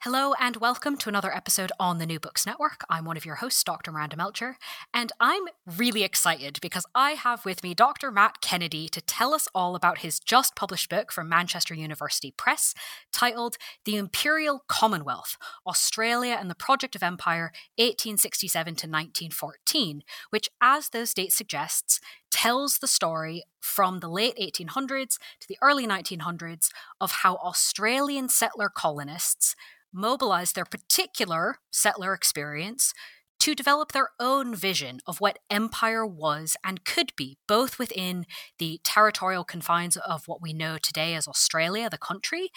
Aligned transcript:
Hello 0.00 0.34
and 0.38 0.56
welcome 0.58 0.96
to 0.98 1.08
another 1.08 1.34
episode 1.34 1.72
on 1.80 1.98
the 1.98 2.06
New 2.06 2.20
Books 2.20 2.46
Network. 2.46 2.82
I'm 2.88 3.06
one 3.06 3.16
of 3.16 3.24
your 3.24 3.36
hosts, 3.36 3.64
Dr. 3.64 3.90
Miranda 3.90 4.16
Melcher, 4.16 4.56
and 4.94 5.10
I'm 5.18 5.44
really 5.66 6.04
excited 6.04 6.58
because 6.60 6.86
I 6.94 7.12
have 7.12 7.44
with 7.44 7.64
me 7.64 7.74
Dr. 7.74 8.12
Matt 8.12 8.40
Kennedy 8.40 8.88
to 8.90 9.00
tell 9.00 9.34
us 9.34 9.48
all 9.52 9.74
about 9.74 9.98
his 9.98 10.20
just 10.20 10.54
published 10.54 10.90
book 10.90 11.10
from 11.10 11.28
Manchester 11.28 11.74
University 11.74 12.32
Press 12.36 12.72
titled 13.10 13.56
The 13.84 13.96
Imperial 13.96 14.62
Commonwealth 14.68 15.38
Australia 15.66 16.36
and 16.38 16.48
the 16.48 16.54
Project 16.54 16.94
of 16.94 17.02
Empire 17.02 17.50
1867 17.76 18.66
to 18.66 18.86
1914, 18.86 20.02
which, 20.30 20.48
as 20.60 20.90
those 20.90 21.14
dates 21.14 21.34
suggests, 21.34 22.00
tells 22.30 22.78
the 22.78 22.86
story 22.86 23.44
from 23.60 24.00
the 24.00 24.08
late 24.08 24.36
1800s 24.36 25.18
to 25.40 25.48
the 25.48 25.56
early 25.62 25.86
1900s 25.86 26.68
of 27.00 27.10
how 27.10 27.36
Australian 27.36 28.28
settler 28.28 28.68
colonists 28.68 29.56
mobilize 29.96 30.52
their 30.52 30.66
particular 30.66 31.56
settler 31.70 32.12
experience 32.12 32.92
to 33.38 33.54
develop 33.54 33.92
their 33.92 34.10
own 34.18 34.54
vision 34.54 35.00
of 35.06 35.20
what 35.20 35.38
empire 35.50 36.06
was 36.06 36.56
and 36.64 36.84
could 36.84 37.12
be, 37.16 37.36
both 37.46 37.78
within 37.78 38.24
the 38.58 38.80
territorial 38.82 39.44
confines 39.44 39.96
of 39.96 40.26
what 40.26 40.40
we 40.40 40.52
know 40.52 40.78
today 40.78 41.14
as 41.14 41.28
Australia, 41.28 41.90
the 41.90 41.98
country, 41.98 42.48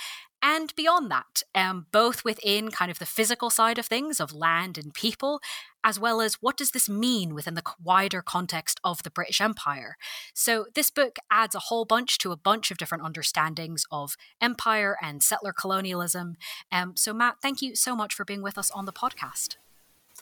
and 0.42 0.74
beyond 0.76 1.12
that, 1.12 1.44
um, 1.54 1.88
both 1.92 2.24
within 2.24 2.72
kind 2.72 2.90
of 2.90 3.00
the 3.00 3.06
physical 3.06 3.50
side 3.50 3.78
of 3.78 3.86
things, 3.86 4.20
of 4.20 4.34
land 4.34 4.78
and 4.78 4.94
people, 4.94 5.42
as 5.84 6.00
well 6.00 6.22
as 6.22 6.36
what 6.36 6.58
does 6.58 6.72
this 6.72 6.90
mean 6.90 7.34
within 7.34 7.56
the 7.56 7.64
wider 7.84 8.22
context 8.22 8.80
of 8.84 9.04
the 9.04 9.10
British 9.10 9.42
Empire. 9.42 9.98
So 10.34 10.66
this 10.76 10.92
book 10.92 11.18
adds 11.32 11.56
a 11.56 11.60
whole 11.60 11.86
bunch 11.86 12.18
to 12.20 12.32
a 12.32 12.38
bunch 12.38 12.72
of 12.72 12.78
different 12.78 13.04
understandings 13.04 13.86
of 13.92 14.16
empire 14.42 14.98
and 15.02 15.24
settler 15.24 15.54
colonialism. 15.54 16.38
Um, 16.72 16.96
so 16.96 17.14
Matt, 17.14 17.38
thank 17.42 17.62
you 17.62 17.76
so 17.76 17.96
much 17.96 18.14
for 18.14 18.26
being 18.26 18.42
with 18.42 18.58
us 18.58 18.72
on 18.72 18.86
the 18.86 18.94
podcast. 18.94 19.56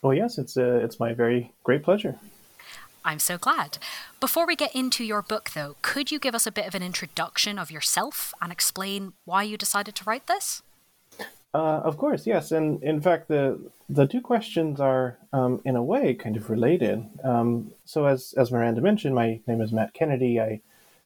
Well, 0.02 0.14
yes, 0.14 0.38
it's 0.38 0.58
uh, 0.58 0.80
it's 0.84 1.00
my 1.00 1.14
very 1.14 1.54
great 1.64 1.84
pleasure. 1.84 2.16
I'm 3.04 3.20
so 3.20 3.38
glad. 3.38 3.78
Before 4.20 4.46
we 4.46 4.56
get 4.56 4.76
into 4.76 5.04
your 5.04 5.22
book, 5.22 5.52
though, 5.52 5.78
could 5.82 6.12
you 6.12 6.20
give 6.20 6.36
us 6.36 6.46
a 6.46 6.52
bit 6.52 6.68
of 6.68 6.76
an 6.76 6.84
introduction 6.84 7.58
of 7.58 7.72
yourself 7.72 8.34
and 8.42 8.52
explain 8.52 9.14
why 9.24 9.44
you 9.44 9.56
decided 9.56 9.96
to 9.96 10.04
write 10.04 10.28
this? 10.28 10.62
Uh, 11.58 11.82
of 11.84 11.98
course, 11.98 12.28
yes. 12.28 12.52
And 12.52 12.84
in 12.84 13.02
fact, 13.02 13.30
the 13.30 13.60
the 13.90 14.06
two 14.06 14.22
questions 14.22 14.80
are, 14.80 15.18
um, 15.34 15.60
in 15.66 15.76
a 15.76 15.82
way, 15.82 16.14
kind 16.14 16.38
of 16.38 16.52
related. 16.52 17.04
Um, 17.24 17.72
so, 17.84 18.06
as 18.06 18.36
as 18.38 18.52
Miranda 18.52 18.80
mentioned, 18.80 19.16
my 19.16 19.40
name 19.48 19.62
is 19.62 19.72
Matt 19.72 19.96
Kennedy. 19.96 20.40
I 20.40 20.62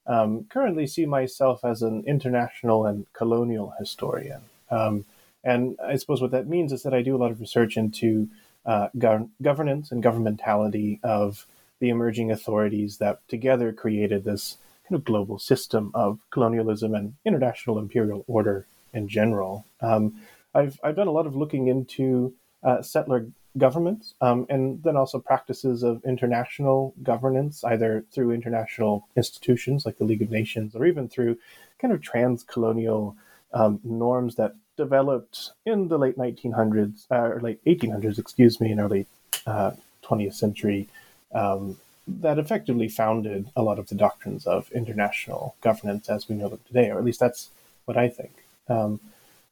um, 0.06 0.44
currently 0.50 0.88
see 0.88 1.06
myself 1.06 1.63
as 1.63 1.81
an 1.81 2.03
international 2.06 2.85
and 2.85 3.06
colonial 3.13 3.73
historian. 3.79 4.41
Um, 4.69 5.06
and 5.41 5.78
I 5.81 5.95
suppose 5.95 6.22
what 6.22 6.31
that 6.31 6.50
means 6.50 6.73
is 6.73 6.84
that 6.84 6.94
I 6.94 7.01
do 7.01 7.16
a 7.16 7.22
lot 7.23 7.31
of 7.31 7.40
research 7.40 7.78
into 7.78 8.28
uh, 8.66 8.90
gov- 8.97 9.29
governance 9.41 9.90
and 9.90 10.03
governmentality 10.03 11.00
of 11.01 11.47
the 11.79 11.88
emerging 11.88 12.29
authorities 12.29 12.97
that 12.97 13.25
together 13.29 13.72
created 13.72 14.25
this 14.25 14.57
kind 14.84 14.97
of 14.97 15.06
global 15.06 15.40
system 15.40 15.91
of 15.94 16.19
colonialism 16.29 16.94
and 16.94 17.13
international 17.23 17.79
imperial 17.79 18.25
order 18.28 18.66
in 18.94 19.07
general. 19.07 19.66
Um, 19.79 20.16
I've, 20.53 20.79
I've 20.84 20.95
done 20.95 21.07
a 21.07 21.12
lot 21.12 21.28
of 21.28 21.35
looking 21.35 21.67
into 21.67 22.34
uh, 22.63 22.81
settler 22.81 23.28
governments 23.57 24.13
um, 24.22 24.45
and 24.50 24.81
then 24.84 24.95
also 24.95 25.19
practices 25.19 25.84
of 25.84 26.03
international 26.06 26.94
governance, 27.03 27.63
either 27.63 28.06
through 28.12 28.31
international 28.31 29.07
institutions 29.16 29.85
like 29.85 29.97
the 29.97 30.03
League 30.03 30.22
of 30.22 30.31
Nations 30.31 30.75
or 30.75 30.85
even 30.85 31.09
through 31.09 31.38
kind 31.79 31.94
of 31.94 32.01
trans 32.01 32.44
colonial 32.44 33.16
um, 33.53 33.79
norms 33.84 34.35
that 34.35 34.56
developed 34.78 35.51
in 35.66 35.90
the 35.90 35.97
late 35.97 36.17
1900s, 36.17 37.06
uh, 37.11 37.16
or 37.16 37.41
late 37.41 37.63
1800s, 37.66 38.17
excuse 38.17 38.61
me, 38.61 38.72
and 38.72 38.79
early 38.79 39.06
uh, 39.45 39.72
20th 40.03 40.34
century, 40.34 40.88
um, 41.34 41.78
that 42.07 42.40
effectively 42.40 42.88
founded 42.88 43.50
a 43.56 43.61
lot 43.61 43.79
of 43.79 43.88
the 43.88 43.95
doctrines 43.95 44.47
of 44.47 44.72
international 44.72 45.56
governance 45.61 46.09
as 46.09 46.28
we 46.28 46.35
know 46.35 46.50
them 46.50 46.59
today, 46.66 46.90
or 46.90 46.97
at 46.97 47.06
least 47.06 47.19
that's 47.19 47.50
what 47.85 47.97
I 47.97 48.07
think. 48.07 48.31
Um, 48.67 49.00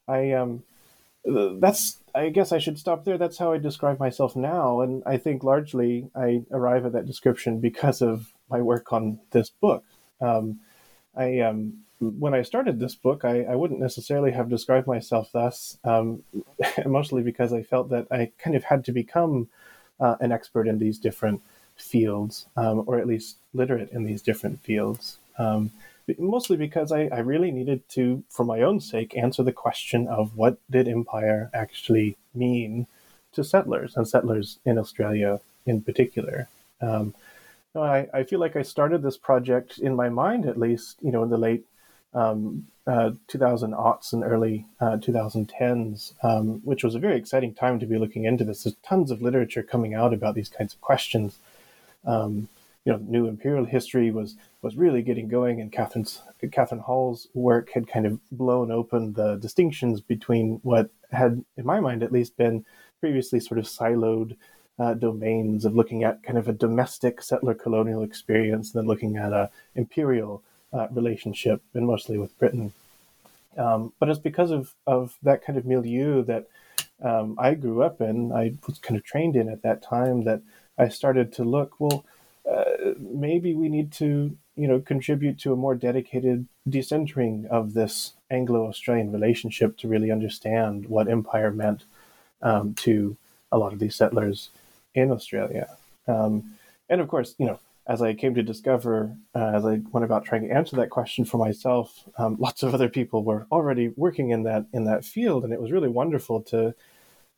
I 0.07 0.31
um, 0.31 0.63
that's 1.25 1.99
I 2.15 2.29
guess 2.29 2.51
I 2.51 2.59
should 2.59 2.79
stop 2.79 3.05
there. 3.05 3.17
That's 3.17 3.37
how 3.37 3.51
I 3.53 3.57
describe 3.57 3.99
myself 3.99 4.35
now, 4.35 4.81
and 4.81 5.03
I 5.05 5.17
think 5.17 5.43
largely 5.43 6.09
I 6.15 6.43
arrive 6.51 6.85
at 6.85 6.93
that 6.93 7.05
description 7.05 7.59
because 7.59 8.01
of 8.01 8.33
my 8.49 8.61
work 8.61 8.91
on 8.91 9.19
this 9.31 9.49
book. 9.49 9.83
Um, 10.21 10.59
I 11.15 11.39
um, 11.39 11.79
when 11.99 12.33
I 12.33 12.41
started 12.43 12.79
this 12.79 12.95
book, 12.95 13.25
I, 13.25 13.43
I, 13.43 13.55
wouldn't 13.55 13.79
necessarily 13.79 14.31
have 14.31 14.49
described 14.49 14.87
myself 14.87 15.31
thus, 15.33 15.77
um, 15.83 16.23
mostly 16.85 17.21
because 17.21 17.51
I 17.51 17.61
felt 17.61 17.89
that 17.89 18.07
I 18.09 18.31
kind 18.37 18.55
of 18.55 18.63
had 18.63 18.85
to 18.85 18.93
become 18.93 19.49
uh, 19.99 20.15
an 20.21 20.31
expert 20.31 20.67
in 20.67 20.79
these 20.79 20.97
different 20.97 21.41
fields, 21.75 22.47
um, 22.55 22.83
or 22.87 22.97
at 22.97 23.07
least 23.07 23.37
literate 23.53 23.91
in 23.91 24.05
these 24.05 24.21
different 24.21 24.61
fields. 24.63 25.17
Mostly 26.17 26.57
because 26.57 26.91
I, 26.91 27.09
I, 27.11 27.19
really 27.19 27.51
needed 27.51 27.87
to, 27.89 28.23
for 28.29 28.43
my 28.43 28.61
own 28.61 28.79
sake, 28.79 29.15
answer 29.17 29.43
the 29.43 29.51
question 29.51 30.07
of 30.07 30.35
what 30.35 30.57
did 30.69 30.87
empire 30.87 31.49
actually 31.53 32.17
mean 32.33 32.87
to 33.33 33.43
settlers 33.43 33.95
and 33.95 34.07
settlers 34.07 34.59
in 34.65 34.77
Australia 34.77 35.39
in 35.65 35.81
particular. 35.81 36.47
Um, 36.81 37.13
I, 37.75 38.07
I, 38.13 38.23
feel 38.23 38.39
like 38.39 38.55
I 38.55 38.63
started 38.63 39.03
this 39.03 39.17
project 39.17 39.77
in 39.77 39.95
my 39.95 40.09
mind, 40.09 40.45
at 40.45 40.57
least, 40.57 40.97
you 41.01 41.11
know, 41.11 41.23
in 41.23 41.29
the 41.29 41.37
late 41.37 41.65
um, 42.13 42.67
uh, 42.87 43.11
2000 43.27 43.73
aughts 43.73 44.13
and 44.13 44.23
early 44.23 44.65
uh, 44.81 44.97
2010s, 44.97 46.13
um, 46.23 46.61
which 46.63 46.83
was 46.83 46.95
a 46.95 46.99
very 46.99 47.15
exciting 47.17 47.53
time 47.53 47.79
to 47.79 47.85
be 47.85 47.99
looking 47.99 48.25
into 48.25 48.43
this. 48.43 48.63
There's 48.63 48.75
tons 48.83 49.11
of 49.11 49.21
literature 49.21 49.61
coming 49.61 49.93
out 49.93 50.13
about 50.13 50.33
these 50.33 50.49
kinds 50.49 50.73
of 50.73 50.81
questions. 50.81 51.37
Um, 52.05 52.47
you 52.89 52.95
know, 52.97 53.05
new 53.07 53.27
imperial 53.27 53.65
history 53.65 54.09
was 54.09 54.35
was 54.63 54.75
really 54.75 55.03
getting 55.03 55.27
going, 55.27 55.61
and 55.61 55.71
Catherine's 55.71 56.23
Catherine 56.51 56.81
Hall's 56.81 57.27
work 57.35 57.69
had 57.71 57.87
kind 57.87 58.07
of 58.07 58.19
blown 58.31 58.71
open 58.71 59.13
the 59.13 59.35
distinctions 59.35 60.01
between 60.01 60.59
what 60.63 60.89
had, 61.11 61.43
in 61.55 61.65
my 61.65 61.79
mind 61.79 62.01
at 62.01 62.11
least, 62.11 62.35
been 62.35 62.65
previously 62.99 63.39
sort 63.39 63.59
of 63.59 63.65
siloed 63.65 64.35
uh, 64.79 64.95
domains 64.95 65.65
of 65.65 65.75
looking 65.75 66.03
at 66.03 66.23
kind 66.23 66.39
of 66.39 66.47
a 66.47 66.53
domestic 66.53 67.21
settler 67.21 67.53
colonial 67.53 68.01
experience, 68.01 68.73
and 68.73 68.81
then 68.81 68.87
looking 68.87 69.17
at 69.17 69.33
a 69.33 69.51
imperial 69.75 70.41
uh, 70.73 70.87
relationship, 70.89 71.61
and 71.75 71.85
mostly 71.85 72.17
with 72.17 72.37
Britain. 72.39 72.73
Um, 73.55 73.93
but 73.99 74.09
it's 74.09 74.19
because 74.19 74.49
of, 74.49 74.73
of 74.87 75.15
that 75.21 75.43
kind 75.45 75.59
of 75.59 75.65
milieu 75.65 76.23
that 76.23 76.47
um, 77.03 77.37
I 77.37 77.53
grew 77.53 77.83
up 77.83 78.01
in, 78.01 78.31
I 78.31 78.53
was 78.65 78.79
kind 78.79 78.97
of 78.97 79.03
trained 79.03 79.35
in 79.35 79.47
at 79.47 79.61
that 79.61 79.83
time, 79.83 80.23
that 80.23 80.41
I 80.77 80.87
started 80.87 81.33
to 81.33 81.43
look, 81.43 81.79
well, 81.79 82.03
uh, 82.49 82.93
maybe 82.97 83.53
we 83.53 83.69
need 83.69 83.91
to, 83.91 84.35
you 84.55 84.67
know, 84.67 84.79
contribute 84.79 85.37
to 85.39 85.53
a 85.53 85.57
more 85.57 85.75
dedicated 85.75 86.47
decentering 86.67 87.45
of 87.47 87.73
this 87.73 88.13
Anglo-Australian 88.31 89.11
relationship 89.11 89.77
to 89.77 89.87
really 89.87 90.11
understand 90.11 90.87
what 90.87 91.07
empire 91.07 91.51
meant 91.51 91.83
um, 92.41 92.73
to 92.75 93.17
a 93.51 93.57
lot 93.57 93.73
of 93.73 93.79
these 93.79 93.95
settlers 93.95 94.49
in 94.95 95.11
Australia. 95.11 95.69
Um, 96.07 96.55
and 96.89 97.01
of 97.01 97.07
course, 97.07 97.35
you 97.37 97.45
know, 97.45 97.59
as 97.87 98.01
I 98.03 98.13
came 98.13 98.35
to 98.35 98.43
discover, 98.43 99.15
uh, 99.35 99.51
as 99.55 99.65
I 99.65 99.81
went 99.91 100.05
about 100.05 100.23
trying 100.25 100.47
to 100.47 100.53
answer 100.53 100.75
that 100.75 100.91
question 100.91 101.25
for 101.25 101.37
myself, 101.37 102.07
um, 102.17 102.37
lots 102.39 102.63
of 102.63 102.73
other 102.73 102.89
people 102.89 103.23
were 103.23 103.47
already 103.51 103.89
working 103.95 104.29
in 104.29 104.43
that 104.43 104.65
in 104.73 104.85
that 104.85 105.05
field, 105.05 105.43
and 105.43 105.53
it 105.53 105.61
was 105.61 105.71
really 105.71 105.89
wonderful 105.89 106.41
to 106.43 106.73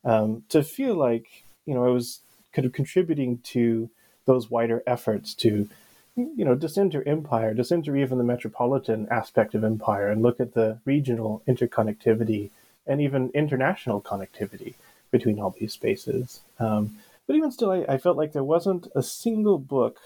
um, 0.04 0.44
to 0.50 0.62
feel 0.62 0.94
like 0.94 1.44
you 1.66 1.74
know 1.74 1.84
I 1.84 1.90
was 1.90 2.20
kind 2.52 2.66
of 2.66 2.72
contributing 2.72 3.38
to 3.44 3.90
those 4.24 4.50
wider 4.50 4.82
efforts 4.86 5.34
to 5.34 5.68
you 6.16 6.44
know 6.44 6.54
disinter 6.54 7.02
empire, 7.06 7.54
disinter 7.54 7.96
even 7.96 8.18
the 8.18 8.24
metropolitan 8.24 9.08
aspect 9.10 9.54
of 9.54 9.64
empire, 9.64 10.08
and 10.08 10.22
look 10.22 10.40
at 10.40 10.54
the 10.54 10.78
regional 10.84 11.42
interconnectivity 11.48 12.50
and 12.86 13.00
even 13.00 13.30
international 13.34 14.00
connectivity 14.00 14.74
between 15.10 15.38
all 15.38 15.54
these 15.58 15.72
spaces. 15.72 16.40
Um, 16.58 16.98
but 17.26 17.36
even 17.36 17.52
still, 17.52 17.70
I, 17.70 17.84
I 17.88 17.98
felt 17.98 18.16
like 18.16 18.32
there 18.32 18.44
wasn't 18.44 18.88
a 18.94 19.02
single 19.02 19.58
book 19.58 20.00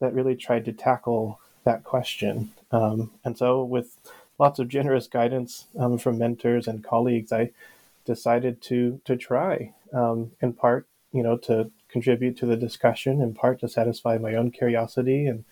that 0.00 0.14
really 0.14 0.36
tried 0.36 0.64
to 0.66 0.72
tackle 0.72 1.40
that 1.64 1.84
question. 1.84 2.52
Um, 2.70 3.10
and 3.24 3.36
so, 3.36 3.64
with 3.64 3.96
lots 4.38 4.58
of 4.58 4.68
generous 4.68 5.08
guidance 5.08 5.66
um, 5.78 5.98
from 5.98 6.18
mentors 6.18 6.68
and 6.68 6.84
colleagues, 6.84 7.32
I 7.32 7.50
decided 8.04 8.62
to 8.62 9.00
to 9.04 9.16
try. 9.16 9.72
Um, 9.92 10.32
in 10.40 10.52
part, 10.52 10.86
you 11.12 11.22
know, 11.22 11.36
to 11.38 11.70
contribute 11.88 12.36
to 12.38 12.46
the 12.46 12.56
discussion. 12.56 13.20
In 13.20 13.34
part, 13.34 13.60
to 13.60 13.68
satisfy 13.68 14.18
my 14.18 14.34
own 14.34 14.50
curiosity, 14.50 15.26
and 15.26 15.44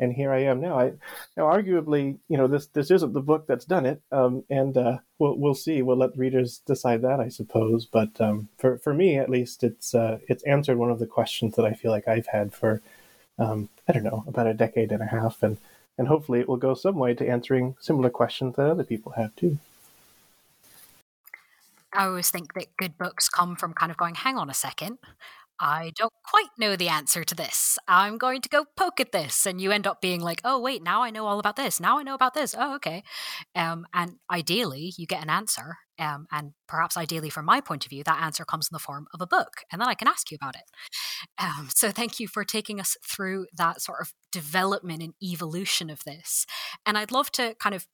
and 0.00 0.12
here 0.12 0.32
I 0.32 0.40
am 0.40 0.60
now. 0.60 0.78
I 0.78 0.92
now, 1.36 1.44
arguably, 1.44 2.18
you 2.28 2.36
know, 2.36 2.46
this 2.46 2.66
this 2.66 2.90
isn't 2.90 3.12
the 3.12 3.20
book 3.20 3.46
that's 3.46 3.64
done 3.64 3.86
it, 3.86 4.02
um, 4.12 4.44
and 4.50 4.76
uh, 4.76 4.98
we'll 5.18 5.36
we'll 5.36 5.54
see. 5.54 5.82
We'll 5.82 5.96
let 5.96 6.16
readers 6.16 6.58
decide 6.58 7.02
that, 7.02 7.20
I 7.20 7.28
suppose. 7.28 7.86
But 7.86 8.20
um, 8.20 8.48
for 8.58 8.78
for 8.78 8.94
me, 8.94 9.18
at 9.18 9.30
least, 9.30 9.62
it's 9.62 9.94
uh, 9.94 10.18
it's 10.28 10.42
answered 10.44 10.78
one 10.78 10.90
of 10.90 10.98
the 10.98 11.06
questions 11.06 11.56
that 11.56 11.64
I 11.64 11.72
feel 11.74 11.90
like 11.90 12.08
I've 12.08 12.28
had 12.28 12.52
for 12.52 12.82
um, 13.38 13.68
I 13.88 13.92
don't 13.92 14.04
know, 14.04 14.24
about 14.26 14.46
a 14.46 14.54
decade 14.54 14.92
and 14.92 15.02
a 15.02 15.06
half, 15.06 15.42
and 15.42 15.58
and 15.96 16.08
hopefully 16.08 16.40
it 16.40 16.48
will 16.48 16.56
go 16.56 16.74
some 16.74 16.96
way 16.96 17.14
to 17.14 17.28
answering 17.28 17.76
similar 17.80 18.10
questions 18.10 18.56
that 18.56 18.70
other 18.70 18.84
people 18.84 19.12
have 19.12 19.34
too. 19.36 19.58
I 21.92 22.06
always 22.06 22.30
think 22.30 22.54
that 22.54 22.76
good 22.76 22.98
books 22.98 23.28
come 23.28 23.54
from 23.54 23.72
kind 23.74 23.92
of 23.92 23.96
going, 23.96 24.16
hang 24.16 24.36
on 24.36 24.50
a 24.50 24.54
second, 24.54 24.98
I 25.60 25.92
don't 25.96 26.12
quite 26.28 26.48
know 26.58 26.76
the 26.76 26.88
answer 26.88 27.24
to 27.24 27.34
this. 27.34 27.78
I'm 27.86 28.18
going 28.18 28.40
to 28.42 28.48
go 28.48 28.64
poke 28.76 29.00
at 29.00 29.12
this. 29.12 29.46
And 29.46 29.60
you 29.60 29.70
end 29.70 29.86
up 29.86 30.00
being 30.00 30.20
like, 30.20 30.40
oh, 30.44 30.60
wait, 30.60 30.82
now 30.82 31.02
I 31.02 31.10
know 31.10 31.26
all 31.26 31.38
about 31.38 31.56
this. 31.56 31.80
Now 31.80 31.98
I 31.98 32.02
know 32.02 32.14
about 32.14 32.34
this. 32.34 32.54
Oh, 32.58 32.74
okay. 32.76 33.02
Um, 33.54 33.86
and 33.94 34.16
ideally, 34.30 34.92
you 34.96 35.06
get 35.06 35.22
an 35.22 35.30
answer. 35.30 35.76
Um, 35.98 36.26
and 36.32 36.52
perhaps 36.66 36.96
ideally, 36.96 37.30
from 37.30 37.44
my 37.44 37.60
point 37.60 37.84
of 37.84 37.90
view, 37.90 38.02
that 38.04 38.20
answer 38.20 38.44
comes 38.44 38.68
in 38.70 38.74
the 38.74 38.80
form 38.80 39.06
of 39.14 39.20
a 39.20 39.26
book. 39.26 39.62
And 39.70 39.80
then 39.80 39.88
I 39.88 39.94
can 39.94 40.08
ask 40.08 40.30
you 40.30 40.38
about 40.40 40.56
it. 40.56 40.64
Um, 41.38 41.68
so 41.74 41.90
thank 41.90 42.18
you 42.18 42.26
for 42.26 42.44
taking 42.44 42.80
us 42.80 42.96
through 43.06 43.46
that 43.56 43.80
sort 43.80 44.00
of 44.00 44.12
development 44.32 45.02
and 45.02 45.14
evolution 45.22 45.88
of 45.88 46.02
this. 46.04 46.46
And 46.84 46.98
I'd 46.98 47.12
love 47.12 47.30
to 47.32 47.54
kind 47.60 47.74
of 47.74 47.86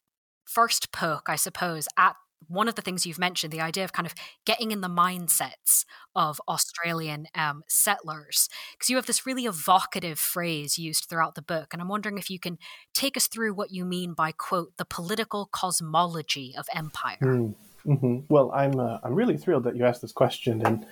first 0.47 0.93
poke, 0.93 1.29
I 1.29 1.37
suppose, 1.37 1.87
at 1.99 2.17
one 2.49 2.69
of 2.69 2.75
the 2.75 2.83
things 2.83 3.07
you've 3.07 3.19
mentioned, 3.19 3.53
the 3.53 3.61
idea 3.61 3.85
of 3.85 3.93
kind 3.93 4.07
of 4.07 4.15
getting 4.45 4.71
in 4.71 4.81
the 4.81 4.89
mindsets 4.89 5.85
of 6.15 6.41
Australian 6.49 7.27
um, 7.35 7.63
settlers, 7.69 8.49
because 8.73 8.91
you 8.91 8.97
have 8.97 9.07
this 9.07 9.27
really 9.27 9.45
evocative 9.45 10.19
phrase 10.19 10.79
used 10.79 11.07
throughout 11.09 11.35
the 11.35 11.43
book. 11.43 11.73
And 11.73 11.81
I'm 11.81 11.89
wondering 11.89 12.19
if 12.19 12.31
you 12.31 12.39
can 12.39 12.59
take 12.95 13.17
us 13.17 13.27
through 13.27 13.55
what 13.55 13.71
you 13.71 13.85
mean 13.85 14.15
by, 14.15 14.33
quote, 14.33 14.77
the 14.77 14.85
political 14.85 15.49
cosmology 15.53 16.55
of 16.59 16.67
empire. 16.75 17.19
Mm, 17.21 17.55
hmm 17.85 18.19
Well, 18.29 18.51
I'm, 18.53 18.79
uh, 18.79 18.99
I'm 19.03 19.15
really 19.15 19.37
thrilled 19.37 19.65
that 19.65 19.77
you 19.77 19.85
asked 19.85 20.03
this 20.03 20.13
question. 20.13 20.65
And 20.67 20.87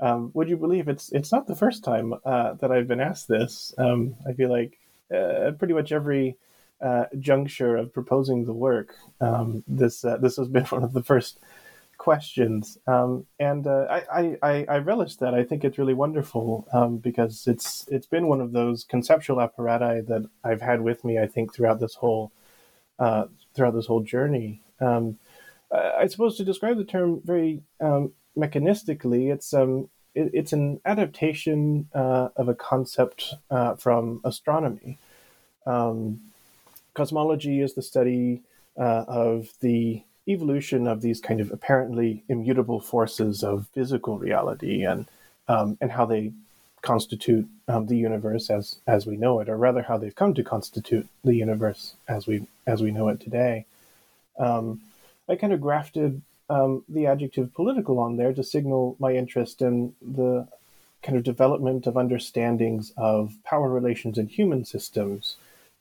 um, 0.00 0.30
would 0.34 0.48
you 0.48 0.56
believe 0.56 0.88
it's, 0.88 1.12
it's 1.12 1.32
not 1.32 1.46
the 1.46 1.56
first 1.56 1.84
time 1.84 2.14
uh, 2.24 2.54
that 2.54 2.72
I've 2.72 2.88
been 2.88 3.00
asked 3.00 3.28
this? 3.28 3.72
Um, 3.78 4.16
I 4.28 4.32
feel 4.32 4.50
like 4.50 4.78
uh, 5.14 5.52
pretty 5.58 5.74
much 5.74 5.92
every 5.92 6.36
uh, 6.80 7.04
juncture 7.18 7.76
of 7.76 7.92
proposing 7.92 8.44
the 8.44 8.52
work, 8.52 8.94
um, 9.20 9.64
this 9.66 10.04
uh, 10.04 10.16
this 10.16 10.36
has 10.36 10.48
been 10.48 10.64
one 10.76 10.84
of 10.84 10.92
the 10.92 11.02
first 11.02 11.38
questions, 11.96 12.78
um, 12.86 13.26
and 13.38 13.66
uh, 13.66 13.86
I, 13.88 14.36
I, 14.42 14.66
I 14.68 14.78
relish 14.78 15.16
that. 15.16 15.32
I 15.32 15.44
think 15.44 15.64
it's 15.64 15.78
really 15.78 15.94
wonderful 15.94 16.66
um, 16.72 16.98
because 16.98 17.46
it's 17.46 17.86
it's 17.90 18.06
been 18.06 18.26
one 18.26 18.40
of 18.40 18.52
those 18.52 18.84
conceptual 18.84 19.40
apparatus 19.40 20.06
that 20.08 20.28
I've 20.42 20.62
had 20.62 20.80
with 20.80 21.04
me. 21.04 21.18
I 21.18 21.26
think 21.26 21.54
throughout 21.54 21.80
this 21.80 21.94
whole 21.94 22.32
uh, 22.98 23.26
throughout 23.54 23.74
this 23.74 23.86
whole 23.86 24.02
journey. 24.02 24.60
Um, 24.80 25.18
I 25.72 26.06
suppose 26.06 26.36
to 26.36 26.44
describe 26.44 26.76
the 26.76 26.84
term 26.84 27.20
very 27.24 27.62
um, 27.80 28.12
mechanistically, 28.36 29.32
it's 29.32 29.52
um, 29.52 29.88
it, 30.14 30.30
it's 30.32 30.52
an 30.52 30.80
adaptation 30.84 31.88
uh, 31.94 32.28
of 32.36 32.48
a 32.48 32.54
concept 32.54 33.34
uh, 33.50 33.74
from 33.74 34.20
astronomy. 34.24 34.98
Um, 35.66 36.20
cosmology 36.94 37.60
is 37.60 37.74
the 37.74 37.82
study 37.82 38.42
uh, 38.78 39.04
of 39.06 39.48
the 39.60 40.02
evolution 40.26 40.86
of 40.86 41.02
these 41.02 41.20
kind 41.20 41.40
of 41.40 41.50
apparently 41.50 42.24
immutable 42.28 42.80
forces 42.80 43.42
of 43.44 43.66
physical 43.74 44.18
reality 44.18 44.84
and 44.84 45.06
um, 45.46 45.76
and 45.80 45.92
how 45.92 46.06
they 46.06 46.32
constitute 46.80 47.46
um, 47.68 47.86
the 47.86 47.96
universe 47.96 48.50
as 48.50 48.78
as 48.86 49.06
we 49.06 49.16
know 49.16 49.40
it, 49.40 49.48
or 49.48 49.56
rather 49.56 49.82
how 49.82 49.98
they've 49.98 50.14
come 50.14 50.34
to 50.34 50.42
constitute 50.42 51.06
the 51.22 51.34
universe 51.34 51.94
as 52.08 52.26
we 52.26 52.46
as 52.66 52.82
we 52.82 52.90
know 52.90 53.08
it 53.08 53.20
today. 53.20 53.66
Um, 54.38 54.80
I 55.28 55.36
kind 55.36 55.52
of 55.52 55.60
grafted 55.60 56.22
um, 56.50 56.84
the 56.88 57.06
adjective 57.06 57.54
political 57.54 57.98
on 57.98 58.16
there 58.16 58.32
to 58.32 58.42
signal 58.42 58.96
my 58.98 59.12
interest 59.12 59.62
in 59.62 59.94
the 60.02 60.46
kind 61.02 61.16
of 61.16 61.24
development 61.24 61.86
of 61.86 61.96
understandings 61.96 62.92
of 62.96 63.34
power 63.44 63.68
relations 63.68 64.18
in 64.18 64.26
human 64.26 64.64
systems 64.64 65.36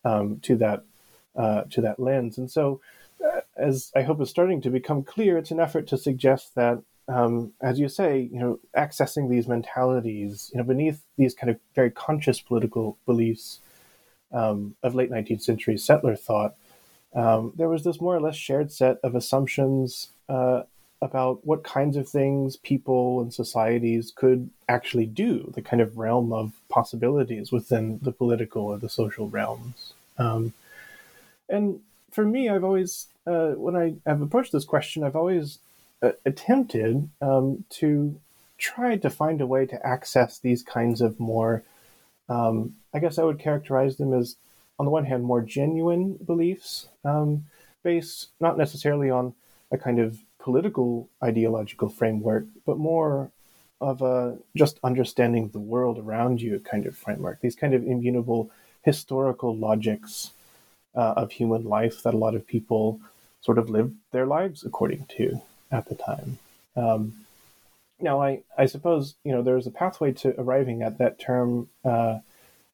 um, 0.05 0.39
to 0.41 0.55
that 0.57 0.83
uh, 1.35 1.63
to 1.71 1.81
that 1.81 1.99
lens. 1.99 2.37
And 2.37 2.49
so, 2.49 2.81
uh, 3.23 3.41
as 3.55 3.91
I 3.95 4.01
hope 4.01 4.21
is 4.21 4.29
starting 4.29 4.61
to 4.61 4.69
become 4.69 5.03
clear, 5.03 5.37
it's 5.37 5.51
an 5.51 5.59
effort 5.59 5.87
to 5.87 5.97
suggest 5.97 6.55
that, 6.55 6.81
um, 7.07 7.53
as 7.61 7.79
you 7.79 7.89
say, 7.89 8.29
you 8.31 8.39
know, 8.39 8.59
accessing 8.75 9.29
these 9.29 9.47
mentalities, 9.47 10.51
you 10.53 10.57
know, 10.57 10.63
beneath 10.63 11.01
these 11.17 11.33
kind 11.33 11.49
of 11.49 11.59
very 11.75 11.91
conscious 11.91 12.41
political 12.41 12.97
beliefs 13.05 13.59
um, 14.31 14.75
of 14.83 14.95
late 14.95 15.11
19th 15.11 15.41
century 15.41 15.77
settler 15.77 16.15
thought, 16.15 16.55
um, 17.15 17.53
there 17.55 17.69
was 17.69 17.83
this 17.83 18.01
more 18.01 18.15
or 18.15 18.21
less 18.21 18.35
shared 18.35 18.71
set 18.71 18.97
of 19.03 19.15
assumptions 19.15 20.09
uh, 20.27 20.63
about 21.01 21.45
what 21.45 21.63
kinds 21.63 21.97
of 21.97 22.07
things 22.07 22.55
people 22.57 23.21
and 23.21 23.33
societies 23.33 24.11
could 24.15 24.49
actually 24.69 25.05
do, 25.05 25.51
the 25.53 25.61
kind 25.61 25.81
of 25.81 25.97
realm 25.97 26.31
of 26.31 26.53
possibilities 26.69 27.51
within 27.51 27.99
the 28.01 28.11
political 28.11 28.63
or 28.63 28.77
the 28.77 28.89
social 28.89 29.29
realms. 29.29 29.93
Um, 30.17 30.53
and 31.49 31.79
for 32.11 32.25
me, 32.25 32.49
I've 32.49 32.63
always, 32.63 33.07
uh, 33.25 33.51
when 33.51 33.75
I 33.75 33.95
have 34.05 34.21
approached 34.21 34.51
this 34.51 34.65
question, 34.65 35.03
I've 35.03 35.15
always 35.15 35.59
uh, 36.01 36.11
attempted 36.25 37.09
um, 37.21 37.65
to 37.71 38.19
try 38.57 38.97
to 38.97 39.09
find 39.09 39.41
a 39.41 39.47
way 39.47 39.65
to 39.65 39.85
access 39.85 40.37
these 40.37 40.63
kinds 40.63 41.01
of 41.01 41.19
more, 41.19 41.63
um, 42.29 42.75
I 42.93 42.99
guess 42.99 43.17
I 43.17 43.23
would 43.23 43.39
characterize 43.39 43.97
them 43.97 44.13
as, 44.13 44.35
on 44.79 44.85
the 44.85 44.91
one 44.91 45.05
hand, 45.05 45.23
more 45.23 45.41
genuine 45.41 46.17
beliefs, 46.25 46.87
um, 47.03 47.45
based 47.83 48.29
not 48.39 48.57
necessarily 48.57 49.09
on 49.09 49.33
a 49.71 49.77
kind 49.77 49.99
of 49.99 50.19
political 50.39 51.09
ideological 51.23 51.89
framework, 51.89 52.45
but 52.65 52.77
more 52.77 53.31
of 53.81 54.01
a 54.01 54.37
just 54.55 54.79
understanding 54.83 55.49
the 55.49 55.59
world 55.59 55.97
around 55.97 56.41
you 56.41 56.59
kind 56.59 56.85
of 56.85 56.95
framework. 56.95 57.41
These 57.41 57.55
kind 57.55 57.73
of 57.73 57.83
immutable 57.83 58.49
historical 58.83 59.55
logics 59.55 60.31
uh, 60.95 61.13
of 61.17 61.31
human 61.31 61.63
life 61.63 62.03
that 62.03 62.13
a 62.13 62.17
lot 62.17 62.35
of 62.35 62.47
people 62.47 62.99
sort 63.41 63.57
of 63.57 63.69
lived 63.69 63.95
their 64.11 64.25
lives 64.25 64.63
according 64.63 65.05
to 65.17 65.41
at 65.71 65.87
the 65.87 65.95
time. 65.95 66.39
Um, 66.75 67.13
now, 67.99 68.21
I, 68.21 68.41
I 68.57 68.65
suppose 68.65 69.15
you 69.23 69.31
know 69.31 69.41
there's 69.41 69.67
a 69.67 69.71
pathway 69.71 70.11
to 70.13 70.39
arriving 70.39 70.81
at 70.81 70.97
that 70.97 71.19
term 71.19 71.69
uh, 71.85 72.19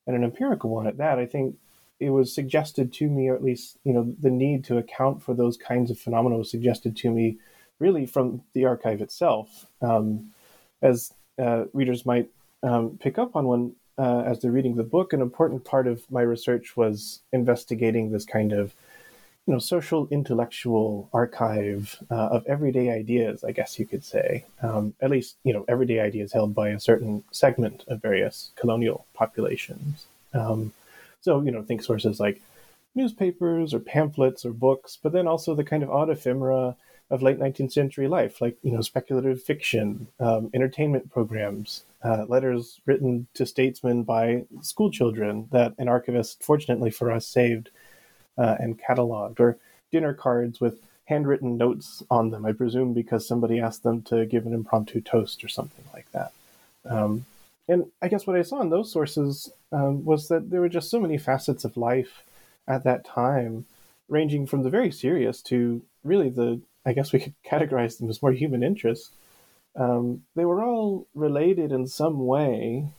and 0.07 0.15
an 0.15 0.23
empirical 0.23 0.69
one 0.69 0.87
at 0.87 0.97
that. 0.97 1.19
I 1.19 1.25
think 1.25 1.55
it 1.99 2.09
was 2.09 2.33
suggested 2.33 2.93
to 2.93 3.07
me, 3.07 3.27
or 3.27 3.35
at 3.35 3.43
least 3.43 3.77
you 3.83 3.93
know 3.93 4.13
the 4.19 4.31
need 4.31 4.63
to 4.65 4.77
account 4.77 5.21
for 5.21 5.33
those 5.33 5.57
kinds 5.57 5.91
of 5.91 5.99
phenomena 5.99 6.37
was 6.37 6.51
suggested 6.51 6.95
to 6.97 7.11
me, 7.11 7.37
really 7.79 8.05
from 8.05 8.41
the 8.53 8.65
archive 8.65 9.01
itself. 9.01 9.67
Um, 9.81 10.31
as 10.81 11.13
uh, 11.37 11.65
readers 11.73 12.05
might 12.05 12.29
um, 12.63 12.97
pick 13.01 13.17
up 13.17 13.35
on 13.35 13.45
when 13.45 13.75
uh, 13.99 14.23
as 14.25 14.39
they're 14.39 14.51
reading 14.51 14.75
the 14.75 14.83
book, 14.83 15.11
an 15.11 15.21
important 15.21 15.65
part 15.65 15.85
of 15.85 16.09
my 16.09 16.21
research 16.21 16.77
was 16.77 17.19
investigating 17.33 18.11
this 18.11 18.25
kind 18.25 18.53
of, 18.53 18.73
you 19.45 19.53
know, 19.53 19.59
social 19.59 20.07
intellectual 20.09 21.09
archive 21.13 22.01
uh, 22.09 22.29
of 22.29 22.45
everyday 22.47 22.89
ideas, 22.91 23.43
I 23.43 23.51
guess 23.51 23.77
you 23.77 23.85
could 23.85 24.05
say. 24.05 24.45
Um, 24.61 24.93
at 25.01 25.11
least, 25.11 25.35
you 25.43 25.51
know, 25.51 25.65
everyday 25.67 25.99
ideas 25.99 26.31
held 26.31 26.55
by 26.55 26.69
a 26.69 26.79
certain 26.79 27.25
segment 27.31 27.83
of 27.87 28.01
various 28.01 28.51
colonial 28.55 29.05
populations. 29.13 30.05
Um, 30.33 30.71
so, 31.21 31.41
you 31.41 31.51
know, 31.51 31.61
think 31.61 31.83
sources 31.83 32.19
like 32.19 32.41
newspapers 32.95 33.73
or 33.73 33.79
pamphlets 33.79 34.45
or 34.45 34.51
books, 34.51 34.97
but 35.01 35.11
then 35.11 35.27
also 35.27 35.53
the 35.55 35.63
kind 35.63 35.83
of 35.83 35.91
odd 35.91 36.09
ephemera 36.09 36.75
of 37.09 37.23
late 37.23 37.39
19th 37.39 37.71
century 37.71 38.07
life, 38.07 38.39
like 38.41 38.57
you 38.61 38.71
know 38.71 38.81
speculative 38.81 39.41
fiction, 39.41 40.07
um, 40.19 40.49
entertainment 40.53 41.11
programs, 41.11 41.83
uh, 42.03 42.25
letters 42.27 42.79
written 42.85 43.27
to 43.33 43.45
statesmen 43.45 44.03
by 44.03 44.45
schoolchildren 44.61 45.47
that 45.51 45.73
an 45.77 45.87
archivist, 45.87 46.43
fortunately 46.43 46.91
for 46.91 47.11
us, 47.11 47.25
saved 47.25 47.69
uh, 48.37 48.55
and 48.59 48.79
cataloged, 48.79 49.39
or 49.39 49.57
dinner 49.91 50.13
cards 50.13 50.61
with 50.61 50.79
handwritten 51.05 51.57
notes 51.57 52.03
on 52.11 52.29
them. 52.29 52.45
I 52.45 52.53
presume 52.53 52.93
because 52.93 53.27
somebody 53.27 53.59
asked 53.59 53.83
them 53.83 54.03
to 54.03 54.25
give 54.25 54.45
an 54.45 54.53
impromptu 54.53 55.01
toast 55.01 55.43
or 55.43 55.47
something 55.47 55.85
like 55.93 56.09
that. 56.11 56.31
Um, 56.85 57.25
and 57.67 57.85
I 58.01 58.07
guess 58.07 58.27
what 58.27 58.35
I 58.35 58.43
saw 58.43 58.61
in 58.61 58.69
those 58.69 58.91
sources 58.91 59.51
um, 59.71 60.05
was 60.05 60.27
that 60.27 60.49
there 60.51 60.61
were 60.61 60.69
just 60.69 60.89
so 60.89 60.99
many 60.99 61.17
facets 61.17 61.65
of 61.65 61.77
life 61.77 62.23
at 62.67 62.83
that 62.83 63.03
time, 63.03 63.65
ranging 64.07 64.45
from 64.45 64.61
the 64.61 64.69
very 64.69 64.91
serious 64.91 65.41
to 65.43 65.81
really 66.03 66.29
the 66.29 66.61
I 66.85 66.93
guess 66.93 67.11
we 67.13 67.19
could 67.19 67.35
categorize 67.45 67.97
them 67.97 68.09
as 68.09 68.21
more 68.21 68.31
human 68.31 68.63
interests. 68.63 69.11
Um, 69.75 70.23
they 70.35 70.45
were 70.45 70.63
all 70.63 71.07
related 71.13 71.71
in 71.71 71.87
some 71.87 72.25
way 72.25 72.89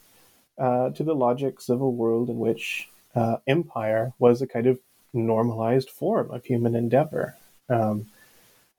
uh, 0.58 0.90
to 0.90 1.02
the 1.02 1.14
logics 1.14 1.68
of 1.68 1.80
a 1.80 1.88
world 1.88 2.30
in 2.30 2.38
which 2.38 2.88
uh, 3.14 3.38
empire 3.46 4.12
was 4.18 4.40
a 4.40 4.46
kind 4.46 4.66
of 4.66 4.78
normalized 5.12 5.90
form 5.90 6.30
of 6.30 6.44
human 6.44 6.76
endeavor. 6.76 7.36
Um, 7.68 8.06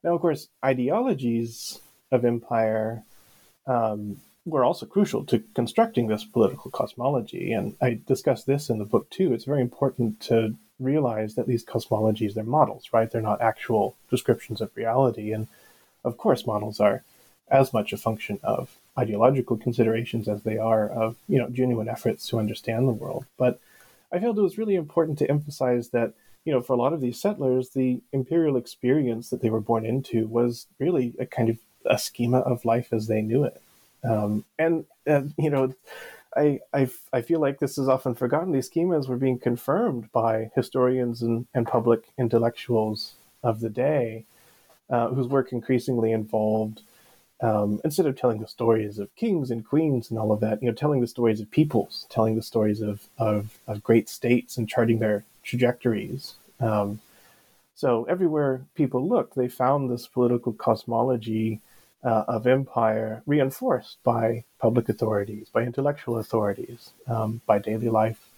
now, 0.03 0.15
of 0.15 0.21
course, 0.21 0.47
ideologies 0.63 1.79
of 2.11 2.25
empire 2.25 3.03
um, 3.67 4.17
were 4.45 4.63
also 4.63 4.85
crucial 4.85 5.23
to 5.25 5.43
constructing 5.53 6.07
this 6.07 6.23
political 6.23 6.71
cosmology. 6.71 7.51
And 7.51 7.75
I 7.81 7.99
discuss 8.07 8.43
this 8.43 8.69
in 8.69 8.79
the 8.79 8.85
book 8.85 9.09
too. 9.09 9.33
It's 9.33 9.45
very 9.45 9.61
important 9.61 10.19
to 10.21 10.55
realize 10.81 11.35
that 11.35 11.47
these 11.47 11.65
cosmologies, 11.65 12.33
they're 12.33 12.43
models, 12.43 12.89
right? 12.91 13.09
They're 13.09 13.21
not 13.21 13.41
actual 13.41 13.95
descriptions 14.09 14.61
of 14.61 14.75
reality. 14.75 15.31
And 15.31 15.47
of 16.03 16.17
course, 16.17 16.45
models 16.45 16.79
are 16.79 17.03
as 17.49 17.73
much 17.73 17.93
a 17.93 17.97
function 17.97 18.39
of 18.43 18.77
ideological 18.97 19.57
considerations 19.57 20.27
as 20.27 20.43
they 20.43 20.57
are 20.57 20.87
of, 20.89 21.15
you 21.27 21.37
know, 21.37 21.49
genuine 21.49 21.89
efforts 21.89 22.27
to 22.27 22.39
understand 22.39 22.87
the 22.87 22.93
world. 22.93 23.25
But 23.37 23.59
I 24.11 24.19
felt 24.19 24.37
it 24.37 24.41
was 24.41 24.57
really 24.57 24.75
important 24.75 25.17
to 25.19 25.29
emphasize 25.29 25.89
that, 25.89 26.13
you 26.45 26.51
know, 26.51 26.61
for 26.61 26.73
a 26.73 26.77
lot 26.77 26.93
of 26.93 27.01
these 27.01 27.21
settlers, 27.21 27.69
the 27.69 28.01
imperial 28.11 28.57
experience 28.57 29.29
that 29.29 29.41
they 29.41 29.49
were 29.49 29.61
born 29.61 29.85
into 29.85 30.27
was 30.27 30.67
really 30.79 31.13
a 31.19 31.25
kind 31.25 31.49
of 31.49 31.57
a 31.85 31.97
schema 31.97 32.39
of 32.39 32.65
life 32.65 32.91
as 32.91 33.07
they 33.07 33.21
knew 33.21 33.43
it. 33.43 33.61
Um, 34.03 34.45
and, 34.57 34.85
uh, 35.07 35.23
you 35.37 35.49
know, 35.49 35.73
I, 36.35 36.59
I, 36.73 36.89
I 37.11 37.21
feel 37.21 37.39
like 37.39 37.59
this 37.59 37.77
is 37.77 37.89
often 37.89 38.15
forgotten. 38.15 38.51
These 38.51 38.69
schemas 38.69 39.07
were 39.07 39.17
being 39.17 39.39
confirmed 39.39 40.11
by 40.11 40.51
historians 40.55 41.21
and, 41.21 41.45
and 41.53 41.67
public 41.67 42.03
intellectuals 42.17 43.15
of 43.43 43.59
the 43.59 43.69
day, 43.69 44.25
uh, 44.89 45.09
whose 45.09 45.27
work 45.27 45.51
increasingly 45.51 46.11
involved, 46.11 46.81
um, 47.41 47.81
instead 47.83 48.05
of 48.05 48.15
telling 48.15 48.39
the 48.39 48.47
stories 48.47 48.99
of 48.99 49.13
kings 49.15 49.51
and 49.51 49.67
queens 49.67 50.09
and 50.09 50.19
all 50.19 50.31
of 50.31 50.39
that, 50.41 50.61
you 50.61 50.69
know, 50.69 50.75
telling 50.75 51.01
the 51.01 51.07
stories 51.07 51.41
of 51.41 51.49
peoples, 51.51 52.05
telling 52.09 52.35
the 52.35 52.41
stories 52.41 52.81
of, 52.81 53.09
of, 53.17 53.59
of 53.67 53.83
great 53.83 54.07
states 54.07 54.57
and 54.57 54.69
charting 54.69 54.99
their 54.99 55.25
trajectories. 55.43 56.35
Um, 56.59 57.01
so 57.73 58.03
everywhere 58.05 58.61
people 58.75 59.07
looked, 59.07 59.35
they 59.35 59.47
found 59.47 59.89
this 59.89 60.05
political 60.05 60.53
cosmology 60.53 61.61
uh, 62.03 62.23
of 62.27 62.47
empire 62.47 63.21
reinforced 63.25 63.97
by 64.03 64.43
public 64.59 64.89
authorities, 64.89 65.49
by 65.49 65.63
intellectual 65.63 66.17
authorities, 66.17 66.91
um, 67.07 67.41
by 67.45 67.59
daily 67.59 67.89
life 67.89 68.29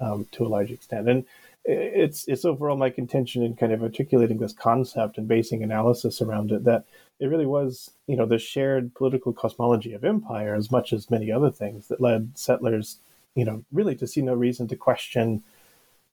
um, 0.00 0.26
to 0.32 0.44
a 0.44 0.48
large 0.48 0.70
extent. 0.70 1.08
And 1.08 1.24
it's 1.64 2.26
it's 2.26 2.44
overall 2.44 2.76
my 2.76 2.90
contention 2.90 3.42
in 3.42 3.54
kind 3.54 3.72
of 3.72 3.82
articulating 3.82 4.38
this 4.38 4.52
concept 4.52 5.16
and 5.16 5.28
basing 5.28 5.62
analysis 5.62 6.20
around 6.20 6.50
it 6.50 6.64
that 6.64 6.84
it 7.20 7.26
really 7.26 7.46
was 7.46 7.92
you 8.08 8.16
know 8.16 8.26
the 8.26 8.38
shared 8.38 8.94
political 8.94 9.32
cosmology 9.32 9.92
of 9.92 10.02
empire 10.02 10.56
as 10.56 10.72
much 10.72 10.92
as 10.92 11.10
many 11.10 11.30
other 11.30 11.50
things 11.50 11.86
that 11.86 12.00
led 12.00 12.36
settlers 12.36 12.98
you 13.36 13.44
know 13.44 13.64
really 13.70 13.94
to 13.94 14.08
see 14.08 14.20
no 14.20 14.34
reason 14.34 14.66
to 14.66 14.74
question 14.74 15.42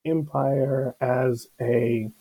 empire 0.05 0.95
as 1.01 1.47
a 1.59 2.11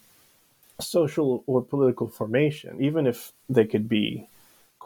social 0.80 1.45
or 1.47 1.62
political 1.62 2.09
formation 2.09 2.80
even 2.80 3.07
if 3.07 3.33
they 3.47 3.66
could 3.66 3.90
be 3.90 4.26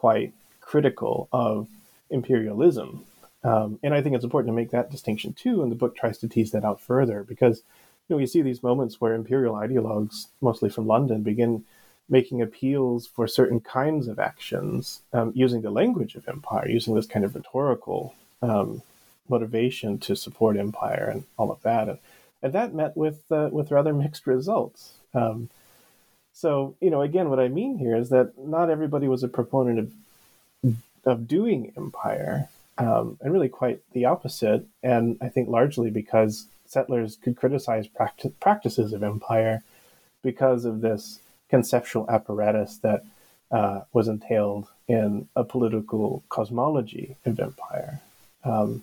quite 0.03 0.33
critical 0.61 1.29
of 1.33 1.69
imperialism. 2.11 3.05
Um, 3.45 3.79
and 3.85 3.95
I 3.95 4.03
think 4.03 4.17
it's 4.17 4.25
important 4.25 4.51
to 4.51 4.61
make 4.61 4.73
that 4.73 4.91
distinction 4.91 5.33
too. 5.33 5.63
And 5.63 5.71
the 5.71 5.77
book 5.83 5.95
tries 5.95 6.19
to 6.19 6.29
tease 6.29 6.51
that 6.51 6.65
out 6.65 6.81
further 6.81 7.23
because 7.23 7.63
you 8.05 8.17
know 8.17 8.19
you 8.19 8.27
see 8.27 8.43
these 8.43 8.65
moments 8.65 9.01
where 9.01 9.15
imperial 9.15 9.55
ideologues, 9.55 10.27
mostly 10.41 10.71
from 10.71 10.89
London, 10.89 11.23
begin 11.23 11.65
making 12.09 12.43
appeals 12.43 13.07
for 13.07 13.29
certain 13.29 13.61
kinds 13.61 14.09
of 14.09 14.19
actions 14.19 15.03
um, 15.13 15.31
using 15.37 15.63
the 15.63 15.71
language 15.71 16.17
of 16.17 16.29
empire, 16.29 16.69
using 16.69 16.97
this 16.97 17.07
kind 17.07 17.25
of 17.25 17.37
rhetorical 17.37 18.13
um, 18.43 18.83
motivation 19.29 19.99
to 19.99 20.17
support 20.17 20.57
empire 20.57 21.09
and 21.13 21.23
all 21.39 21.53
of 21.53 21.63
that. 21.63 21.89
And, 21.89 21.99
and 22.43 22.53
that 22.53 22.75
met 22.75 22.97
with 22.97 23.21
uh, 23.31 23.51
with 23.53 23.71
rather 23.71 23.95
mixed 23.95 24.27
results. 24.27 24.95
Um, 25.15 25.49
so, 26.33 26.77
you 26.81 26.91
know, 26.91 27.03
again, 27.03 27.29
what 27.29 27.41
I 27.41 27.49
mean 27.49 27.79
here 27.79 27.97
is 27.97 28.09
that 28.11 28.33
not 28.39 28.71
everybody 28.71 29.09
was 29.09 29.23
a 29.23 29.29
proponent 29.29 29.79
of 29.79 29.93
of 31.05 31.27
doing 31.27 31.73
empire, 31.77 32.49
um, 32.79 33.19
and 33.21 33.33
really 33.33 33.49
quite 33.49 33.81
the 33.93 34.05
opposite. 34.05 34.65
And 34.83 35.19
I 35.21 35.29
think 35.29 35.49
largely 35.49 35.91
because 35.91 36.47
settlers 36.65 37.17
could 37.17 37.37
criticize 37.37 37.89
practi- 37.89 38.33
practices 38.41 38.93
of 38.93 39.03
empire 39.03 39.63
because 40.23 40.65
of 40.65 40.81
this 40.81 41.21
conceptual 41.49 42.09
apparatus 42.09 42.79
that 42.79 43.05
uh, 43.51 43.81
was 43.93 44.09
entailed 44.09 44.69
in 44.89 45.29
a 45.37 45.45
political 45.45 46.23
cosmology 46.29 47.17
of 47.27 47.39
empire. 47.39 48.01
Um, 48.45 48.83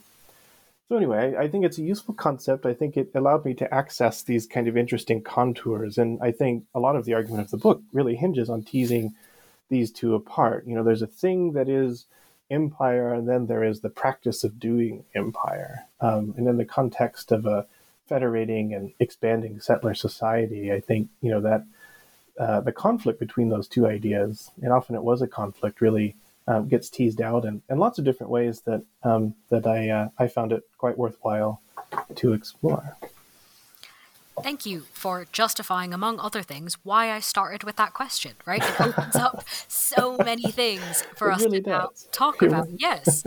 so 0.89 0.97
anyway, 0.97 1.35
I, 1.37 1.47
think 1.47 1.65
it's 1.65 1.77
a 1.77 1.83
useful 1.83 2.15
concept. 2.15 2.65
I 2.65 2.73
think 2.73 2.97
it 2.97 3.11
allowed 3.13 3.45
me 3.45 3.53
to 3.55 3.71
access 3.71 4.23
these 4.23 4.47
kind 4.47 4.67
of 4.67 4.75
interesting 4.75 5.21
contours, 5.21 5.99
and 5.99 6.19
I 6.19 6.31
think 6.31 6.65
a 6.73 6.79
lot 6.79 6.95
of 6.95 7.05
the 7.05 7.13
argument 7.13 7.43
of 7.43 7.51
the 7.51 7.57
book 7.57 7.83
really 7.93 8.15
hinges 8.15 8.49
on 8.49 8.63
teasing 8.63 9.13
these 9.69 9.91
two 9.91 10.15
apart. 10.15 10.65
You 10.65 10.73
know, 10.73 10.83
there's 10.83 11.03
a 11.03 11.07
thing 11.07 11.53
that 11.53 11.69
is 11.69 12.07
empire, 12.49 13.13
and 13.13 13.29
then 13.29 13.45
there 13.45 13.63
is 13.63 13.81
the 13.81 13.91
practice 13.91 14.43
of 14.43 14.59
doing 14.59 15.05
empire. 15.13 15.85
Um, 16.01 16.33
and 16.35 16.47
in 16.47 16.57
the 16.57 16.65
context 16.65 17.31
of 17.31 17.45
a 17.45 17.67
federating 18.07 18.73
and 18.73 18.91
expanding 18.99 19.59
settler 19.59 19.93
society, 19.93 20.73
I 20.73 20.79
think 20.79 21.09
you 21.21 21.29
know 21.29 21.41
that 21.41 21.65
uh, 22.39 22.61
the 22.61 22.71
conflict 22.71 23.19
between 23.19 23.49
those 23.49 23.67
two 23.67 23.85
ideas, 23.85 24.49
and 24.59 24.73
often 24.73 24.95
it 24.95 25.03
was 25.03 25.21
a 25.21 25.27
conflict, 25.27 25.81
really 25.81 26.15
um, 26.49 26.67
gets 26.67 26.89
teased 26.89 27.21
out 27.21 27.45
in, 27.45 27.61
in 27.69 27.77
lots 27.77 27.99
of 27.99 28.05
different 28.05 28.31
ways 28.31 28.61
that 28.61 28.83
um, 29.03 29.35
that 29.49 29.67
I 29.67 29.89
uh, 29.89 30.09
I 30.17 30.27
found 30.27 30.51
it 30.51 30.63
quite 30.77 30.97
worthwhile 30.97 31.61
to 32.15 32.33
explore. 32.33 32.97
Thank 34.41 34.65
you 34.65 34.85
for 34.93 35.27
justifying, 35.31 35.93
among 35.93 36.19
other 36.19 36.41
things, 36.41 36.77
why 36.83 37.11
I 37.11 37.19
started 37.19 37.63
with 37.63 37.75
that 37.75 37.93
question. 37.93 38.33
Right, 38.45 38.63
it 38.63 38.81
opens 38.81 39.15
up 39.15 39.43
so 39.67 40.17
many 40.25 40.51
things 40.51 41.03
for 41.15 41.29
it 41.29 41.35
us 41.35 41.43
really 41.43 41.61
to 41.61 41.69
now 41.69 41.89
talk 42.11 42.41
about. 42.41 42.67
Yes. 42.77 43.23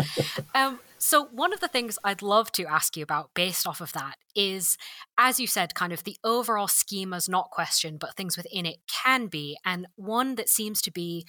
Um, 0.55 0.81
so, 0.99 1.27
one 1.27 1.53
of 1.53 1.61
the 1.61 1.69
things 1.69 1.99
I'd 2.03 2.23
love 2.23 2.51
to 2.53 2.65
ask 2.65 2.97
you 2.97 3.03
about 3.03 3.35
based 3.35 3.67
off 3.67 3.81
of 3.81 3.93
that 3.93 4.17
is, 4.35 4.79
as 5.19 5.39
you 5.39 5.47
said, 5.47 5.75
kind 5.75 5.93
of 5.93 6.05
the 6.05 6.17
overall 6.25 6.69
schema's 6.69 7.29
not 7.29 7.51
questioned, 7.51 7.99
but 7.99 8.17
things 8.17 8.37
within 8.37 8.67
it 8.67 8.79
can 8.89 9.27
be. 9.27 9.57
And 9.65 9.87
one 9.97 10.37
that 10.37 10.49
seems 10.49 10.81
to 10.83 10.91
be 10.91 11.27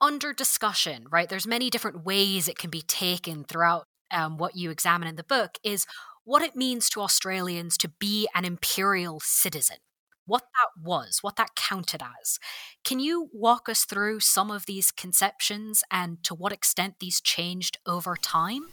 under 0.00 0.32
discussion, 0.32 1.06
right? 1.10 1.28
There's 1.28 1.46
many 1.46 1.70
different 1.70 2.04
ways 2.04 2.48
it 2.48 2.58
can 2.58 2.70
be 2.70 2.82
taken 2.82 3.44
throughout 3.44 3.84
um, 4.10 4.38
what 4.38 4.56
you 4.56 4.70
examine 4.70 5.08
in 5.08 5.16
the 5.16 5.24
book, 5.24 5.58
is 5.62 5.86
what 6.24 6.42
it 6.42 6.56
means 6.56 6.88
to 6.90 7.00
Australians 7.00 7.76
to 7.78 7.88
be 7.88 8.28
an 8.34 8.44
imperial 8.44 9.20
citizen, 9.20 9.78
what 10.26 10.42
that 10.42 10.82
was, 10.82 11.18
what 11.22 11.36
that 11.36 11.54
counted 11.54 12.02
as. 12.02 12.38
Can 12.84 13.00
you 13.00 13.28
walk 13.32 13.68
us 13.68 13.84
through 13.84 14.20
some 14.20 14.50
of 14.50 14.66
these 14.66 14.90
conceptions 14.90 15.82
and 15.90 16.22
to 16.24 16.34
what 16.34 16.52
extent 16.52 16.96
these 17.00 17.20
changed 17.20 17.78
over 17.86 18.14
time? 18.14 18.68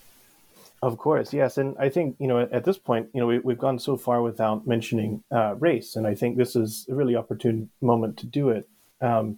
Of 0.82 0.98
course, 0.98 1.34
yes, 1.34 1.58
and 1.58 1.76
I 1.80 1.90
think 1.90 2.18
you 2.20 2.28
know 2.28 2.42
at 2.52 2.64
this 2.66 2.78
point, 2.78 3.08
you 3.14 3.20
know, 3.20 3.28
we, 3.28 3.54
have 3.54 3.58
gone 3.58 3.80
so 3.80 3.98
far 3.98 4.22
without 4.22 4.68
mentioning 4.68 5.24
uh, 5.32 5.56
race, 5.56 5.96
and 5.96 6.06
I 6.06 6.14
think 6.14 6.38
this 6.38 6.56
is 6.56 6.86
a 6.90 6.94
really 6.94 7.16
opportune 7.16 7.70
moment 7.82 8.18
to 8.18 8.28
do 8.28 8.50
it. 8.50 8.70
Um, 9.02 9.38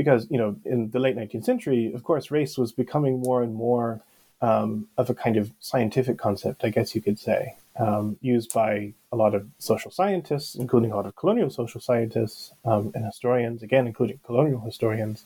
because 0.00 0.26
you 0.30 0.38
know 0.38 0.56
in 0.64 0.90
the 0.92 0.98
late 0.98 1.14
19th 1.14 1.44
century 1.44 1.92
of 1.92 2.02
course 2.04 2.30
race 2.30 2.56
was 2.56 2.72
becoming 2.72 3.20
more 3.20 3.42
and 3.42 3.54
more 3.54 4.00
um, 4.40 4.88
of 4.96 5.10
a 5.10 5.14
kind 5.14 5.36
of 5.36 5.50
scientific 5.60 6.16
concept 6.16 6.64
i 6.64 6.70
guess 6.70 6.94
you 6.94 7.02
could 7.02 7.18
say 7.18 7.54
um, 7.78 8.16
used 8.22 8.50
by 8.54 8.94
a 9.12 9.16
lot 9.22 9.34
of 9.34 9.46
social 9.58 9.90
scientists 9.90 10.54
including 10.54 10.90
a 10.90 10.96
lot 10.96 11.04
of 11.04 11.14
colonial 11.16 11.50
social 11.50 11.82
scientists 11.82 12.54
um, 12.64 12.90
and 12.94 13.04
historians 13.04 13.62
again 13.62 13.86
including 13.86 14.18
colonial 14.24 14.60
historians 14.60 15.24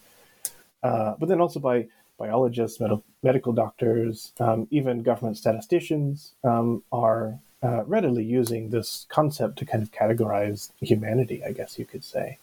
uh, 0.83 1.14
but 1.21 1.28
then 1.28 1.40
also 1.40 1.61
by 1.61 1.87
biologists 2.19 2.81
med- 2.81 3.02
medical 3.23 3.52
doctors 3.52 4.33
um, 4.40 4.66
even 4.73 5.04
government 5.04 5.37
statisticians 5.37 6.33
um, 6.43 6.83
are 6.90 7.38
uh, 7.62 7.85
readily 7.85 8.25
using 8.25 8.71
this 8.71 9.07
concept 9.09 9.57
to 9.57 9.64
kind 9.64 9.85
of 9.85 9.93
categorize 9.93 10.73
humanity 10.81 11.45
i 11.45 11.52
guess 11.52 11.78
you 11.78 11.85
could 11.85 12.02
say. 12.02 12.38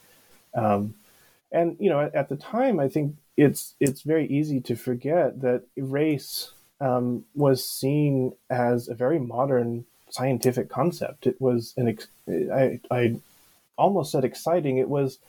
Um, 0.54 0.94
and 1.52 1.76
you 1.80 1.90
know, 1.90 2.02
at, 2.02 2.16
at, 2.16 2.30
the 2.30 2.36
time, 2.36 2.80
I 2.80 2.88
think 2.88 3.16
it's 3.38 3.76
it's 3.80 4.02
very 4.02 4.28
easy 4.28 4.60
to 4.62 4.76
forget 4.76 5.42
that 5.42 5.64
race 5.78 6.52
um, 6.80 7.26
was 7.36 7.68
seen 7.68 8.34
as 8.50 8.88
a 8.88 8.96
very 8.96 9.20
modern 9.20 9.86
scientific 10.10 10.70
concept. 10.70 11.28
It 11.28 11.40
was 11.42 11.74
an 11.78 11.90
ex- 11.90 12.08
I, 12.30 12.80
I 12.90 13.20
almost 13.78 14.12
said 14.12 14.26
exciting. 14.26 14.78
It 14.78 14.90
was, 14.90 15.20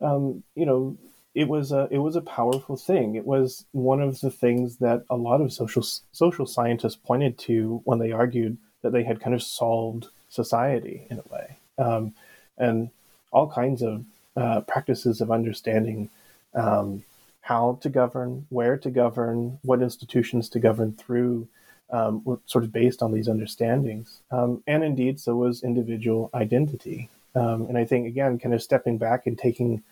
um, 0.00 0.42
you 0.54 0.66
know, 0.66 0.96
it 1.34 1.48
was 1.48 1.72
a 1.72 1.88
it 1.90 1.98
was 1.98 2.16
a 2.16 2.22
powerful 2.22 2.76
thing. 2.76 3.14
It 3.14 3.26
was 3.26 3.64
one 3.72 4.00
of 4.00 4.20
the 4.20 4.30
things 4.30 4.78
that 4.78 5.04
a 5.10 5.16
lot 5.16 5.40
of 5.40 5.52
social 5.52 5.82
social 6.12 6.46
scientists 6.46 6.96
pointed 6.96 7.38
to 7.40 7.80
when 7.84 7.98
they 7.98 8.12
argued 8.12 8.56
that 8.82 8.92
they 8.92 9.04
had 9.04 9.20
kind 9.20 9.34
of 9.34 9.42
solved 9.42 10.08
society 10.28 11.06
in 11.10 11.18
a 11.18 11.34
way, 11.34 11.56
um, 11.78 12.14
and 12.56 12.90
all 13.32 13.50
kinds 13.50 13.82
of 13.82 14.04
uh, 14.36 14.60
practices 14.62 15.20
of 15.20 15.30
understanding 15.30 16.10
um, 16.54 17.04
how 17.40 17.78
to 17.80 17.88
govern, 17.88 18.46
where 18.48 18.76
to 18.76 18.90
govern, 18.90 19.58
what 19.62 19.82
institutions 19.82 20.48
to 20.48 20.58
govern 20.58 20.92
through, 20.92 21.48
um, 21.90 22.22
were 22.24 22.40
sort 22.46 22.64
of 22.64 22.72
based 22.72 23.02
on 23.02 23.12
these 23.12 23.28
understandings. 23.28 24.20
Um, 24.30 24.62
and 24.66 24.82
indeed, 24.82 25.20
so 25.20 25.36
was 25.36 25.62
individual 25.62 26.30
identity. 26.34 27.08
Um, 27.34 27.66
and 27.68 27.78
I 27.78 27.84
think, 27.84 28.06
again, 28.06 28.38
kind 28.38 28.54
of 28.54 28.62
stepping 28.62 28.98
back 28.98 29.26
and 29.26 29.38
taking 29.38 29.82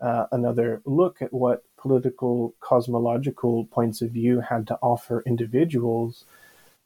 uh, 0.00 0.26
another 0.32 0.80
look 0.84 1.22
at 1.22 1.32
what 1.32 1.62
political 1.76 2.54
cosmological 2.60 3.66
points 3.66 4.02
of 4.02 4.10
view 4.10 4.40
had 4.40 4.66
to 4.66 4.78
offer 4.82 5.22
individuals, 5.24 6.24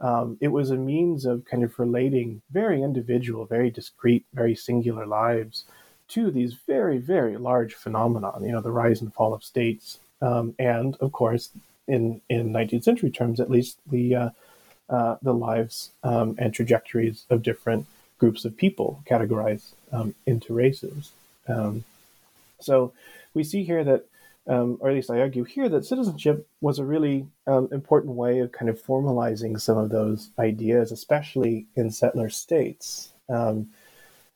um, 0.00 0.36
it 0.40 0.48
was 0.48 0.70
a 0.70 0.76
means 0.76 1.24
of 1.24 1.44
kind 1.44 1.64
of 1.64 1.78
relating 1.78 2.42
very 2.50 2.82
individual, 2.82 3.46
very 3.46 3.70
discrete, 3.70 4.26
very 4.34 4.54
singular 4.54 5.06
lives 5.06 5.64
to 6.08 6.30
these 6.30 6.54
very, 6.66 6.98
very 6.98 7.36
large 7.36 7.74
phenomena, 7.74 8.32
you 8.40 8.52
know, 8.52 8.60
the 8.60 8.70
rise 8.70 9.00
and 9.00 9.12
fall 9.12 9.34
of 9.34 9.44
states. 9.44 9.98
Um, 10.20 10.54
and 10.58 10.96
of 10.96 11.12
course, 11.12 11.50
in, 11.86 12.20
in 12.28 12.52
19th 12.52 12.84
century 12.84 13.10
terms, 13.10 13.40
at 13.40 13.50
least, 13.50 13.78
the, 13.90 14.14
uh, 14.14 14.30
uh, 14.90 15.16
the 15.22 15.34
lives 15.34 15.90
um, 16.02 16.34
and 16.38 16.52
trajectories 16.52 17.24
of 17.30 17.42
different 17.42 17.86
groups 18.18 18.44
of 18.44 18.56
people 18.56 19.02
categorized 19.08 19.72
um, 19.92 20.14
into 20.26 20.52
races. 20.52 21.12
Um, 21.46 21.84
so 22.60 22.92
we 23.34 23.44
see 23.44 23.64
here 23.64 23.84
that, 23.84 24.04
um, 24.46 24.78
or 24.80 24.88
at 24.88 24.94
least 24.94 25.10
I 25.10 25.20
argue 25.20 25.44
here, 25.44 25.68
that 25.68 25.84
citizenship 25.84 26.46
was 26.60 26.78
a 26.78 26.84
really 26.84 27.26
um, 27.46 27.68
important 27.70 28.14
way 28.14 28.40
of 28.40 28.52
kind 28.52 28.68
of 28.68 28.82
formalizing 28.82 29.60
some 29.60 29.78
of 29.78 29.90
those 29.90 30.30
ideas, 30.38 30.90
especially 30.90 31.66
in 31.76 31.90
settler 31.90 32.30
states. 32.30 33.12
Um, 33.28 33.68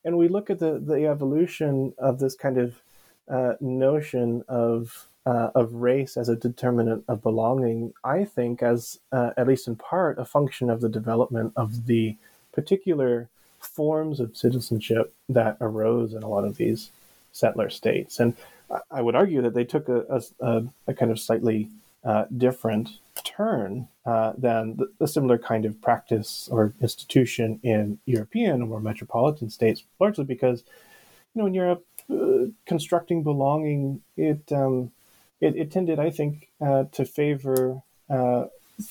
and 0.05 0.19
we 0.19 0.29
look 0.29 0.51
at 0.51 0.59
the, 0.59 0.79
the 0.79 1.07
evolution 1.07 1.95
of 1.99 2.19
this 2.19 2.35
kind 2.35 2.59
of 2.59 2.83
uh, 3.29 3.55
notion 3.61 4.45
of 4.49 5.07
uh, 5.25 5.51
of 5.55 5.75
race 5.75 6.17
as 6.17 6.29
a 6.29 6.35
determinant 6.35 7.05
of 7.07 7.23
belonging, 7.23 7.93
I 8.03 8.25
think, 8.25 8.61
as 8.61 8.99
uh, 9.13 9.31
at 9.37 9.47
least 9.47 9.69
in 9.69 9.77
part, 9.77 10.19
a 10.19 10.25
function 10.25 10.69
of 10.69 10.81
the 10.81 10.89
development 10.89 11.53
of 11.55 11.87
the 11.87 12.17
particular 12.53 13.29
forms 13.61 14.19
of 14.19 14.37
citizenship 14.37 15.15
that 15.29 15.57
arose 15.61 16.13
in 16.15 16.25
a 16.25 16.29
lot 16.29 16.45
of 16.45 16.57
these 16.57 16.91
settler 17.31 17.71
states. 17.71 18.19
And 18.19 18.35
I 18.91 19.01
would 19.01 19.15
argue 19.15 19.43
that 19.43 19.55
they 19.55 19.65
took 19.65 19.89
a, 19.89 20.21
a, 20.41 20.65
a 20.89 20.95
kind 20.95 21.13
of 21.13 21.21
slightly 21.21 21.69
uh, 22.05 22.25
different 22.37 22.99
turn 23.25 23.89
uh, 24.07 24.33
than 24.37 24.79
the, 24.99 25.07
similar 25.07 25.39
kind 25.39 25.65
of 25.65 25.81
practice 25.81 26.49
or 26.51 26.75
institution 26.81 27.61
in 27.63 27.99
European 28.07 28.63
or 28.63 28.81
metropolitan 28.81 29.51
states, 29.51 29.85
largely 30.01 30.25
because, 30.25 30.65
you 31.35 31.43
know, 31.43 31.47
in 31.47 31.55
Europe, 31.55 31.85
uh, 32.11 32.47
constructing 32.67 33.23
belonging, 33.23 34.03
it, 34.17 34.51
um, 34.53 34.91
it, 35.41 35.55
it, 35.57 35.71
tended, 35.71 35.99
I 35.99 36.11
think, 36.11 36.49
uh, 36.61 36.85
to 36.93 37.05
favor 37.05 37.83
uh, 38.11 38.47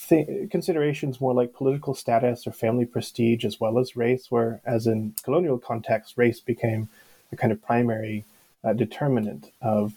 th- 0.08 0.50
considerations 0.50 1.20
more 1.20 1.34
like 1.34 1.54
political 1.54 1.94
status 1.94 2.48
or 2.48 2.52
family 2.52 2.86
prestige 2.86 3.44
as 3.44 3.60
well 3.60 3.78
as 3.78 3.96
race, 3.96 4.28
whereas 4.30 4.88
in 4.88 5.14
colonial 5.24 5.58
context, 5.58 6.18
race 6.18 6.40
became 6.40 6.90
a 7.32 7.36
kind 7.36 7.52
of 7.52 7.62
primary 7.62 8.26
uh, 8.64 8.74
determinant 8.74 9.52
of 9.62 9.94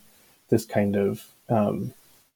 this 0.48 0.64
kind 0.64 0.96
of 0.96 1.28
um, 1.48 1.92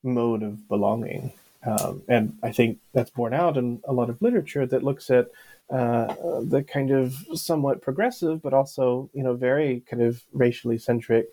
mode 0.08 0.42
of 0.42 0.68
belonging. 0.68 1.32
Um, 1.64 2.02
and 2.08 2.38
I 2.42 2.52
think 2.52 2.78
that's 2.92 3.10
borne 3.10 3.34
out 3.34 3.56
in 3.56 3.80
a 3.84 3.92
lot 3.92 4.10
of 4.10 4.22
literature 4.22 4.66
that 4.66 4.84
looks 4.84 5.10
at 5.10 5.28
uh, 5.70 6.14
the 6.42 6.64
kind 6.66 6.90
of 6.90 7.14
somewhat 7.34 7.82
progressive, 7.82 8.42
but 8.42 8.54
also 8.54 9.10
you 9.12 9.22
know 9.22 9.34
very 9.34 9.82
kind 9.90 10.02
of 10.02 10.22
racially 10.32 10.78
centric 10.78 11.28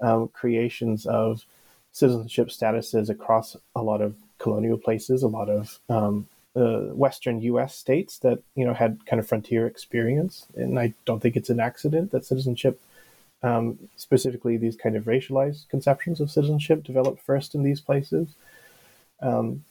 um, 0.00 0.28
creations 0.28 1.06
of 1.06 1.44
citizenship 1.92 2.48
statuses 2.48 3.08
across 3.08 3.56
a 3.74 3.82
lot 3.82 4.00
of 4.00 4.14
colonial 4.38 4.78
places, 4.78 5.22
a 5.22 5.28
lot 5.28 5.48
of 5.48 5.78
um, 5.88 6.28
uh, 6.54 6.92
Western 6.92 7.40
U.S. 7.40 7.74
states 7.74 8.18
that 8.18 8.40
you 8.54 8.64
know 8.64 8.74
had 8.74 9.04
kind 9.06 9.18
of 9.18 9.26
frontier 9.26 9.66
experience, 9.66 10.46
and 10.54 10.78
I 10.78 10.94
don't 11.04 11.20
think 11.20 11.36
it's 11.36 11.50
an 11.50 11.60
accident 11.60 12.12
that 12.12 12.24
citizenship 12.24 12.80
um, 13.44 13.78
specifically 13.96 14.56
these 14.56 14.74
kind 14.74 14.96
of 14.96 15.04
racialized 15.04 15.68
conceptions 15.68 16.18
of 16.18 16.30
citizenship 16.30 16.82
developed 16.82 17.20
first 17.20 17.54
in 17.54 17.62
these 17.62 17.80
places. 17.80 18.34
Um, 19.20 19.64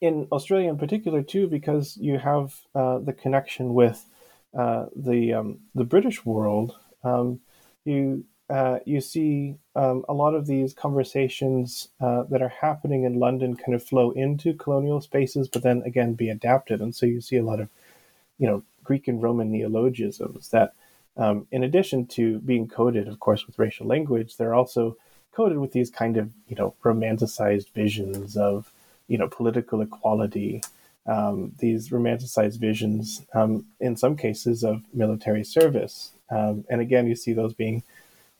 in 0.00 0.28
Australia, 0.30 0.68
in 0.70 0.78
particular, 0.78 1.22
too, 1.22 1.48
because 1.48 1.96
you 1.96 2.18
have 2.18 2.60
uh, 2.74 2.98
the 2.98 3.12
connection 3.12 3.74
with 3.74 4.04
uh, 4.56 4.86
the 4.94 5.32
um, 5.32 5.58
the 5.74 5.84
British 5.84 6.24
world, 6.24 6.76
um, 7.02 7.40
you 7.84 8.24
uh, 8.48 8.78
you 8.84 9.00
see 9.00 9.56
um, 9.74 10.04
a 10.08 10.14
lot 10.14 10.34
of 10.34 10.46
these 10.46 10.72
conversations 10.74 11.88
uh, 12.00 12.22
that 12.24 12.42
are 12.42 12.54
happening 12.60 13.04
in 13.04 13.18
London 13.18 13.56
kind 13.56 13.74
of 13.74 13.82
flow 13.82 14.10
into 14.12 14.52
colonial 14.52 15.00
spaces, 15.00 15.48
but 15.48 15.62
then 15.62 15.82
again 15.84 16.14
be 16.14 16.28
adapted, 16.28 16.80
and 16.80 16.94
so 16.94 17.06
you 17.06 17.20
see 17.20 17.36
a 17.36 17.44
lot 17.44 17.60
of, 17.60 17.68
you 18.38 18.46
know, 18.46 18.62
Greek 18.84 19.08
and 19.08 19.22
Roman 19.22 19.50
neologisms 19.50 20.50
that 20.50 20.74
um, 21.16 21.46
in 21.50 21.62
addition 21.62 22.06
to 22.06 22.40
being 22.40 22.68
coded, 22.68 23.08
of 23.08 23.20
course, 23.20 23.46
with 23.46 23.58
racial 23.58 23.86
language, 23.86 24.36
they're 24.36 24.54
also 24.54 24.96
coded 25.32 25.58
with 25.58 25.72
these 25.72 25.90
kind 25.90 26.16
of 26.16 26.32
you 26.48 26.56
know 26.56 26.74
romanticized 26.84 27.70
visions 27.70 28.36
of 28.36 28.72
you 29.08 29.18
know 29.18 29.28
political 29.28 29.80
equality, 29.80 30.62
um, 31.06 31.52
these 31.58 31.90
romanticized 31.90 32.58
visions, 32.58 33.22
um, 33.34 33.64
in 33.80 33.96
some 33.96 34.16
cases, 34.16 34.64
of 34.64 34.82
military 34.92 35.44
service. 35.44 36.12
Um, 36.30 36.64
and 36.68 36.80
again, 36.80 37.06
you 37.06 37.14
see 37.14 37.32
those 37.32 37.54
being 37.54 37.82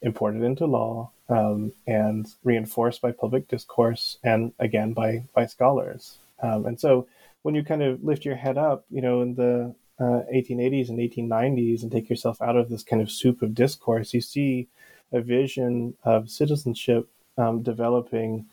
imported 0.03 0.43
into 0.43 0.67
law 0.67 1.11
um, 1.29 1.73
and 1.87 2.27
reinforced 2.43 3.01
by 3.01 3.13
public 3.13 3.49
discourse, 3.49 4.19
and 4.25 4.53
again 4.59 4.93
by 4.95 5.25
by 5.35 5.47
scholars. 5.47 6.19
Um, 6.43 6.67
and 6.67 6.81
so, 6.81 7.07
when 7.43 7.55
you 7.55 7.63
kind 7.63 7.83
of 7.83 8.03
lift 8.03 8.25
your 8.25 8.37
head 8.37 8.59
up, 8.59 8.85
you 8.91 9.01
know, 9.01 9.23
in 9.23 9.37
the 9.37 9.75
uh, 10.01 10.23
1880s 10.33 10.89
and 10.89 10.99
1890s 10.99 11.83
and 11.83 11.93
take 11.93 12.09
yourself 12.11 12.41
out 12.43 12.57
of 12.57 12.69
this 12.69 12.83
kind 12.83 13.01
of 13.01 13.11
soup 13.11 13.43
of 13.43 13.55
discourse, 13.55 14.15
you 14.15 14.21
see 14.21 14.69
a 15.13 15.21
vision 15.21 15.95
of 16.05 16.31
citizenship 16.31 17.09
um, 17.39 17.63
developing 17.63 18.47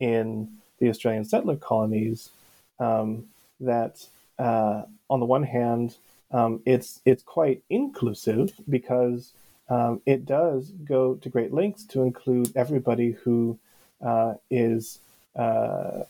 in 0.00 0.48
the 0.78 0.88
Australian 0.88 1.24
settler 1.24 1.56
colonies 1.56 2.30
um, 2.78 3.26
that, 3.60 4.06
uh, 4.38 4.82
on 5.10 5.20
the 5.20 5.26
one 5.26 5.42
hand, 5.42 5.96
um, 6.30 6.60
it's 6.66 7.00
it's 7.04 7.22
quite 7.22 7.62
inclusive 7.70 8.52
because 8.68 9.32
um, 9.70 10.00
it 10.06 10.26
does 10.26 10.70
go 10.84 11.14
to 11.14 11.28
great 11.28 11.52
lengths 11.52 11.84
to 11.84 12.02
include 12.02 12.54
everybody 12.56 13.12
who 13.12 13.58
uh, 14.04 14.34
is 14.50 15.00
uh, 15.36 16.02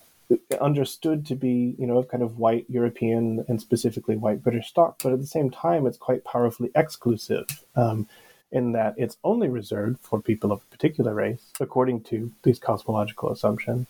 understood 0.61 1.25
to 1.25 1.35
be, 1.35 1.75
you 1.79 1.87
know, 1.87 2.03
kind 2.03 2.23
of 2.23 2.37
white 2.37 2.65
European 2.69 3.43
and 3.47 3.59
specifically 3.59 4.15
white 4.15 4.43
British 4.43 4.67
stock, 4.69 4.99
but 5.03 5.13
at 5.13 5.19
the 5.19 5.27
same 5.27 5.49
time, 5.49 5.87
it's 5.87 5.97
quite 5.97 6.23
powerfully 6.23 6.69
exclusive 6.75 7.47
um, 7.75 8.07
in 8.51 8.71
that 8.73 8.93
it's 8.97 9.17
only 9.23 9.47
reserved 9.47 9.99
for 10.01 10.21
people 10.21 10.51
of 10.51 10.61
a 10.61 10.75
particular 10.75 11.13
race, 11.13 11.51
according 11.59 12.01
to 12.01 12.31
these 12.43 12.59
cosmological 12.59 13.31
assumptions. 13.31 13.87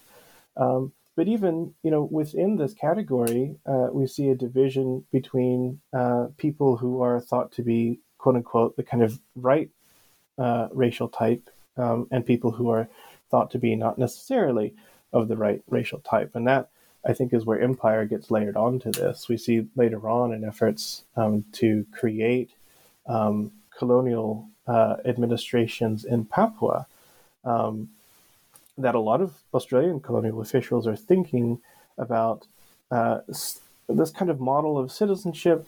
Um, 0.55 0.93
but 1.15 1.27
even, 1.27 1.73
you 1.83 1.91
know, 1.91 2.03
within 2.03 2.55
this 2.55 2.73
category, 2.73 3.55
uh, 3.65 3.87
we 3.91 4.07
see 4.07 4.29
a 4.29 4.35
division 4.35 5.05
between 5.11 5.81
uh, 5.91 6.27
people 6.37 6.77
who 6.77 7.01
are 7.01 7.19
thought 7.19 7.51
to 7.53 7.61
be, 7.61 7.99
quote 8.17 8.35
unquote, 8.35 8.77
the 8.77 8.83
kind 8.83 9.03
of 9.03 9.19
right 9.35 9.69
uh, 10.37 10.69
racial 10.71 11.09
type, 11.09 11.49
um, 11.75 12.07
and 12.11 12.25
people 12.25 12.51
who 12.51 12.69
are 12.69 12.87
thought 13.29 13.51
to 13.51 13.59
be 13.59 13.75
not 13.75 13.97
necessarily 13.97 14.73
of 15.13 15.27
the 15.27 15.35
right 15.35 15.61
racial 15.69 15.99
type. 15.99 16.31
And 16.35 16.47
that, 16.47 16.69
I 17.05 17.13
think, 17.13 17.33
is 17.33 17.45
where 17.45 17.59
empire 17.59 18.05
gets 18.05 18.31
layered 18.31 18.57
onto 18.57 18.91
this. 18.91 19.27
We 19.27 19.37
see 19.37 19.67
later 19.75 20.07
on 20.09 20.33
in 20.33 20.43
efforts 20.43 21.03
um, 21.15 21.45
to 21.53 21.85
create 21.91 22.51
um, 23.07 23.51
colonial 23.77 24.47
uh, 24.67 24.97
administrations 25.05 26.05
in 26.05 26.25
Papua 26.25 26.85
um, 27.43 27.89
that 28.77 28.95
a 28.95 28.99
lot 28.99 29.21
of 29.21 29.33
Australian 29.53 29.99
colonial 29.99 30.41
officials 30.41 30.85
are 30.87 30.95
thinking 30.95 31.59
about 31.97 32.47
uh, 32.91 33.19
this 33.27 34.11
kind 34.11 34.29
of 34.29 34.39
model 34.39 34.77
of 34.77 34.91
citizenship, 34.91 35.67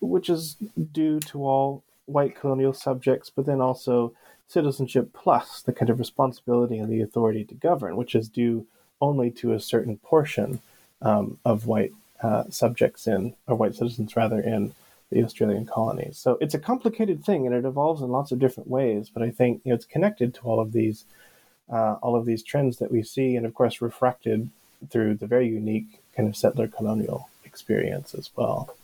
which 0.00 0.30
is 0.30 0.56
due 0.92 1.20
to 1.20 1.44
all 1.44 1.82
white 2.06 2.34
colonial 2.34 2.72
subjects, 2.72 3.30
but 3.30 3.46
then 3.46 3.60
also 3.60 4.12
citizenship 4.50 5.12
plus 5.12 5.62
the 5.62 5.72
kind 5.72 5.90
of 5.90 6.00
responsibility 6.00 6.76
and 6.76 6.90
the 6.90 7.00
authority 7.00 7.44
to 7.44 7.54
govern, 7.54 7.96
which 7.96 8.16
is 8.16 8.28
due 8.28 8.66
only 9.00 9.30
to 9.30 9.52
a 9.52 9.60
certain 9.60 9.96
portion 9.98 10.60
um, 11.02 11.38
of 11.44 11.66
white 11.66 11.92
uh, 12.20 12.44
subjects 12.50 13.06
in, 13.06 13.34
or 13.46 13.54
white 13.54 13.76
citizens 13.76 14.16
rather, 14.16 14.40
in 14.40 14.74
the 15.12 15.22
Australian 15.22 15.66
colonies. 15.66 16.18
So 16.18 16.36
it's 16.40 16.54
a 16.54 16.58
complicated 16.58 17.24
thing, 17.24 17.46
and 17.46 17.54
it 17.54 17.64
evolves 17.64 18.02
in 18.02 18.08
lots 18.08 18.32
of 18.32 18.40
different 18.40 18.68
ways. 18.68 19.08
But 19.08 19.22
I 19.22 19.30
think 19.30 19.62
you 19.64 19.70
know, 19.70 19.76
it's 19.76 19.84
connected 19.84 20.34
to 20.34 20.40
all 20.42 20.58
of 20.58 20.72
these, 20.72 21.04
uh, 21.72 21.94
all 22.02 22.16
of 22.16 22.26
these 22.26 22.42
trends 22.42 22.78
that 22.78 22.90
we 22.90 23.04
see, 23.04 23.36
and 23.36 23.46
of 23.46 23.54
course 23.54 23.80
refracted 23.80 24.50
through 24.90 25.14
the 25.14 25.26
very 25.26 25.48
unique 25.48 26.00
kind 26.16 26.28
of 26.28 26.36
settler 26.36 26.66
colonial 26.66 27.30
experience 27.44 28.14
as 28.14 28.30
well. 28.34 28.74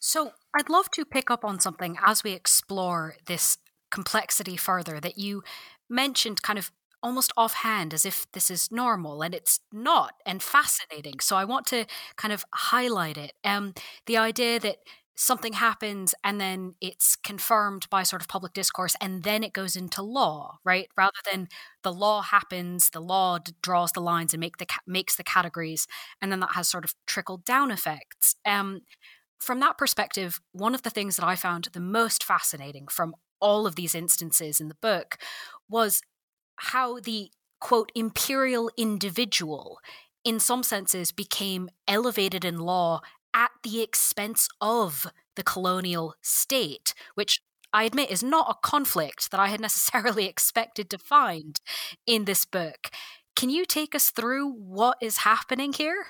So 0.00 0.32
I'd 0.54 0.68
love 0.68 0.90
to 0.92 1.04
pick 1.04 1.30
up 1.30 1.44
on 1.44 1.60
something 1.60 1.96
as 2.04 2.24
we 2.24 2.32
explore 2.32 3.16
this 3.26 3.58
complexity 3.92 4.56
further 4.56 5.00
that 5.00 5.18
you 5.18 5.44
mentioned 5.90 6.42
kind 6.42 6.58
of 6.58 6.72
almost 7.02 7.32
offhand 7.36 7.94
as 7.94 8.06
if 8.06 8.26
this 8.32 8.50
is 8.50 8.70
normal 8.72 9.22
and 9.22 9.34
it's 9.34 9.60
not 9.72 10.14
and 10.26 10.42
fascinating. 10.42 11.20
So 11.20 11.36
i 11.36 11.44
want 11.44 11.66
to 11.68 11.86
kind 12.16 12.32
of 12.32 12.44
highlight 12.54 13.18
it. 13.18 13.32
Um, 13.44 13.74
the 14.06 14.16
idea 14.18 14.60
that 14.60 14.78
something 15.16 15.52
happens 15.54 16.14
and 16.24 16.40
then 16.40 16.74
it's 16.80 17.16
confirmed 17.16 17.86
by 17.90 18.02
sort 18.02 18.22
of 18.22 18.28
public 18.28 18.54
discourse 18.54 18.96
and 19.00 19.24
then 19.24 19.44
it 19.44 19.52
goes 19.52 19.76
into 19.76 20.02
law 20.02 20.58
right? 20.64 20.88
Rather 20.96 21.12
than 21.30 21.48
the 21.82 21.92
law 21.92 22.22
happens 22.22 22.90
the 22.90 23.00
law 23.00 23.38
d- 23.38 23.52
draws 23.62 23.92
the 23.92 24.00
lines 24.00 24.32
and 24.32 24.40
make 24.40 24.56
the 24.58 24.66
ca- 24.66 24.80
makes 24.86 25.16
the 25.16 25.24
categories 25.24 25.86
and 26.20 26.32
then 26.32 26.40
that 26.40 26.52
has 26.54 26.68
sort 26.68 26.84
of 26.84 26.94
trickled 27.06 27.44
down 27.44 27.70
effects. 27.70 28.36
Um, 28.46 28.82
from 29.40 29.60
that 29.60 29.78
perspective 29.78 30.40
one 30.52 30.74
of 30.74 30.82
the 30.82 30.90
things 30.90 31.16
that 31.16 31.26
i 31.26 31.36
found 31.36 31.68
the 31.72 31.80
most 31.80 32.24
fascinating 32.24 32.86
from 32.88 33.14
all 33.42 33.66
of 33.66 33.74
these 33.74 33.94
instances 33.94 34.60
in 34.60 34.68
the 34.68 34.76
book 34.76 35.18
was 35.68 36.00
how 36.56 36.98
the 37.00 37.30
quote 37.60 37.92
imperial 37.94 38.70
individual 38.78 39.78
in 40.24 40.40
some 40.40 40.62
senses 40.62 41.12
became 41.12 41.68
elevated 41.86 42.44
in 42.44 42.58
law 42.58 43.00
at 43.34 43.50
the 43.62 43.82
expense 43.82 44.48
of 44.60 45.06
the 45.36 45.42
colonial 45.42 46.14
state 46.22 46.94
which 47.14 47.40
I 47.74 47.84
admit 47.84 48.10
is 48.10 48.22
not 48.22 48.50
a 48.50 48.66
conflict 48.66 49.30
that 49.30 49.40
I 49.40 49.48
had 49.48 49.60
necessarily 49.68 50.26
expected 50.26 50.90
to 50.90 50.98
find 50.98 51.60
in 52.06 52.24
this 52.24 52.44
book. 52.44 52.90
Can 53.34 53.48
you 53.48 53.64
take 53.64 53.94
us 53.94 54.10
through 54.10 54.52
what 54.52 54.98
is 55.00 55.18
happening 55.18 55.72
here? 55.72 56.06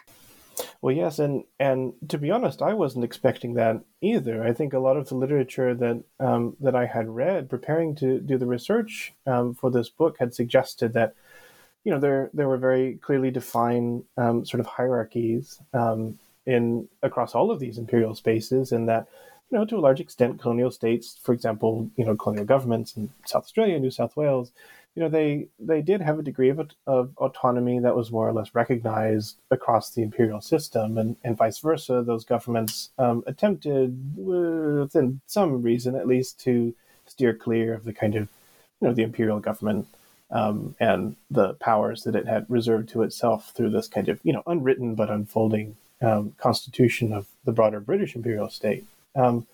Well, 0.80 0.94
yes, 0.94 1.18
and 1.18 1.44
and 1.58 1.94
to 2.08 2.18
be 2.18 2.30
honest, 2.30 2.62
I 2.62 2.74
wasn't 2.74 3.04
expecting 3.04 3.54
that 3.54 3.80
either. 4.00 4.42
I 4.42 4.52
think 4.52 4.72
a 4.72 4.78
lot 4.78 4.96
of 4.96 5.08
the 5.08 5.14
literature 5.14 5.74
that 5.74 6.02
um, 6.20 6.56
that 6.60 6.74
I 6.74 6.86
had 6.86 7.08
read 7.08 7.50
preparing 7.50 7.94
to 7.96 8.20
do 8.20 8.38
the 8.38 8.46
research 8.46 9.12
um, 9.26 9.54
for 9.54 9.70
this 9.70 9.88
book 9.88 10.16
had 10.18 10.34
suggested 10.34 10.92
that 10.94 11.14
you 11.84 11.92
know 11.92 12.00
there 12.00 12.30
there 12.34 12.48
were 12.48 12.58
very 12.58 12.94
clearly 12.96 13.30
defined 13.30 14.04
um, 14.16 14.44
sort 14.44 14.60
of 14.60 14.66
hierarchies 14.66 15.60
um, 15.72 16.18
in 16.46 16.88
across 17.02 17.34
all 17.34 17.50
of 17.50 17.60
these 17.60 17.78
imperial 17.78 18.14
spaces, 18.14 18.72
and 18.72 18.88
that 18.88 19.06
you 19.50 19.58
know 19.58 19.64
to 19.64 19.76
a 19.76 19.80
large 19.80 20.00
extent 20.00 20.40
colonial 20.40 20.70
states, 20.70 21.18
for 21.22 21.32
example, 21.32 21.90
you 21.96 22.04
know 22.04 22.16
colonial 22.16 22.44
governments 22.44 22.96
in 22.96 23.10
South 23.26 23.44
Australia, 23.44 23.78
New 23.78 23.90
South 23.90 24.16
Wales 24.16 24.52
you 24.94 25.02
know 25.02 25.08
they 25.08 25.48
they 25.58 25.80
did 25.80 26.00
have 26.00 26.18
a 26.18 26.22
degree 26.22 26.50
of, 26.50 26.70
of 26.86 27.12
autonomy 27.16 27.78
that 27.78 27.96
was 27.96 28.12
more 28.12 28.28
or 28.28 28.32
less 28.32 28.54
recognized 28.54 29.36
across 29.50 29.90
the 29.90 30.02
imperial 30.02 30.40
system 30.40 30.98
and, 30.98 31.16
and 31.24 31.36
vice 31.36 31.58
versa. 31.58 32.02
Those 32.02 32.24
governments 32.24 32.90
um, 32.98 33.24
attempted 33.26 34.16
within 34.16 35.20
some 35.26 35.62
reason 35.62 35.94
at 35.94 36.06
least 36.06 36.40
to 36.40 36.74
steer 37.06 37.34
clear 37.34 37.74
of 37.74 37.84
the 37.84 37.92
kind 37.92 38.14
of 38.14 38.28
you 38.80 38.88
know 38.88 38.94
the 38.94 39.02
imperial 39.02 39.40
government 39.40 39.86
um, 40.30 40.76
and 40.78 41.16
the 41.30 41.54
powers 41.54 42.02
that 42.02 42.16
it 42.16 42.26
had 42.26 42.46
reserved 42.48 42.88
to 42.90 43.02
itself 43.02 43.52
through 43.54 43.70
this 43.70 43.88
kind 43.88 44.08
of 44.08 44.20
you 44.22 44.32
know 44.32 44.42
unwritten 44.46 44.94
but 44.94 45.10
unfolding 45.10 45.76
um, 46.02 46.34
constitution 46.36 47.12
of 47.12 47.28
the 47.44 47.52
broader 47.52 47.80
british 47.80 48.14
imperial 48.14 48.50
state. 48.50 48.84
Um, 49.14 49.46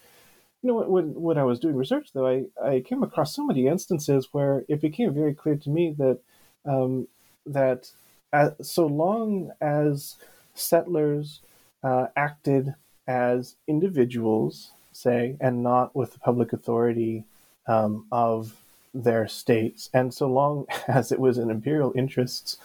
you 0.62 0.68
know, 0.68 0.82
when 0.82 1.14
when 1.14 1.38
I 1.38 1.44
was 1.44 1.60
doing 1.60 1.76
research, 1.76 2.10
though, 2.12 2.26
I, 2.26 2.44
I 2.62 2.80
came 2.80 3.02
across 3.02 3.34
so 3.34 3.46
many 3.46 3.66
instances 3.66 4.28
where 4.32 4.64
it 4.68 4.80
became 4.80 5.14
very 5.14 5.34
clear 5.34 5.56
to 5.56 5.70
me 5.70 5.94
that 5.98 6.18
um, 6.64 7.06
that 7.46 7.90
as, 8.32 8.52
so 8.60 8.86
long 8.86 9.52
as 9.60 10.16
settlers 10.54 11.40
uh, 11.82 12.06
acted 12.16 12.74
as 13.06 13.54
individuals, 13.68 14.72
say, 14.92 15.36
and 15.40 15.62
not 15.62 15.94
with 15.94 16.12
the 16.12 16.18
public 16.18 16.52
authority 16.52 17.24
um, 17.66 18.06
of 18.10 18.56
their 18.92 19.28
states, 19.28 19.88
and 19.94 20.12
so 20.12 20.26
long 20.26 20.66
as 20.88 21.12
it 21.12 21.20
was 21.20 21.38
in 21.38 21.50
imperial 21.50 21.92
interests 21.94 22.58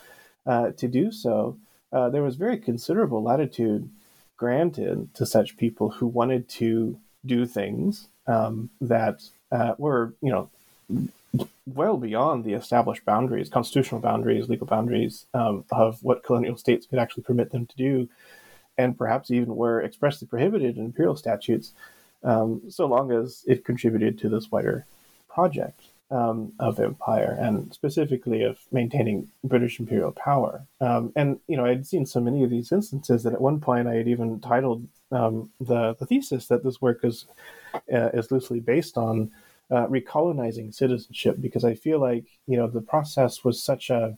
uh, 0.47 0.71
to 0.71 0.87
do 0.87 1.11
so, 1.11 1.57
uh, 1.91 2.09
there 2.09 2.23
was 2.23 2.35
very 2.37 2.57
considerable 2.57 3.21
latitude 3.21 3.87
granted 4.35 5.13
to 5.13 5.27
such 5.27 5.57
people 5.57 5.91
who 5.91 6.07
wanted 6.07 6.49
to 6.49 6.99
do 7.25 7.45
things 7.45 8.07
um, 8.27 8.69
that 8.81 9.23
uh, 9.51 9.75
were, 9.77 10.13
you 10.21 10.31
know, 10.31 10.49
well 11.65 11.97
beyond 11.97 12.43
the 12.43 12.53
established 12.53 13.05
boundaries, 13.05 13.49
constitutional 13.49 14.01
boundaries, 14.01 14.49
legal 14.49 14.67
boundaries 14.67 15.25
um, 15.33 15.65
of 15.71 16.03
what 16.03 16.23
colonial 16.23 16.57
states 16.57 16.85
could 16.85 16.99
actually 16.99 17.23
permit 17.23 17.51
them 17.51 17.65
to 17.65 17.75
do, 17.75 18.09
and 18.77 18.97
perhaps 18.97 19.31
even 19.31 19.55
were 19.55 19.81
expressly 19.81 20.27
prohibited 20.27 20.77
in 20.77 20.85
imperial 20.85 21.15
statutes, 21.15 21.73
um, 22.23 22.61
so 22.69 22.85
long 22.85 23.11
as 23.11 23.43
it 23.47 23.65
contributed 23.65 24.17
to 24.19 24.29
this 24.29 24.51
wider 24.51 24.85
project 25.27 25.81
um, 26.11 26.53
of 26.59 26.79
empire 26.79 27.35
and 27.39 27.73
specifically 27.73 28.43
of 28.43 28.59
maintaining 28.71 29.29
British 29.43 29.79
imperial 29.79 30.11
power. 30.11 30.63
Um, 30.79 31.11
and 31.15 31.39
you 31.47 31.57
know, 31.57 31.65
I'd 31.65 31.87
seen 31.87 32.05
so 32.05 32.19
many 32.19 32.43
of 32.43 32.49
these 32.49 32.71
instances 32.71 33.23
that 33.23 33.33
at 33.33 33.41
one 33.41 33.59
point 33.59 33.87
I 33.87 33.95
had 33.95 34.07
even 34.07 34.39
titled 34.39 34.87
um, 35.13 35.49
the 35.59 35.95
the 35.95 36.05
thesis 36.05 36.47
that 36.47 36.63
this 36.63 36.81
work 36.81 37.03
is 37.03 37.25
uh, 37.75 38.09
is 38.13 38.31
loosely 38.31 38.59
based 38.59 38.97
on 38.97 39.31
uh, 39.71 39.87
recolonizing 39.87 40.73
citizenship 40.73 41.37
because 41.39 41.63
I 41.63 41.75
feel 41.75 41.99
like 41.99 42.25
you 42.47 42.57
know 42.57 42.67
the 42.67 42.81
process 42.81 43.43
was 43.43 43.63
such 43.63 43.89
a 43.89 44.17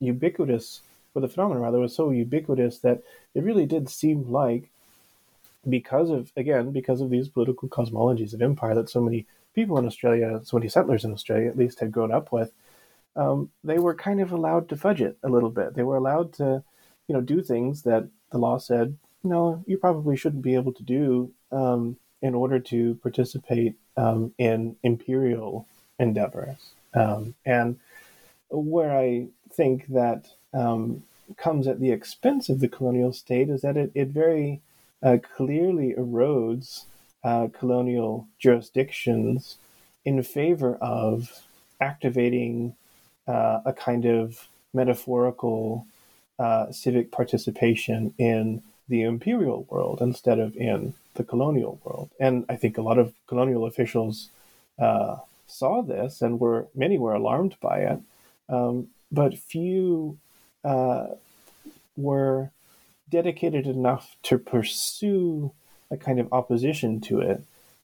ubiquitous, 0.00 0.82
or 1.14 1.22
the 1.22 1.28
phenomenon 1.28 1.62
rather 1.62 1.78
was 1.78 1.94
so 1.94 2.10
ubiquitous 2.10 2.78
that 2.78 3.02
it 3.34 3.42
really 3.42 3.66
did 3.66 3.88
seem 3.88 4.30
like 4.30 4.70
because 5.68 6.10
of 6.10 6.30
again 6.36 6.70
because 6.72 7.00
of 7.00 7.10
these 7.10 7.28
political 7.28 7.68
cosmologies 7.68 8.34
of 8.34 8.42
empire 8.42 8.74
that 8.74 8.90
so 8.90 9.00
many 9.00 9.26
people 9.54 9.78
in 9.78 9.86
Australia, 9.86 10.40
so 10.44 10.56
many 10.56 10.68
settlers 10.68 11.04
in 11.04 11.12
Australia 11.12 11.48
at 11.48 11.56
least 11.56 11.80
had 11.80 11.92
grown 11.92 12.12
up 12.12 12.32
with, 12.32 12.52
um, 13.16 13.50
they 13.62 13.78
were 13.78 13.94
kind 13.94 14.20
of 14.20 14.32
allowed 14.32 14.68
to 14.68 14.76
fudge 14.76 15.00
it 15.00 15.16
a 15.22 15.28
little 15.28 15.50
bit. 15.50 15.74
They 15.74 15.84
were 15.84 15.96
allowed 15.96 16.32
to, 16.34 16.62
you 17.06 17.14
know, 17.14 17.20
do 17.20 17.42
things 17.42 17.82
that 17.82 18.08
the 18.30 18.38
law 18.38 18.58
said, 18.58 18.96
no, 19.24 19.64
you 19.66 19.78
probably 19.78 20.16
shouldn't 20.16 20.42
be 20.42 20.54
able 20.54 20.72
to 20.72 20.82
do 20.82 21.32
um, 21.50 21.96
in 22.22 22.34
order 22.34 22.58
to 22.58 22.94
participate 22.96 23.74
um, 23.96 24.32
in 24.38 24.76
imperial 24.82 25.66
endeavors. 25.98 26.72
Um, 26.94 27.34
and 27.44 27.78
where 28.50 28.96
I 28.96 29.28
think 29.52 29.86
that 29.88 30.28
um, 30.52 31.02
comes 31.36 31.66
at 31.66 31.80
the 31.80 31.90
expense 31.90 32.48
of 32.48 32.60
the 32.60 32.68
colonial 32.68 33.12
state 33.12 33.48
is 33.48 33.62
that 33.62 33.76
it, 33.76 33.90
it 33.94 34.08
very 34.08 34.60
uh, 35.02 35.18
clearly 35.36 35.94
erodes 35.98 36.84
uh, 37.22 37.48
colonial 37.58 38.26
jurisdictions 38.38 39.56
in 40.04 40.22
favor 40.22 40.76
of 40.76 41.42
activating 41.80 42.74
uh, 43.26 43.60
a 43.64 43.72
kind 43.72 44.04
of 44.04 44.48
metaphorical 44.72 45.86
uh, 46.38 46.70
civic 46.70 47.10
participation 47.10 48.12
in 48.18 48.62
the 48.88 49.02
imperial 49.02 49.66
world 49.70 49.98
instead 50.00 50.38
of 50.38 50.56
in 50.56 50.94
the 51.14 51.24
colonial 51.24 51.80
world. 51.84 52.10
And 52.20 52.44
I 52.48 52.56
think 52.56 52.76
a 52.76 52.82
lot 52.82 52.98
of 52.98 53.14
colonial 53.26 53.64
officials 53.64 54.28
uh, 54.78 55.16
saw 55.46 55.82
this 55.82 56.20
and 56.20 56.40
were 56.40 56.66
many 56.74 56.98
were 56.98 57.14
alarmed 57.14 57.56
by 57.60 57.78
it, 57.78 58.00
um, 58.48 58.88
but 59.10 59.38
few 59.38 60.18
uh, 60.64 61.06
were 61.96 62.50
dedicated 63.08 63.66
enough 63.66 64.16
to 64.24 64.38
pursue 64.38 65.52
a 65.90 65.96
kind 65.96 66.18
of 66.18 66.32
opposition 66.32 67.00
to 67.00 67.20
it 67.20 67.42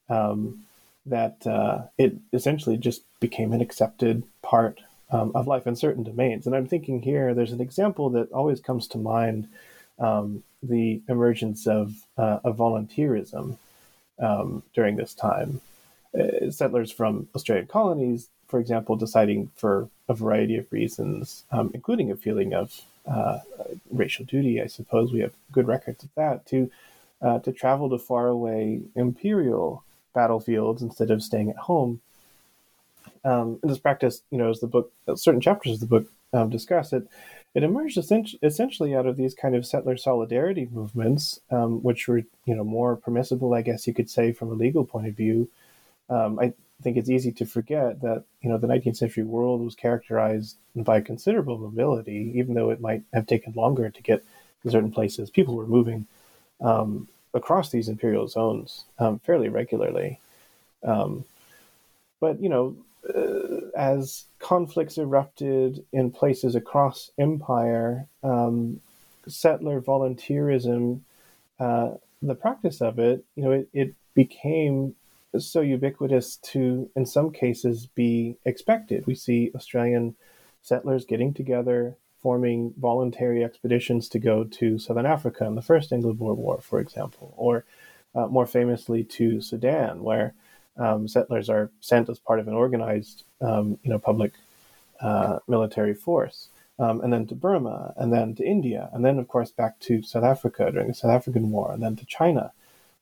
um, 0.09 0.65
that 1.07 1.47
uh, 1.47 1.83
it 1.97 2.17
essentially 2.33 2.77
just 2.77 3.03
became 3.21 3.53
an 3.53 3.61
accepted 3.61 4.25
part 4.43 4.81
um, 5.11 5.33
of 5.35 5.47
life 5.47 5.67
in 5.67 5.77
certain 5.77 6.03
domains. 6.03 6.47
And 6.47 6.55
I'm 6.55 6.67
thinking 6.67 7.03
here, 7.03 7.35
there's 7.35 7.53
an 7.53 7.61
example 7.61 8.11
that 8.11 8.33
always 8.33 8.61
comes 8.61 8.87
to 8.89 8.99
mind 8.99 9.49
um, 10.01 10.43
the 10.63 11.01
emergence 11.09 11.67
of, 11.67 11.95
uh, 12.19 12.41
of 12.45 12.57
volunteerism 12.57 13.57
um, 14.19 14.63
during 14.75 14.97
this 14.97 15.15
time. 15.15 15.61
Uh, 16.19 16.51
settlers 16.51 16.91
from 16.91 17.29
Australian 17.35 17.67
colonies, 17.67 18.29
for 18.49 18.59
example, 18.59 18.97
deciding 18.97 19.51
for 19.57 19.89
a 20.09 20.15
variety 20.15 20.57
of 20.57 20.67
reasons, 20.73 21.45
um, 21.53 21.71
including 21.73 22.11
a 22.11 22.17
feeling 22.17 22.53
of 22.55 22.81
uh, 23.07 23.39
racial 23.91 24.25
duty, 24.25 24.61
I 24.61 24.67
suppose 24.67 25.13
we 25.13 25.21
have 25.21 25.33
good 25.53 25.69
records 25.69 26.03
of 26.05 26.11
that, 26.17 26.47
to 26.47 26.71
uh, 27.23 27.39
to 27.41 27.53
travel 27.53 27.89
to 27.91 27.99
faraway 27.99 28.81
imperial 28.97 29.85
battlefields 30.15 30.83
instead 30.83 31.11
of 31.11 31.23
staying 31.23 31.51
at 31.51 31.57
home 31.57 32.01
Um, 33.25 33.59
and 33.63 33.71
this 33.71 33.79
practice, 33.79 34.23
you 34.31 34.39
know, 34.39 34.51
as 34.51 34.61
the 34.61 34.67
book, 34.67 34.93
certain 35.15 35.41
chapters 35.41 35.75
of 35.75 35.81
the 35.81 35.87
book 35.87 36.07
um, 36.33 36.49
discuss 36.51 36.93
it, 36.93 37.07
it 37.55 37.63
emerged 37.65 37.99
essentially 38.43 38.95
out 38.95 39.07
of 39.07 39.17
these 39.17 39.35
kind 39.35 39.57
of 39.57 39.67
settler 39.67 39.97
solidarity 39.97 40.69
movements, 40.71 41.41
um, 41.51 41.83
which 41.83 42.07
were, 42.07 42.23
you 42.45 42.55
know, 42.55 42.63
more 42.63 42.97
permissible, 42.97 43.55
I 43.55 43.63
guess 43.63 43.87
you 43.87 43.95
could 43.95 44.09
say, 44.09 44.33
from 44.33 44.51
a 44.51 44.55
legal 44.55 44.85
point 44.85 45.09
of 45.09 45.17
view. 45.17 45.49
Um, 46.09 46.39
I 46.39 46.53
think 46.83 46.97
it's 46.97 47.11
easy 47.11 47.33
to 47.33 47.47
forget 47.47 48.01
that, 48.03 48.25
you 48.41 48.51
know, 48.51 48.57
the 48.57 48.69
19th 48.69 48.97
century 48.97 49.25
world 49.25 49.63
was 49.63 49.75
characterized 49.75 50.57
by 50.77 51.01
considerable 51.01 51.59
mobility, 51.59 52.33
even 52.37 52.55
though 52.55 52.71
it 52.71 52.81
might 52.81 53.03
have 53.13 53.27
taken 53.27 53.53
longer 53.55 53.91
to 53.91 54.03
get 54.03 54.25
to 54.63 54.71
certain 54.71 54.93
places. 54.93 55.29
People 55.29 55.57
were 55.57 55.67
moving 55.67 56.07
um, 56.61 57.09
across 57.35 57.71
these 57.71 57.89
imperial 57.89 58.29
zones 58.29 58.85
um, 59.01 59.19
fairly 59.19 59.49
regularly. 59.49 60.21
Um, 60.85 61.25
but, 62.21 62.41
you 62.41 62.49
know, 62.49 62.77
uh, 63.09 63.71
as 63.77 64.25
conflicts 64.39 64.99
erupted 64.99 65.85
in 65.93 66.11
places 66.11 66.55
across 66.55 67.11
empire, 67.19 68.07
um, 68.23 68.81
settler 69.27 69.81
volunteerism, 69.81 71.01
uh, 71.59 71.93
the 72.23 72.35
practice 72.35 72.81
of 72.81 72.99
it, 72.99 73.25
you 73.35 73.43
know, 73.43 73.51
it, 73.53 73.69
it 73.73 73.95
became 74.15 74.95
so 75.39 75.61
ubiquitous 75.61 76.37
to, 76.37 76.91
in 76.97 77.07
some 77.07 77.31
cases, 77.31 77.87
be 77.87 78.37
expected. 78.45 79.07
We 79.07 79.15
see 79.15 79.53
Australian 79.55 80.17
settlers 80.63 81.05
getting 81.05 81.33
together, 81.33 81.97
forming 82.23 82.75
voluntary 82.79 83.43
expeditions 83.45 84.09
to 84.11 84.19
go 84.19 84.45
to 84.45 84.79
Southern 84.79 85.07
Africa 85.07 85.47
in 85.47 85.55
the 85.55 85.63
First 85.63 85.93
Anglo-Boer 85.93 86.35
War, 86.35 86.61
for 86.61 86.81
example, 86.81 87.33
or 87.37 87.65
uh, 88.15 88.27
more 88.27 88.47
famously 88.47 89.05
to 89.05 89.41
Sudan, 89.41 90.03
where 90.03 90.35
um, 90.81 91.07
settlers 91.07 91.49
are 91.49 91.71
sent 91.81 92.09
as 92.09 92.19
part 92.19 92.41
of 92.41 92.49
an 92.49 92.55
organized, 92.55 93.25
um, 93.41 93.79
you 93.83 93.91
know, 93.91 93.99
public 93.99 94.33
uh, 95.01 95.39
military 95.47 95.95
force, 95.95 96.49
um, 96.79 97.01
and 97.03 97.13
then 97.13 97.27
to 97.27 97.35
Burma, 97.35 97.93
and 97.97 98.13
then 98.13 98.35
to 98.37 98.45
India, 98.45 98.89
and 98.93 99.05
then 99.05 99.19
of 99.19 99.29
course 99.29 99.51
back 99.51 99.79
to 99.81 100.03
South 100.03 100.25
Africa 100.25 100.71
during 100.73 100.89
the 100.89 100.95
South 100.95 101.13
African 101.13 101.51
War, 101.51 101.71
and 101.73 101.83
then 101.83 101.97
to 101.97 102.07
China 102.07 102.53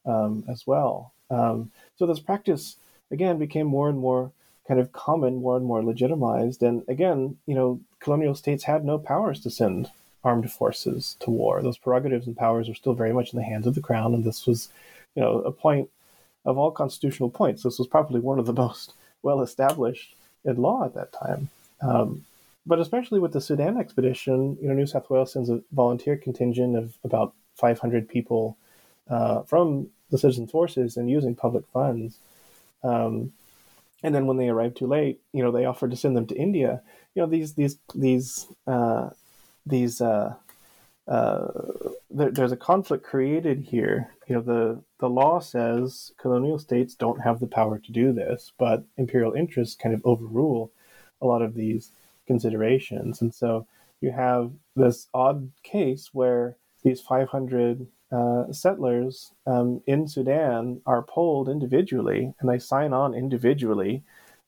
um, 0.04 0.44
as 0.48 0.66
well. 0.66 1.12
Um, 1.30 1.70
so 1.96 2.06
this 2.06 2.20
practice 2.20 2.76
again 3.10 3.38
became 3.38 3.66
more 3.66 3.88
and 3.88 3.98
more 3.98 4.32
kind 4.66 4.80
of 4.80 4.92
common, 4.92 5.40
more 5.40 5.56
and 5.56 5.64
more 5.64 5.82
legitimized, 5.82 6.62
and 6.62 6.82
again, 6.88 7.38
you 7.46 7.54
know, 7.54 7.80
colonial 8.00 8.34
states 8.34 8.64
had 8.64 8.84
no 8.84 8.98
powers 8.98 9.40
to 9.40 9.50
send 9.50 9.90
armed 10.24 10.50
forces 10.50 11.16
to 11.20 11.30
war. 11.30 11.62
Those 11.62 11.78
prerogatives 11.78 12.26
and 12.26 12.36
powers 12.36 12.68
were 12.68 12.74
still 12.74 12.94
very 12.94 13.12
much 13.12 13.32
in 13.32 13.38
the 13.38 13.44
hands 13.44 13.66
of 13.66 13.74
the 13.74 13.80
crown, 13.80 14.14
and 14.14 14.24
this 14.24 14.46
was, 14.46 14.68
you 15.14 15.22
know, 15.22 15.40
a 15.42 15.52
point 15.52 15.88
of 16.48 16.56
all 16.56 16.70
constitutional 16.70 17.28
points, 17.28 17.62
this 17.62 17.78
was 17.78 17.86
probably 17.86 18.20
one 18.20 18.38
of 18.38 18.46
the 18.46 18.52
most 18.64 18.94
well 19.22 19.42
established 19.42 20.16
in 20.44 20.56
law 20.56 20.84
at 20.84 20.94
that 20.94 21.12
time. 21.12 21.50
Um, 21.82 22.24
but 22.66 22.80
especially 22.80 23.20
with 23.20 23.32
the 23.32 23.40
Sudan 23.40 23.78
expedition, 23.78 24.56
you 24.60 24.68
know, 24.68 24.74
New 24.74 24.86
South 24.86 25.08
Wales 25.10 25.32
sends 25.32 25.50
a 25.50 25.60
volunteer 25.72 26.16
contingent 26.16 26.76
of 26.76 26.94
about 27.04 27.34
500 27.56 28.08
people 28.08 28.56
uh, 29.08 29.42
from 29.42 29.88
the 30.10 30.18
citizen 30.18 30.46
forces 30.46 30.96
and 30.96 31.10
using 31.10 31.34
public 31.34 31.64
funds. 31.72 32.18
Um, 32.82 33.32
and 34.02 34.14
then 34.14 34.26
when 34.26 34.36
they 34.36 34.48
arrived 34.48 34.76
too 34.76 34.86
late, 34.86 35.20
you 35.32 35.42
know, 35.42 35.50
they 35.50 35.66
offered 35.66 35.90
to 35.90 35.96
send 35.96 36.16
them 36.16 36.26
to 36.26 36.36
India. 36.36 36.82
You 37.14 37.22
know, 37.22 37.28
these 37.28 37.54
these 37.54 37.78
these 37.94 38.46
uh, 38.66 39.10
these 39.66 40.00
uh, 40.00 40.34
uh, 41.08 41.48
there, 42.10 42.30
there's 42.30 42.52
a 42.52 42.56
conflict 42.56 43.04
created 43.04 43.60
here. 43.60 44.10
You 44.26 44.36
know, 44.36 44.42
the 44.42 44.82
the 45.00 45.08
law 45.08 45.40
says 45.40 46.12
colonial 46.18 46.58
states 46.58 46.94
don't 46.94 47.20
have 47.20 47.40
the 47.40 47.46
power 47.46 47.78
to 47.78 47.92
do 47.92 48.12
this, 48.12 48.52
but 48.58 48.84
imperial 48.96 49.32
interests 49.32 49.74
kind 49.74 49.94
of 49.94 50.02
overrule 50.04 50.70
a 51.20 51.26
lot 51.26 51.42
of 51.42 51.54
these 51.54 51.90
considerations, 52.26 53.22
and 53.22 53.34
so 53.34 53.66
you 54.00 54.12
have 54.12 54.52
this 54.76 55.08
odd 55.12 55.50
case 55.62 56.10
where 56.12 56.56
these 56.84 57.00
500 57.00 57.86
uh, 58.12 58.52
settlers 58.52 59.32
um, 59.46 59.82
in 59.86 60.06
Sudan 60.06 60.80
are 60.86 61.02
polled 61.02 61.48
individually, 61.48 62.34
and 62.38 62.48
they 62.48 62.58
sign 62.58 62.92
on 62.92 63.14
individually 63.14 64.02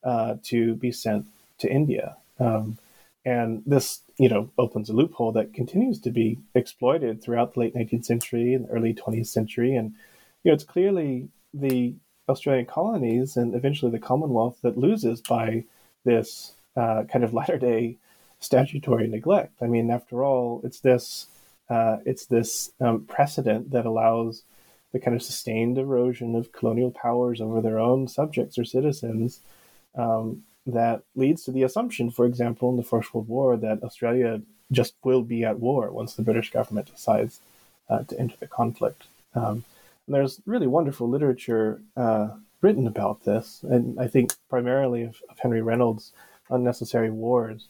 uh, 0.05 0.37
to 0.44 0.75
be 0.77 0.92
sent 0.92 1.27
to 1.59 1.70
India. 1.70 2.16
Um, 2.38 2.79
and 3.24 3.62
this, 3.66 4.00
you 4.18 4.28
know, 4.28 4.50
opens 4.56 4.88
a 4.88 4.92
loophole 4.92 5.33
that 5.33 5.52
continues 5.52 6.00
to 6.00 6.11
be 6.11 6.38
exploited 6.54 7.22
throughout 7.22 7.54
the 7.54 7.61
late 7.61 7.74
19th 7.74 8.04
century 8.04 8.54
and 8.54 8.66
early 8.70 8.94
20th 8.94 9.26
century. 9.26 9.76
And, 9.76 9.94
you 10.42 10.50
know, 10.50 10.54
it's 10.54 10.64
clearly 10.64 11.28
the 11.52 11.94
Australian 12.28 12.66
colonies 12.66 13.37
and 13.37 13.54
eventually 13.54 13.90
the 13.90 13.98
Commonwealth 13.98 14.59
that 14.62 14.78
loses 14.78 15.20
by 15.20 15.64
this 16.04 16.54
uh, 16.76 17.04
kind 17.12 17.24
of 17.24 17.35
latter 17.35 17.59
day 17.59 17.98
statutory 18.38 19.06
neglect. 19.06 19.54
I 19.61 19.66
mean, 19.66 19.90
after 19.90 20.24
all, 20.24 20.61
it's 20.64 20.80
this 20.80 21.26
uh, 21.68 21.98
it's 22.04 22.26
this 22.26 22.72
um, 22.80 23.04
precedent 23.04 23.70
that 23.70 23.87
allows 23.87 24.42
the 24.92 24.98
kind 24.98 25.14
of 25.14 25.22
sustained 25.22 25.78
erosion 25.78 26.35
of 26.35 26.50
colonial 26.52 26.90
powers 26.90 27.40
over 27.40 27.61
their 27.61 27.78
own 27.78 28.09
subjects 28.09 28.59
or 28.59 28.64
citizens 28.64 29.40
um, 29.94 30.42
that 30.72 31.02
leads 31.14 31.44
to 31.44 31.50
the 31.52 31.62
assumption, 31.62 32.11
for 32.11 32.26
example, 32.26 32.70
in 32.70 32.76
the 32.76 32.83
First 32.83 33.14
World 33.14 33.28
War, 33.28 33.56
that 33.56 33.83
Australia 33.83 34.42
just 34.72 34.94
will 35.04 35.22
be 35.22 35.44
at 35.44 35.59
war 35.59 35.90
once 35.90 36.14
the 36.14 36.22
British 36.22 36.50
government 36.50 36.90
decides 36.92 37.40
uh, 37.88 38.04
to 38.04 38.18
enter 38.18 38.37
the 38.38 38.46
conflict. 38.46 39.04
Um, 39.35 39.64
and 40.06 40.14
there's 40.14 40.40
really 40.46 40.66
wonderful 40.66 41.09
literature 41.09 41.80
uh, 41.96 42.28
written 42.62 42.87
about 42.87 43.24
this, 43.24 43.62
and 43.62 43.98
I 43.98 44.06
think 44.06 44.33
primarily 44.48 45.04
of, 45.04 45.20
of, 45.28 45.38
Henry 45.38 45.62
Reynolds' 45.62 46.12
Unnecessary 46.50 47.11
Wars. 47.11 47.66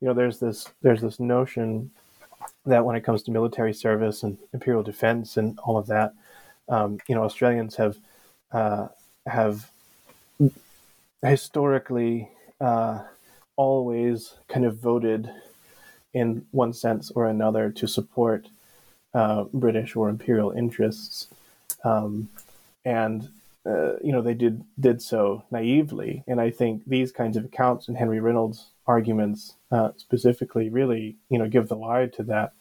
You 0.00 0.08
know, 0.08 0.14
there's 0.14 0.38
this 0.38 0.68
there's 0.82 1.00
this 1.00 1.18
notion 1.18 1.90
that 2.66 2.84
when 2.84 2.96
it 2.96 3.04
comes 3.04 3.22
to 3.24 3.30
military 3.30 3.74
service 3.74 4.22
and 4.22 4.38
imperial 4.52 4.82
defense 4.82 5.36
and 5.36 5.58
all 5.60 5.76
of 5.76 5.86
that, 5.86 6.14
um, 6.68 6.98
you 7.08 7.14
know, 7.14 7.24
Australians 7.24 7.76
have 7.76 7.96
uh, 8.52 8.88
have 9.26 9.70
historically 11.22 12.30
uh, 12.60 13.02
always 13.56 14.34
kind 14.48 14.64
of 14.64 14.78
voted 14.78 15.30
in 16.14 16.46
one 16.50 16.72
sense 16.72 17.10
or 17.10 17.26
another 17.26 17.70
to 17.70 17.86
support 17.86 18.48
uh, 19.14 19.44
British 19.52 19.96
or 19.96 20.08
imperial 20.08 20.50
interests, 20.50 21.28
um, 21.84 22.28
and 22.84 23.28
uh, 23.66 23.94
you 24.02 24.12
know 24.12 24.22
they 24.22 24.34
did 24.34 24.64
did 24.78 25.02
so 25.02 25.44
naively. 25.50 26.22
And 26.26 26.40
I 26.40 26.50
think 26.50 26.82
these 26.86 27.12
kinds 27.12 27.36
of 27.36 27.44
accounts 27.44 27.88
and 27.88 27.96
Henry 27.96 28.20
Reynolds' 28.20 28.66
arguments 28.86 29.54
uh, 29.70 29.90
specifically 29.96 30.68
really 30.68 31.16
you 31.30 31.38
know 31.38 31.48
give 31.48 31.68
the 31.68 31.76
lie 31.76 32.06
to 32.06 32.22
that 32.24 32.52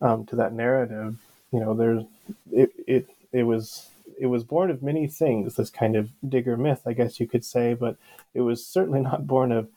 um, 0.00 0.26
to 0.26 0.36
that 0.36 0.52
narrative. 0.52 1.16
You 1.52 1.60
know, 1.60 1.74
there's 1.74 2.04
it 2.52 2.72
it 2.86 3.08
it 3.32 3.42
was 3.44 3.89
it 4.20 4.26
was 4.26 4.44
born 4.44 4.70
of 4.70 4.82
many 4.82 5.06
things. 5.06 5.56
This 5.56 5.70
kind 5.70 5.96
of 5.96 6.10
digger 6.26 6.56
myth, 6.56 6.82
I 6.86 6.92
guess 6.92 7.18
you 7.18 7.26
could 7.26 7.44
say, 7.44 7.74
but 7.74 7.96
it 8.34 8.42
was 8.42 8.64
certainly 8.64 9.00
not 9.10 9.26
born 9.26 9.50
of 9.50 9.68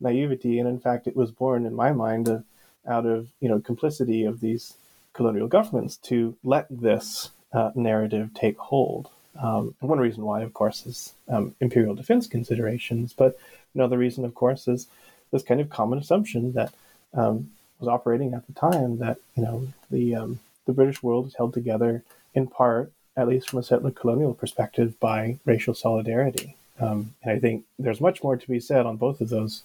naivety, 0.00 0.58
and 0.58 0.68
in 0.68 0.78
fact, 0.78 1.06
it 1.06 1.16
was 1.16 1.30
born, 1.32 1.66
in 1.66 1.74
my 1.74 1.92
mind, 1.92 2.28
of, 2.28 2.44
out 2.86 3.04
of 3.04 3.28
you 3.40 3.48
know 3.48 3.60
complicity 3.60 4.24
of 4.24 4.40
these 4.40 4.74
colonial 5.12 5.48
governments 5.48 5.96
to 5.96 6.36
let 6.44 6.66
this 6.70 7.30
uh, 7.52 7.72
narrative 7.74 8.30
take 8.34 8.56
hold. 8.56 9.10
Um, 9.40 9.74
one 9.80 9.98
reason 9.98 10.24
why, 10.24 10.42
of 10.42 10.54
course, 10.54 10.86
is 10.86 11.14
um, 11.28 11.54
imperial 11.60 11.94
defense 11.94 12.26
considerations, 12.26 13.12
but 13.12 13.38
another 13.74 13.98
reason, 13.98 14.24
of 14.24 14.34
course, 14.34 14.68
is 14.68 14.86
this 15.32 15.42
kind 15.42 15.60
of 15.60 15.70
common 15.70 15.98
assumption 15.98 16.52
that 16.52 16.72
um, 17.14 17.50
was 17.80 17.88
operating 17.88 18.32
at 18.32 18.46
the 18.46 18.52
time 18.52 18.98
that 18.98 19.18
you 19.36 19.42
know 19.42 19.68
the 19.90 20.14
um, 20.14 20.40
the 20.66 20.72
British 20.72 21.02
world 21.02 21.26
is 21.26 21.34
held 21.34 21.52
together 21.52 22.04
in 22.34 22.46
part 22.46 22.92
at 23.18 23.28
least 23.28 23.50
from 23.50 23.58
a 23.58 23.62
settler 23.62 23.90
colonial 23.90 24.32
perspective, 24.32 24.98
by 25.00 25.38
racial 25.44 25.74
solidarity. 25.74 26.56
Um, 26.80 27.14
and 27.22 27.32
I 27.32 27.38
think 27.40 27.64
there's 27.78 28.00
much 28.00 28.22
more 28.22 28.36
to 28.36 28.48
be 28.48 28.60
said 28.60 28.86
on 28.86 28.96
both 28.96 29.20
of 29.20 29.28
those 29.28 29.62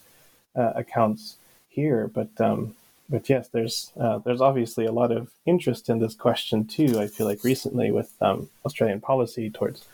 uh, 0.56 0.74
accounts 0.76 1.38
here. 1.70 2.08
But 2.08 2.30
um, 2.42 2.76
but 3.10 3.30
yes, 3.30 3.48
there's 3.50 3.92
uh, 4.00 4.18
there's 4.20 4.42
obviously 4.42 4.86
a 4.86 4.92
lot 4.92 5.12
of 5.12 5.30
interest 5.46 5.88
in 5.88 6.00
this 6.00 6.16
question 6.16 6.66
too. 6.66 7.00
I 7.00 7.08
feel 7.08 7.28
like 7.28 7.44
recently 7.44 7.92
with 7.92 8.12
um, 8.22 8.50
Australian 8.66 9.02
policy 9.02 9.50
towards 9.52 9.86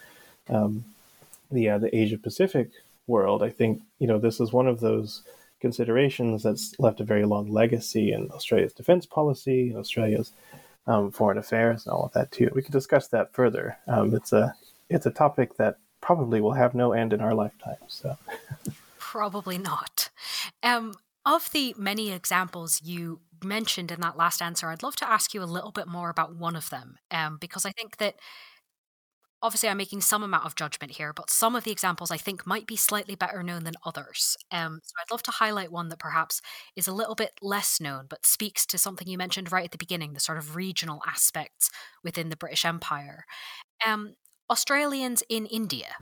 um, 0.49 0.85
the 1.51 1.69
uh, 1.69 1.77
the 1.77 1.95
Asia 1.95 2.17
Pacific 2.17 2.69
world, 3.07 3.43
I 3.43 3.49
think 3.49 3.81
you 3.99 4.07
know 4.07 4.19
this 4.19 4.39
is 4.39 4.53
one 4.53 4.67
of 4.67 4.79
those 4.79 5.21
considerations 5.59 6.43
that's 6.43 6.79
left 6.79 7.01
a 7.01 7.03
very 7.03 7.25
long 7.25 7.51
legacy 7.51 8.13
in 8.13 8.31
Australia's 8.31 8.71
defense 8.71 9.05
policy 9.05 9.69
and 9.69 9.77
Australia's 9.77 10.31
um, 10.87 11.11
foreign 11.11 11.37
affairs 11.37 11.85
and 11.85 11.93
all 11.93 12.05
of 12.05 12.13
that 12.13 12.31
too. 12.31 12.49
We 12.53 12.61
can 12.61 12.71
discuss 12.71 13.07
that 13.07 13.33
further. 13.33 13.77
Um, 13.87 14.13
it's 14.13 14.33
a 14.33 14.55
it's 14.89 15.05
a 15.05 15.11
topic 15.11 15.55
that 15.57 15.77
probably 16.01 16.41
will 16.41 16.53
have 16.53 16.73
no 16.73 16.93
end 16.93 17.13
in 17.13 17.21
our 17.21 17.35
lifetime. 17.35 17.77
So 17.87 18.17
probably 18.97 19.57
not. 19.57 20.09
Um, 20.63 20.93
of 21.25 21.51
the 21.51 21.75
many 21.77 22.11
examples 22.11 22.81
you 22.83 23.19
mentioned 23.43 23.91
in 23.91 24.01
that 24.01 24.17
last 24.17 24.41
answer, 24.41 24.69
I'd 24.69 24.83
love 24.83 24.95
to 24.97 25.09
ask 25.09 25.33
you 25.33 25.43
a 25.43 25.45
little 25.45 25.71
bit 25.71 25.87
more 25.87 26.09
about 26.09 26.35
one 26.35 26.55
of 26.55 26.69
them, 26.69 26.97
um, 27.11 27.37
because 27.37 27.65
I 27.65 27.71
think 27.71 27.97
that 27.97 28.15
obviously 29.41 29.69
I'm 29.69 29.77
making 29.77 30.01
some 30.01 30.23
amount 30.23 30.45
of 30.45 30.55
judgment 30.55 30.93
here, 30.93 31.13
but 31.13 31.29
some 31.29 31.55
of 31.55 31.63
the 31.63 31.71
examples 31.71 32.11
I 32.11 32.17
think 32.17 32.45
might 32.45 32.67
be 32.67 32.75
slightly 32.75 33.15
better 33.15 33.41
known 33.43 33.63
than 33.63 33.75
others. 33.85 34.37
Um, 34.51 34.79
so 34.83 34.93
I'd 34.99 35.11
love 35.11 35.23
to 35.23 35.31
highlight 35.31 35.71
one 35.71 35.89
that 35.89 35.99
perhaps 35.99 36.41
is 36.75 36.87
a 36.87 36.93
little 36.93 37.15
bit 37.15 37.31
less 37.41 37.79
known, 37.79 38.05
but 38.09 38.25
speaks 38.25 38.65
to 38.67 38.77
something 38.77 39.07
you 39.07 39.17
mentioned 39.17 39.51
right 39.51 39.65
at 39.65 39.71
the 39.71 39.77
beginning 39.77 40.13
the 40.13 40.19
sort 40.19 40.37
of 40.37 40.55
regional 40.55 41.01
aspects 41.07 41.69
within 42.03 42.29
the 42.29 42.37
British 42.37 42.65
Empire. 42.65 43.25
Um, 43.85 44.15
Australians 44.49 45.23
in 45.29 45.45
India. 45.45 45.95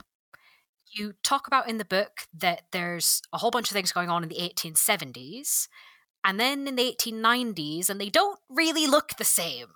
You 0.90 1.12
talk 1.22 1.46
about 1.46 1.68
in 1.68 1.78
the 1.78 1.84
book 1.84 2.22
that 2.32 2.62
there's 2.72 3.20
a 3.32 3.38
whole 3.38 3.50
bunch 3.50 3.70
of 3.70 3.74
things 3.74 3.92
going 3.92 4.08
on 4.08 4.22
in 4.22 4.30
the 4.30 4.36
1870s 4.36 5.68
and 6.24 6.40
then 6.40 6.66
in 6.66 6.76
the 6.76 6.96
1890s 6.98 7.88
and 7.88 8.00
they 8.00 8.08
don't 8.08 8.38
really 8.48 8.86
look 8.86 9.16
the 9.16 9.24
same 9.24 9.68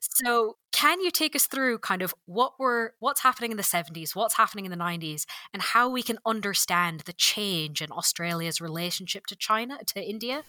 so 0.00 0.56
can 0.80 0.98
you 1.02 1.10
take 1.10 1.36
us 1.36 1.46
through 1.46 1.78
kind 1.78 2.00
of 2.00 2.14
what 2.24 2.58
were 2.58 2.94
what's 3.00 3.20
happening 3.20 3.50
in 3.50 3.58
the 3.58 3.62
70s 3.62 4.16
what's 4.16 4.34
happening 4.34 4.64
in 4.64 4.70
the 4.70 4.76
90s 4.78 5.26
and 5.52 5.60
how 5.60 5.90
we 5.90 6.02
can 6.02 6.18
understand 6.24 7.00
the 7.00 7.12
change 7.12 7.82
in 7.82 7.90
australia's 7.90 8.62
relationship 8.62 9.26
to 9.26 9.36
china 9.36 9.78
to 9.84 10.02
india 10.02 10.42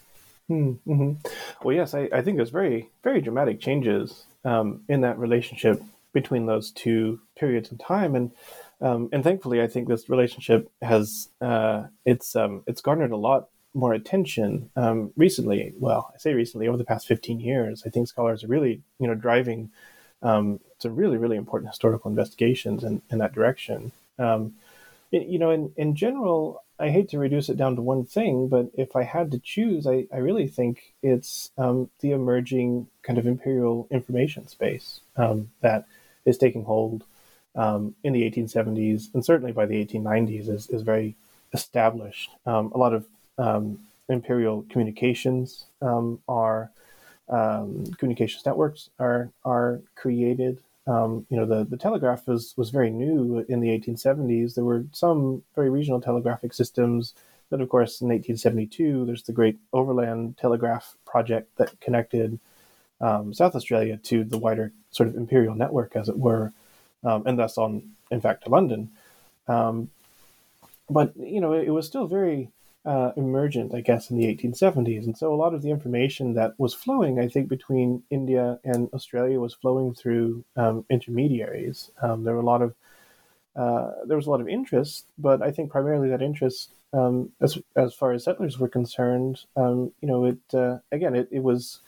hmm, 0.48 0.74
mm-hmm. 0.88 1.14
well 1.64 1.76
yes 1.76 1.94
I, 1.94 2.08
I, 2.14 2.22
think 2.22 2.38
there's 2.38 2.50
very 2.50 2.90
very 3.04 3.20
dramatic 3.20 3.60
changes 3.60 4.24
um, 4.46 4.84
in 4.88 5.02
that 5.02 5.20
relationship 5.20 5.84
between 6.14 6.46
those 6.46 6.72
two 6.72 7.20
periods 7.38 7.70
in 7.70 7.78
time 7.78 8.16
and 8.16 8.32
um, 8.80 9.10
and 9.12 9.26
thankfully 9.26 9.62
i 9.62 9.68
think 9.68 9.90
this 9.90 10.08
relationship 10.08 10.72
has 10.82 11.28
uh, 11.42 11.88
it's 12.06 12.38
um, 12.38 12.64
it's 12.68 12.82
garnered 12.82 13.12
a 13.12 13.18
lot 13.18 13.50
more 13.74 13.94
attention 13.94 14.70
um, 14.76 15.14
recently. 15.16 15.74
Well, 15.80 16.12
I 16.14 16.18
say 16.18 16.34
recently, 16.34 16.68
over 16.68 16.76
the 16.78 16.84
past 16.84 17.08
15 17.08 17.40
years, 17.40 17.84
I 17.86 17.90
think 17.90 18.10
scholars 18.10 18.44
are 18.44 18.48
really, 18.48 18.82
you 19.00 19.08
know, 19.08 19.16
driving 19.16 19.72
um, 20.22 20.60
some 20.80 20.96
really, 20.96 21.18
really 21.18 21.38
important 21.38 21.72
historical 21.72 22.10
investigations 22.10 22.84
in, 22.84 23.02
in 23.10 23.20
that 23.20 23.34
direction. 23.34 23.92
Um, 24.20 24.54
you 25.12 25.40
know, 25.40 25.52
in, 25.52 25.74
in 25.76 25.96
general, 25.96 26.64
I 26.80 26.90
hate 26.90 27.10
to 27.10 27.20
reduce 27.20 27.50
it 27.50 27.58
down 27.58 27.76
to 27.76 27.82
one 27.82 28.06
thing, 28.06 28.48
but 28.48 28.68
if 28.74 28.96
I 28.96 29.04
had 29.04 29.32
to 29.32 29.40
choose, 29.40 29.86
I, 29.86 30.08
I 30.12 30.18
really 30.18 30.48
think 30.48 30.94
it's 31.04 31.52
um, 31.58 31.90
the 32.00 32.12
emerging 32.12 32.88
kind 33.04 33.20
of 33.20 33.28
imperial 33.28 33.88
information 33.92 34.48
space 34.48 35.02
um, 35.18 35.52
that 35.62 35.86
is 36.26 36.38
taking 36.38 36.64
hold 36.64 37.04
um, 37.56 37.96
in 38.04 38.14
the 38.14 38.30
1870s 38.30 39.14
and 39.14 39.26
certainly 39.26 39.52
by 39.52 39.66
the 39.66 39.86
1890s 39.86 40.48
is, 40.48 40.70
is 40.70 40.82
very 40.82 41.16
established. 41.54 42.32
a 42.46 42.62
lot 42.62 42.94
of 42.94 43.06
um, 43.38 43.80
imperial 44.08 44.66
communications 44.70 45.66
um, 45.82 46.20
are 46.28 46.70
um, 47.32 47.86
communications 47.98 48.46
networks 48.46 48.90
are 49.00 49.32
are 49.44 49.82
created. 49.96 50.60
Um, 50.88 51.26
you 51.30 51.38
know, 51.38 51.46
the, 51.46 51.64
the 51.64 51.78
telegraph 51.78 52.28
was, 52.28 52.56
was 52.58 52.72
very 52.72 52.90
new 52.90 53.46
in 53.48 53.60
the 53.60 53.70
1870s. 53.70 54.56
There 54.56 54.64
were 54.64 54.86
some 54.92 55.44
very 55.56 55.70
regional 55.70 56.02
telegraphic 56.02 56.54
systems. 56.54 57.14
Then, 57.50 57.62
of 57.62 57.70
course, 57.70 58.02
in 58.02 58.08
1872, 58.08 59.06
there's 59.06 59.24
the 59.24 59.32
great 59.32 59.60
overland 59.74 60.38
telegraph 60.38 60.96
project 61.06 61.56
that 61.58 61.80
connected 61.82 62.40
um, 63.00 63.34
South 63.34 63.56
Australia 63.56 63.98
to 64.04 64.24
the 64.24 64.40
wider 64.40 64.74
sort 64.90 65.08
of 65.08 65.16
imperial 65.16 65.54
network, 65.56 65.96
as 65.96 66.10
it 66.10 66.18
were, 66.18 66.52
um, 67.04 67.24
and 67.28 67.38
thus 67.38 67.58
on, 67.58 67.92
in 68.10 68.20
fact, 68.20 68.44
to 68.44 68.50
London. 68.50 68.90
but 69.48 71.16
you 71.16 71.42
know, 71.42 71.54
it, 71.54 71.68
it 71.68 71.72
was 71.72 71.86
still 71.86 72.08
very 72.08 72.50
uh, 72.84 73.12
emergent, 73.16 73.76
I 73.76 73.82
guess, 73.82 74.10
in 74.10 74.18
the 74.18 74.26
1870s. 74.26 75.06
And 75.06 75.18
so 75.18 75.34
a 75.34 75.36
lot 75.36 75.54
of 75.54 75.62
the 75.62 75.70
information 75.70 76.34
that 76.34 76.54
was 76.58 76.74
flowing, 76.74 77.20
I 77.20 77.28
think, 77.28 77.48
between 77.48 78.04
India 78.10 78.60
and 78.64 78.90
Australia 78.94 79.40
was 79.40 79.54
flowing 79.54 79.94
through 79.94 80.44
um, 80.56 80.86
intermediaries. 80.90 81.92
Um, 82.02 82.24
there 82.24 82.34
were 82.34 82.42
a 82.42 82.46
lot 82.46 82.62
of 82.62 82.74
uh, 83.54 83.92
there 84.06 84.16
was 84.16 84.28
a 84.28 84.30
lot 84.32 84.40
of 84.40 84.48
interest, 84.48 85.08
but 85.18 85.42
I 85.42 85.52
think 85.52 85.72
primarily 85.72 86.10
that 86.10 86.22
interest, 86.22 86.72
um, 86.94 87.32
as 87.42 87.58
as 87.76 87.94
far 87.94 88.14
as 88.14 88.24
settlers 88.24 88.58
were 88.58 88.70
concerned, 88.70 89.42
um, 89.58 89.92
you 90.02 90.08
know, 90.08 90.26
it 90.26 90.40
uh, 90.54 90.78
again, 90.92 91.16
it, 91.16 91.28
it 91.32 91.44
was. 91.44 91.80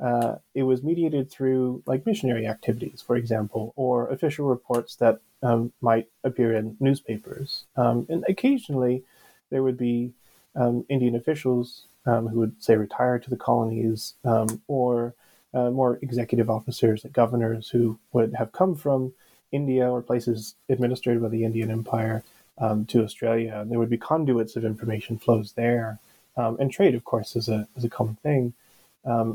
Uh, 0.00 0.36
it 0.54 0.62
was 0.62 0.84
mediated 0.84 1.28
through 1.28 1.82
like 1.84 2.06
missionary 2.06 2.46
activities, 2.46 3.02
for 3.04 3.16
example, 3.16 3.72
or 3.74 4.08
official 4.10 4.46
reports 4.46 4.94
that 4.94 5.18
um, 5.42 5.72
might 5.80 6.06
appear 6.22 6.54
in 6.54 6.76
newspapers. 6.78 7.64
Um, 7.74 8.06
and 8.08 8.24
occasionally, 8.28 9.02
there 9.50 9.64
would 9.64 9.76
be 9.76 10.12
um, 10.58 10.84
Indian 10.88 11.14
officials 11.14 11.86
um, 12.04 12.26
who 12.26 12.40
would 12.40 12.62
say 12.62 12.76
retire 12.76 13.18
to 13.18 13.30
the 13.30 13.36
colonies, 13.36 14.14
um, 14.24 14.60
or 14.66 15.14
uh, 15.54 15.70
more 15.70 15.98
executive 16.02 16.50
officers, 16.50 17.04
like 17.04 17.12
governors 17.12 17.68
who 17.68 17.98
would 18.12 18.34
have 18.34 18.52
come 18.52 18.74
from 18.74 19.12
India 19.52 19.88
or 19.88 20.02
places 20.02 20.56
administered 20.68 21.22
by 21.22 21.28
the 21.28 21.44
Indian 21.44 21.70
Empire 21.70 22.22
um, 22.58 22.84
to 22.86 23.02
Australia. 23.02 23.58
And 23.58 23.70
there 23.70 23.78
would 23.78 23.88
be 23.88 23.96
conduits 23.96 24.56
of 24.56 24.64
information 24.64 25.18
flows 25.18 25.52
there, 25.52 25.98
um, 26.36 26.56
and 26.60 26.70
trade, 26.70 26.94
of 26.94 27.04
course, 27.04 27.36
is 27.36 27.48
a 27.48 27.66
is 27.76 27.84
a 27.84 27.88
common 27.88 28.16
thing. 28.16 28.52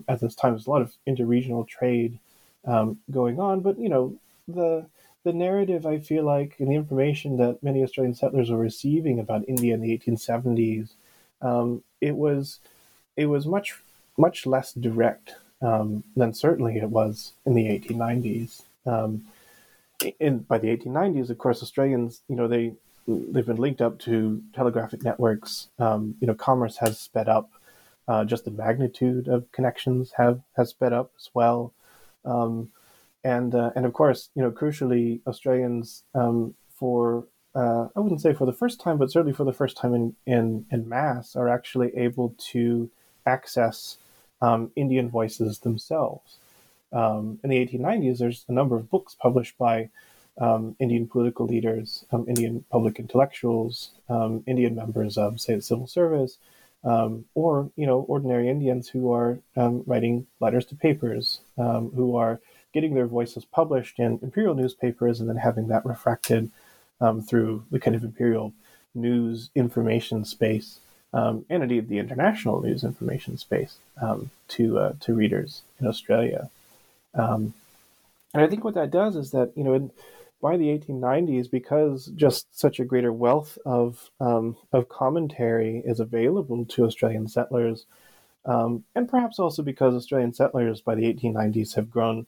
At 0.07 0.19
this 0.19 0.35
time, 0.35 0.53
there's 0.53 0.67
a 0.67 0.69
lot 0.69 0.83
of 0.83 0.93
interregional 1.07 1.67
trade 1.67 2.19
going 2.65 3.39
on, 3.39 3.61
but 3.61 3.79
you 3.79 3.89
know 3.89 4.15
the 4.47 4.85
the 5.23 5.33
narrative 5.33 5.85
I 5.85 5.99
feel 5.99 6.23
like 6.23 6.55
and 6.59 6.69
the 6.69 6.75
information 6.75 7.37
that 7.37 7.63
many 7.63 7.81
Australian 7.81 8.13
settlers 8.13 8.49
were 8.51 8.57
receiving 8.57 9.19
about 9.19 9.47
India 9.47 9.73
in 9.73 9.81
the 9.81 9.97
1870s 9.97 10.91
um, 11.43 11.83
it 12.01 12.15
was 12.15 12.59
it 13.15 13.27
was 13.27 13.45
much 13.45 13.75
much 14.17 14.45
less 14.45 14.73
direct 14.73 15.35
um, 15.61 16.03
than 16.15 16.33
certainly 16.33 16.77
it 16.77 16.89
was 16.89 17.33
in 17.45 17.53
the 17.53 17.65
1890s. 17.65 18.63
Um, 18.85 19.25
in 20.19 20.39
by 20.39 20.57
the 20.57 20.75
1890s, 20.75 21.29
of 21.29 21.37
course, 21.37 21.63
Australians, 21.63 22.21
you 22.27 22.35
know, 22.35 22.47
they 22.47 22.73
they've 23.07 23.45
been 23.45 23.57
linked 23.57 23.81
up 23.81 23.99
to 23.99 24.41
telegraphic 24.53 25.03
networks. 25.03 25.69
Um, 25.79 26.15
you 26.19 26.27
know, 26.27 26.33
commerce 26.33 26.77
has 26.77 26.99
sped 26.99 27.29
up. 27.29 27.49
Uh, 28.05 28.25
just 28.25 28.43
the 28.43 28.51
magnitude 28.51 29.29
of 29.29 29.49
connections 29.53 30.11
have 30.17 30.41
has 30.57 30.69
sped 30.69 30.91
up 30.91 31.11
as 31.17 31.29
well. 31.33 31.73
Um, 32.25 32.71
and 33.23 33.55
uh, 33.55 33.71
and 33.75 33.85
of 33.85 33.93
course, 33.93 34.29
you 34.35 34.41
know, 34.41 34.51
crucially, 34.51 35.21
Australians 35.25 36.03
um, 36.13 36.53
for 36.75 37.25
uh, 37.55 37.87
I 37.95 37.99
wouldn't 37.99 38.21
say 38.21 38.33
for 38.33 38.45
the 38.45 38.53
first 38.53 38.79
time, 38.79 38.97
but 38.97 39.11
certainly 39.11 39.33
for 39.33 39.43
the 39.43 39.53
first 39.53 39.77
time 39.77 39.93
in 39.93 40.15
in, 40.25 40.65
in 40.71 40.89
mass, 40.89 41.35
are 41.35 41.49
actually 41.49 41.95
able 41.95 42.35
to 42.51 42.89
access 43.25 43.97
um, 44.41 44.71
Indian 44.75 45.09
voices 45.09 45.59
themselves. 45.59 46.37
Um, 46.91 47.39
in 47.43 47.49
the 47.49 47.65
1890s, 47.65 48.19
there's 48.19 48.45
a 48.47 48.51
number 48.51 48.75
of 48.75 48.89
books 48.89 49.15
published 49.19 49.57
by 49.57 49.89
um, 50.39 50.75
Indian 50.79 51.07
political 51.07 51.45
leaders, 51.45 52.05
um, 52.11 52.25
Indian 52.27 52.65
public 52.71 52.99
intellectuals, 52.99 53.91
um, 54.09 54.43
Indian 54.47 54.75
members 54.75 55.17
of, 55.17 55.39
say, 55.39 55.55
the 55.55 55.61
civil 55.61 55.87
service, 55.87 56.37
um, 56.83 57.25
or 57.35 57.71
you 57.75 57.85
know, 57.85 57.99
ordinary 58.01 58.49
Indians 58.49 58.89
who 58.89 59.11
are 59.11 59.39
writing 59.55 60.27
letters 60.39 60.65
to 60.65 60.75
papers, 60.75 61.39
who 61.55 62.15
are 62.15 62.41
getting 62.73 62.95
their 62.95 63.07
voices 63.07 63.45
published 63.45 63.99
in 63.99 64.19
imperial 64.23 64.55
newspapers, 64.55 65.19
and 65.19 65.29
then 65.29 65.37
having 65.37 65.67
that 65.67 65.85
refracted 65.85 66.51
um, 67.03 67.21
through 67.21 67.63
the 67.69 67.79
kind 67.79 67.95
of 67.95 68.03
imperial 68.03 68.53
news 68.95 69.49
information 69.55 70.23
space 70.23 70.79
um, 71.13 71.45
and 71.49 71.61
indeed 71.63 71.87
the 71.87 71.99
international 71.99 72.61
news 72.61 72.83
information 72.83 73.37
space 73.37 73.77
um, 74.01 74.31
to 74.47 74.79
uh, 74.79 74.93
to 75.01 75.13
readers 75.13 75.61
in 75.79 75.87
Australia. 75.87 76.49
Um, 77.13 77.53
and 78.33 78.41
I 78.41 78.47
think 78.47 78.63
what 78.63 78.73
that 78.73 78.91
does 78.91 79.15
is 79.15 79.31
that 79.31 79.51
you 79.55 79.63
know 79.63 79.75
in, 79.75 79.91
by 80.41 80.57
the 80.57 80.77
1890s, 80.77 81.49
because 81.49 82.07
just 82.15 82.59
such 82.59 82.79
a 82.79 82.85
greater 82.85 83.13
wealth 83.13 83.57
of 83.65 84.09
um, 84.19 84.57
of 84.71 84.89
commentary 84.89 85.83
is 85.85 85.99
available 85.99 86.65
to 86.65 86.85
Australian 86.85 87.27
settlers, 87.27 87.85
um, 88.45 88.83
and 88.95 89.07
perhaps 89.07 89.37
also 89.37 89.61
because 89.61 89.93
Australian 89.93 90.33
settlers 90.33 90.81
by 90.81 90.95
the 90.95 91.13
1890s 91.13 91.75
have 91.75 91.91
grown 91.91 92.25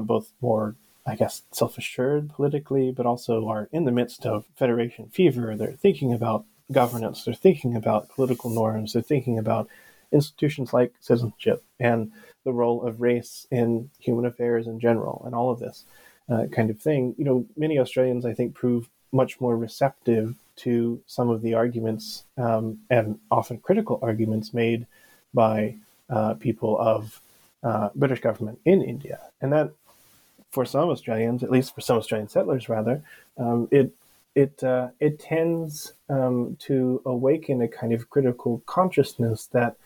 both 0.00 0.32
more 0.40 0.74
I 1.06 1.14
guess, 1.14 1.42
self 1.52 1.78
assured 1.78 2.30
politically, 2.30 2.90
but 2.90 3.06
also 3.06 3.48
are 3.48 3.68
in 3.72 3.84
the 3.84 3.92
midst 3.92 4.26
of 4.26 4.44
Federation 4.56 5.08
fever. 5.08 5.56
They're 5.56 5.72
thinking 5.72 6.12
about 6.12 6.44
governance, 6.72 7.24
they're 7.24 7.34
thinking 7.34 7.76
about 7.76 8.08
political 8.08 8.50
norms, 8.50 8.92
they're 8.92 9.02
thinking 9.02 9.38
about 9.38 9.68
institutions 10.12 10.72
like 10.72 10.92
citizenship 11.00 11.62
and 11.78 12.12
the 12.44 12.52
role 12.52 12.82
of 12.82 13.00
race 13.00 13.46
in 13.50 13.90
human 13.98 14.24
affairs 14.24 14.66
in 14.66 14.80
general, 14.80 15.22
and 15.24 15.34
all 15.34 15.50
of 15.50 15.58
this 15.58 15.84
uh, 16.28 16.46
kind 16.52 16.70
of 16.70 16.80
thing. 16.80 17.14
You 17.18 17.24
know, 17.24 17.46
many 17.56 17.78
Australians, 17.78 18.24
I 18.24 18.34
think, 18.34 18.54
prove 18.54 18.88
much 19.12 19.40
more 19.40 19.56
receptive 19.56 20.34
to 20.56 21.00
some 21.06 21.28
of 21.28 21.42
the 21.42 21.54
arguments 21.54 22.24
um, 22.36 22.80
and 22.90 23.18
often 23.30 23.58
critical 23.58 23.98
arguments 24.02 24.54
made 24.54 24.86
by 25.34 25.76
uh, 26.08 26.34
people 26.34 26.78
of 26.78 27.20
uh, 27.62 27.90
British 27.94 28.20
government 28.20 28.58
in 28.64 28.82
India, 28.82 29.20
and 29.40 29.52
that 29.52 29.70
for 30.50 30.64
some 30.64 30.88
Australians, 30.88 31.42
at 31.42 31.50
least 31.50 31.74
for 31.74 31.80
some 31.80 31.98
Australian 31.98 32.28
settlers, 32.28 32.68
rather, 32.68 33.02
um, 33.38 33.68
it 33.70 33.92
it 34.34 34.62
uh, 34.62 34.88
it 35.00 35.18
tends 35.18 35.94
um, 36.08 36.56
to 36.60 37.00
awaken 37.06 37.62
a 37.62 37.68
kind 37.68 37.92
of 37.92 38.10
critical 38.10 38.62
consciousness 38.66 39.46
that 39.46 39.76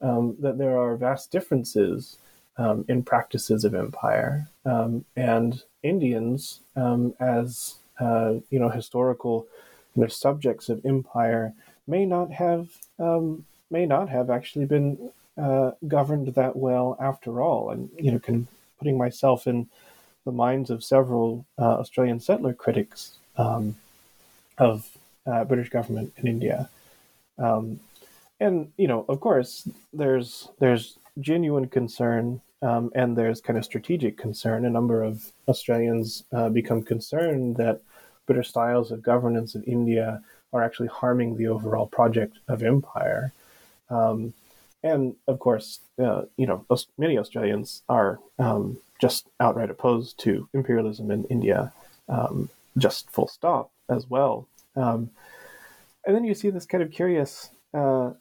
um, 0.00 0.36
that 0.40 0.58
there 0.58 0.78
are 0.78 0.96
vast 0.96 1.30
differences 1.30 2.18
um, 2.58 2.84
in 2.88 3.02
practices 3.02 3.64
of 3.64 3.74
empire, 3.74 4.48
um, 4.64 5.04
and 5.16 5.62
Indians 5.82 6.60
um, 6.76 7.14
as 7.20 7.76
uh, 8.00 8.34
you 8.50 8.58
know 8.58 8.68
historical 8.68 9.46
you 9.94 10.02
know, 10.02 10.08
subjects 10.08 10.68
of 10.68 10.84
empire 10.84 11.52
may 11.86 12.04
not 12.04 12.30
have 12.32 12.68
may 13.70 13.84
not 13.84 14.08
have 14.08 14.30
actually 14.30 14.64
been 14.64 15.10
uh, 15.36 15.72
governed 15.86 16.28
that 16.34 16.56
well 16.56 16.96
after 17.00 17.40
all. 17.40 17.70
And 17.70 17.90
you 17.98 18.12
know, 18.12 18.18
can, 18.18 18.48
putting 18.78 18.98
myself 18.98 19.46
in 19.46 19.68
the 20.26 20.32
minds 20.32 20.68
of 20.68 20.84
several 20.84 21.46
uh, 21.58 21.78
Australian 21.78 22.20
settler 22.20 22.52
critics 22.52 23.12
um, 23.38 23.76
of 24.58 24.86
uh, 25.26 25.44
British 25.44 25.70
government 25.70 26.12
in 26.18 26.26
India. 26.26 26.68
Um, 27.38 27.80
and 28.38 28.70
you 28.76 28.88
know, 28.88 29.06
of 29.08 29.20
course, 29.20 29.66
there's 29.94 30.48
there's 30.58 30.98
genuine 31.20 31.68
concern 31.68 32.42
um, 32.60 32.90
and 32.94 33.16
there's 33.16 33.40
kind 33.40 33.58
of 33.58 33.64
strategic 33.64 34.18
concern. 34.18 34.66
A 34.66 34.70
number 34.70 35.02
of 35.02 35.32
Australians 35.48 36.24
uh, 36.32 36.48
become 36.48 36.82
concerned 36.82 37.56
that 37.56 37.80
British 38.26 38.48
styles 38.48 38.90
of 38.90 39.02
governance 39.02 39.54
in 39.54 39.62
India 39.62 40.22
are 40.52 40.62
actually 40.62 40.88
harming 40.88 41.36
the 41.36 41.48
overall 41.48 41.86
project 41.86 42.38
of 42.48 42.62
empire. 42.62 43.32
Um, 43.88 44.34
and 44.82 45.14
of 45.26 45.38
course, 45.38 45.80
uh, 45.98 46.22
you 46.36 46.46
know, 46.46 46.64
many 46.98 47.18
Australians 47.18 47.82
are 47.88 48.18
um, 48.38 48.78
just 49.00 49.28
outright 49.40 49.70
opposed 49.70 50.18
to 50.20 50.48
imperialism 50.52 51.10
in 51.10 51.24
India, 51.24 51.72
um, 52.08 52.48
just 52.78 53.10
full 53.10 53.28
stop 53.28 53.70
as 53.88 54.08
well. 54.08 54.48
Um, 54.74 55.10
and 56.06 56.14
then 56.14 56.24
you 56.24 56.34
see 56.34 56.50
this 56.50 56.66
kind 56.66 56.82
of 56.82 56.90
curious 56.90 57.50
uh, 57.74 58.12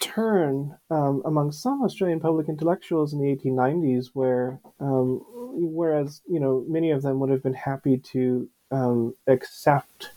turn 0.00 0.76
um, 0.90 1.22
among 1.24 1.52
some 1.52 1.82
Australian 1.82 2.20
public 2.20 2.48
intellectuals 2.48 3.12
in 3.12 3.20
the 3.20 3.34
1890s, 3.34 4.10
where 4.14 4.60
um, 4.80 5.22
whereas 5.28 6.22
you 6.28 6.40
know 6.40 6.64
many 6.68 6.90
of 6.90 7.02
them 7.02 7.18
would 7.20 7.30
have 7.30 7.42
been 7.42 7.54
happy 7.54 7.98
to 7.98 8.48
um, 8.70 9.14
accept 9.26 10.10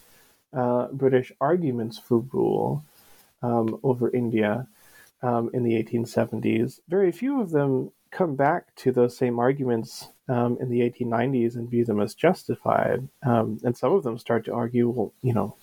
uh, 0.53 0.88
British 0.88 1.32
arguments 1.41 1.97
for 1.97 2.20
rule 2.32 2.84
um, 3.41 3.80
over 3.84 4.14
India 4.14 4.68
um, 5.22 5.49
in 5.53 5.64
the 5.64 5.72
1870s, 5.84 6.80
very 6.88 7.12
few 7.12 7.41
of 7.41 7.51
them 7.51 7.91
come 8.12 8.36
back 8.36 8.76
to 8.78 8.91
those 8.91 9.18
same 9.18 9.39
arguments 9.39 10.08
um, 10.30 10.58
in 10.60 10.70
the 10.70 10.82
1890s 10.82 11.55
and 11.55 11.70
view 11.70 11.86
them 11.86 11.99
as 11.99 12.14
justified. 12.14 13.08
and 13.22 13.78
some 13.78 13.93
of 13.93 14.03
them 14.03 14.18
start 14.18 14.45
to 14.45 14.53
argue, 14.53 14.89
well, 14.89 15.14
you 15.22 15.34
know, 15.34 15.55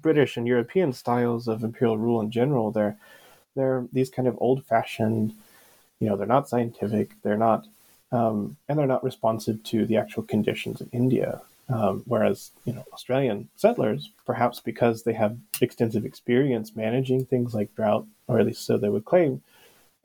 British 0.00 0.36
and 0.36 0.46
European 0.46 0.92
styles 0.92 1.48
of 1.48 1.62
imperial 1.62 1.98
rule 1.98 2.20
in 2.20 2.30
general, 2.30 2.70
they're 2.70 2.96
they're 3.54 3.86
these 3.92 4.10
kind 4.10 4.28
of 4.28 4.36
old 4.40 4.64
fashioned, 4.64 5.32
you 5.98 6.08
know, 6.08 6.16
they're 6.16 6.26
not 6.26 6.48
scientific, 6.48 7.10
they're 7.22 7.38
not, 7.38 7.66
um, 8.12 8.56
and 8.68 8.78
they're 8.78 8.86
not 8.86 9.02
responsive 9.02 9.62
to 9.64 9.86
the 9.86 9.96
actual 9.96 10.22
conditions 10.22 10.80
in 10.80 10.88
India. 10.92 11.40
Um, 11.68 12.04
whereas, 12.06 12.52
you 12.64 12.72
know, 12.72 12.84
Australian 12.92 13.48
settlers, 13.56 14.10
perhaps 14.24 14.60
because 14.60 15.02
they 15.02 15.14
have 15.14 15.36
extensive 15.60 16.04
experience 16.04 16.76
managing 16.76 17.24
things 17.24 17.54
like 17.54 17.74
drought, 17.74 18.06
or 18.28 18.38
at 18.38 18.46
least 18.46 18.64
so 18.64 18.76
they 18.76 18.88
would 18.88 19.04
claim, 19.04 19.42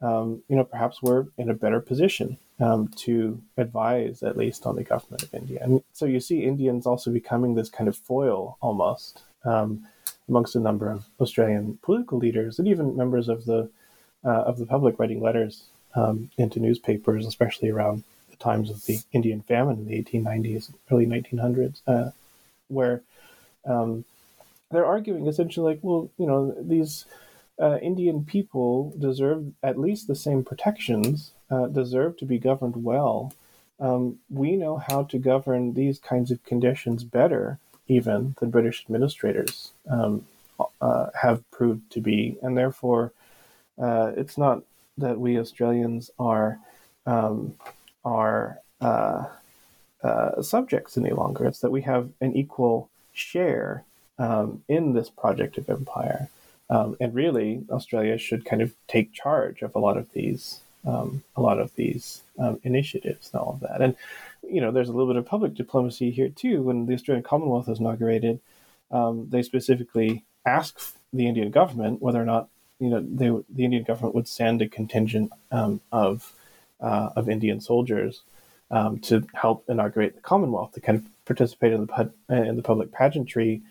um, 0.02 0.42
you 0.48 0.56
know, 0.56 0.64
perhaps 0.64 1.02
we're 1.02 1.28
in 1.38 1.50
a 1.50 1.54
better 1.54 1.80
position 1.80 2.38
um, 2.60 2.88
to 2.98 3.42
advise, 3.58 4.24
at 4.24 4.38
least, 4.38 4.66
on 4.66 4.76
the 4.76 4.84
government 4.84 5.24
of 5.24 5.34
India. 5.34 5.60
And 5.62 5.84
so 5.94 6.06
you 6.06 6.20
see 6.20 6.44
Indians 6.44 6.86
also 6.86 7.12
becoming 7.12 7.56
this 7.56 7.70
kind 7.70 7.88
of 7.88 7.96
foil 7.96 8.58
almost 8.62 9.22
um, 9.46 9.86
amongst 10.28 10.56
a 10.56 10.60
number 10.60 10.90
of 10.90 11.06
Australian 11.20 11.78
political 11.82 12.18
leaders 12.18 12.58
and 12.58 12.68
even 12.68 12.96
members 12.96 13.30
of 13.30 13.46
the 13.46 13.70
uh, 14.24 14.44
of 14.44 14.60
the 14.60 14.68
public 14.68 15.00
writing 15.00 15.22
letters 15.22 15.64
um, 15.96 16.30
into 16.38 16.60
newspapers, 16.60 17.26
especially 17.26 17.70
around 17.70 18.04
the 18.30 18.36
times 18.38 18.70
of 18.70 18.86
the 18.86 19.00
Indian 19.14 19.42
famine 19.42 19.78
in 19.80 19.88
the 19.88 20.04
1890s, 20.04 20.72
early 20.92 21.08
1900s, 21.08 21.82
uh, 21.88 22.12
where 22.68 23.02
um, 23.66 24.06
they're 24.72 24.86
arguing 24.86 25.28
essentially 25.28 25.74
like, 25.74 25.80
well, 25.82 26.10
you 26.18 26.28
know, 26.28 26.56
these 26.60 27.06
uh, 27.62 27.78
Indian 27.82 28.26
people 28.26 28.94
deserve 28.98 29.54
at 29.62 29.80
least 29.80 30.08
the 30.08 30.16
same 30.16 30.44
protections, 30.44 31.32
uh, 31.50 31.68
deserve 31.68 32.18
to 32.18 32.26
be 32.26 32.40
governed 32.40 32.84
well. 32.84 33.34
Um, 33.80 34.20
we 34.30 34.56
know 34.56 34.78
how 34.78 35.04
to 35.04 35.18
govern 35.18 35.74
these 35.74 36.00
kinds 36.00 36.32
of 36.32 36.44
conditions 36.44 37.04
better 37.04 37.60
even 37.88 38.36
than 38.40 38.50
British 38.50 38.84
administrators 38.84 39.72
um, 39.90 40.26
uh, 40.80 41.08
have 41.22 41.50
proved 41.52 41.92
to 41.92 42.00
be, 42.00 42.38
and 42.42 42.58
therefore 42.58 43.12
uh, 43.78 44.12
it's 44.16 44.38
not 44.38 44.64
that 44.98 45.20
we 45.20 45.40
Australians 45.40 46.12
are 46.20 46.60
um, 47.06 47.56
are 48.06 48.60
uh, 48.80 49.26
uh 50.04 50.42
subjects 50.42 50.98
any 50.98 51.12
longer. 51.12 51.46
It's 51.46 51.60
that 51.60 51.72
we 51.72 51.82
have 51.82 52.10
an 52.22 52.36
equal 52.36 52.90
share 53.14 53.84
um, 54.20 54.64
in 54.68 54.94
this 54.94 55.10
project 55.10 55.58
of 55.58 55.70
empire, 55.70 56.30
um, 56.72 56.98
and 57.00 57.14
really 57.14 57.64
Australia 57.70 58.18
should 58.18 58.46
kind 58.46 58.64
of 58.64 58.74
take 58.88 59.14
charge 59.14 59.62
of 59.62 59.76
a 59.76 59.80
lot 59.80 59.98
of 59.98 60.12
these 60.14 60.62
um, 60.84 61.24
a 61.36 61.42
lot 61.42 61.60
of 61.60 61.76
these 61.76 62.24
um, 62.40 62.60
initiatives 62.64 63.30
and 63.32 63.40
all 63.40 63.54
of 63.54 63.60
that, 63.60 63.82
and 63.82 63.96
you 64.52 64.62
know, 64.62 64.72
there's 64.72 64.90
a 64.90 64.92
little 64.92 65.08
bit 65.08 65.18
of 65.18 65.26
public 65.26 65.54
diplomacy 65.54 66.12
here 66.12 66.30
too. 66.30 66.62
When 66.62 66.86
the 66.86 66.94
Australian 66.94 67.24
Commonwealth 67.24 67.68
was 67.68 67.80
inaugurated, 67.80 68.40
um, 68.92 69.28
they 69.30 69.44
specifically 69.44 70.24
asked 70.46 70.98
the 71.14 71.28
Indian 71.28 71.52
government 71.52 72.02
whether 72.02 72.22
or 72.22 72.26
not 72.26 72.50
you 72.80 72.90
know 72.90 73.02
they, 73.02 73.30
the 73.54 73.64
Indian 73.64 73.84
government 73.84 74.16
would 74.16 74.28
send 74.28 74.62
a 74.62 74.68
contingent 74.68 75.32
um, 75.52 75.82
of 75.92 76.34
uh, 76.80 77.10
of 77.16 77.30
Indian 77.30 77.62
soldiers 77.62 78.22
um, 78.72 79.00
to 79.00 79.26
help 79.34 79.64
inaugurate 79.70 80.16
the 80.16 80.22
Commonwealth 80.22 80.74
to 80.74 80.82
kind 80.82 80.98
of 80.98 81.06
participate 81.26 81.74
in 81.74 81.86
the 81.86 82.12
in 82.30 82.56
the 82.56 82.64
public 82.64 82.92
pageantry 82.92 83.62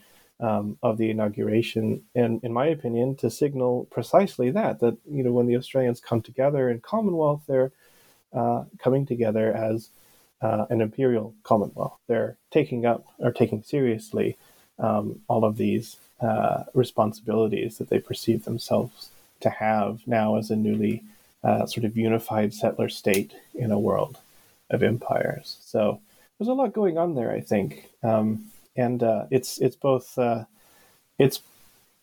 um, 0.41 0.78
of 0.82 0.99
the 0.99 1.11
inauguration, 1.11 2.03
and 2.14 2.43
in 2.43 2.53
my 2.53 2.66
opinion, 2.66 3.14
to 3.16 3.30
signal 3.30 3.86
precisely 3.91 4.51
that 4.51 4.80
that 4.80 4.97
you 5.11 5.22
know 5.22 5.32
when 5.32 5.47
the 5.47 5.57
Australians 5.57 6.01
come 6.01 6.22
together 6.22 6.70
in 6.70 6.80
Commonwealth, 6.80 7.43
they're 7.47 7.72
uh, 8.32 8.64
coming 8.78 9.07
together 9.07 9.53
as 9.53 9.91
uh, 10.43 10.66
an 10.70 10.80
imperial 10.80 11.34
commonwealth. 11.43 11.99
They're 12.07 12.36
taking 12.51 12.86
up 12.86 13.05
or 13.18 13.32
taking 13.32 13.62
seriously 13.62 14.38
um, 14.78 15.20
all 15.28 15.45
of 15.45 15.57
these 15.57 15.97
uh, 16.20 16.64
responsibilities 16.74 17.78
that 17.78 17.91
they 17.91 17.99
perceive 17.99 18.45
themselves 18.45 19.11
to 19.41 19.51
have 19.51 20.01
now 20.07 20.36
as 20.36 20.51
a 20.51 20.57
newly 20.57 21.03
uh, 21.43 21.66
sort 21.66 21.84
of 21.84 21.97
unified 21.97 22.53
settler 22.53 22.88
state 22.88 23.32
in 23.55 23.70
a 23.70 23.78
world 23.78 24.18
of 24.70 24.82
empires. 24.82 25.57
So 25.62 26.01
there's 26.38 26.49
a 26.49 26.55
lot 26.55 26.72
going 26.72 26.99
on 26.99 27.14
there, 27.14 27.32
I 27.32 27.41
think, 27.41 27.91
um, 28.03 28.47
and 28.81 29.03
uh, 29.03 29.26
it's 29.31 29.59
it's 29.59 29.76
both 29.76 30.18
uh, 30.18 30.45
it's 31.18 31.43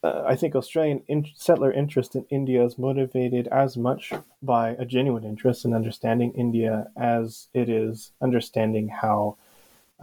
uh, 0.04 0.24
I 0.26 0.36
think 0.36 0.56
Australian 0.56 1.02
in- 1.08 1.32
settler 1.36 1.72
interest 1.72 2.16
in 2.16 2.26
India 2.30 2.64
is 2.64 2.78
motivated 2.78 3.48
as 3.48 3.76
much 3.76 4.14
by 4.42 4.70
a 4.70 4.86
genuine 4.86 5.24
interest 5.24 5.66
in 5.66 5.74
understanding 5.74 6.32
India 6.34 6.88
as 6.96 7.48
it 7.54 7.68
is 7.68 8.12
understanding 8.22 8.90
how 8.90 9.38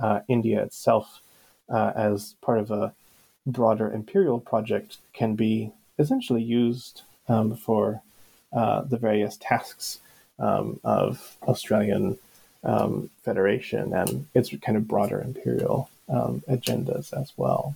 uh, 0.03 0.21
India 0.29 0.63
itself, 0.63 1.23
uh, 1.69 1.93
as 1.95 2.35
part 2.43 2.59
of 2.59 2.71
a 2.73 2.93
broader 3.47 3.93
imperial 3.93 4.41
project, 4.41 4.99
can 5.13 5.37
be 5.37 5.71
essentially 5.99 6.43
used 6.43 7.03
um, 7.29 7.55
for 7.55 8.03
uh, 8.53 8.83
the 8.83 8.97
various 8.97 9.37
tasks 9.37 10.01
um, 10.41 10.81
of 10.83 11.37
Australian 11.47 12.19
um, 12.65 13.11
Federation 13.23 13.93
and 13.93 14.27
its 14.35 14.51
kind 14.57 14.77
of 14.77 14.89
broader 14.89 15.21
imperial 15.21 15.89
um, 16.09 16.43
agendas 16.49 17.13
as 17.13 17.33
well. 17.37 17.75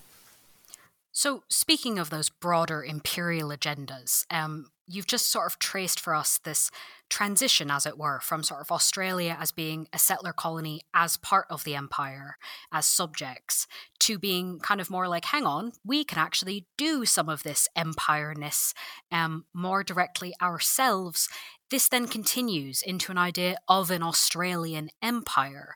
So, 1.13 1.43
speaking 1.49 1.99
of 1.99 2.11
those 2.11 2.29
broader 2.29 2.85
imperial 2.85 3.49
agendas, 3.49 4.25
um, 4.31 4.67
you've 4.87 5.07
just 5.07 5.27
sort 5.27 5.47
of 5.47 5.59
traced 5.59 5.99
for 5.99 6.15
us 6.15 6.39
this 6.39 6.71
transition, 7.11 7.71
as 7.71 7.87
it 7.87 7.99
were, 7.99 8.21
from 8.21 8.43
sort 8.43 8.61
of 8.61 8.71
Australia 8.71 9.37
as 9.41 9.51
being 9.51 9.89
a 9.93 9.99
settler 9.99 10.33
colony 10.33 10.83
as 10.95 11.17
part 11.17 11.47
of 11.51 11.65
the 11.65 11.75
empire, 11.75 12.37
as 12.73 12.87
subjects, 12.87 13.67
to 14.01 14.19
being 14.19 14.61
kind 14.61 14.81
of 14.81 14.91
more 14.91 15.09
like, 15.09 15.25
hang 15.27 15.45
on, 15.45 15.73
we 15.85 16.05
can 16.05 16.19
actually 16.19 16.67
do 16.77 17.05
some 17.05 17.29
of 17.29 17.43
this 17.43 17.69
empireness 17.77 18.73
um, 19.11 19.45
more 19.53 19.83
directly 19.83 20.35
ourselves. 20.41 21.29
This 21.71 21.89
then 21.89 22.07
continues 22.07 22.81
into 22.81 23.11
an 23.11 23.19
idea 23.19 23.57
of 23.69 23.91
an 23.91 24.03
Australian 24.03 24.89
empire. 25.03 25.75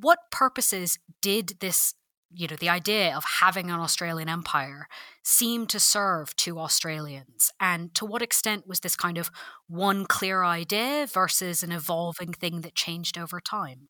What 0.00 0.30
purposes 0.30 0.98
did 1.20 1.60
this 1.60 1.94
you 2.32 2.46
know, 2.46 2.56
the 2.56 2.68
idea 2.68 3.14
of 3.16 3.24
having 3.40 3.70
an 3.70 3.80
Australian 3.80 4.28
empire 4.28 4.86
seemed 5.22 5.68
to 5.70 5.80
serve 5.80 6.34
to 6.36 6.60
Australians? 6.60 7.50
And 7.58 7.94
to 7.96 8.06
what 8.06 8.22
extent 8.22 8.66
was 8.66 8.80
this 8.80 8.96
kind 8.96 9.18
of 9.18 9.30
one 9.68 10.06
clear 10.06 10.44
idea 10.44 11.06
versus 11.12 11.62
an 11.62 11.72
evolving 11.72 12.32
thing 12.32 12.60
that 12.60 12.74
changed 12.74 13.18
over 13.18 13.40
time? 13.40 13.88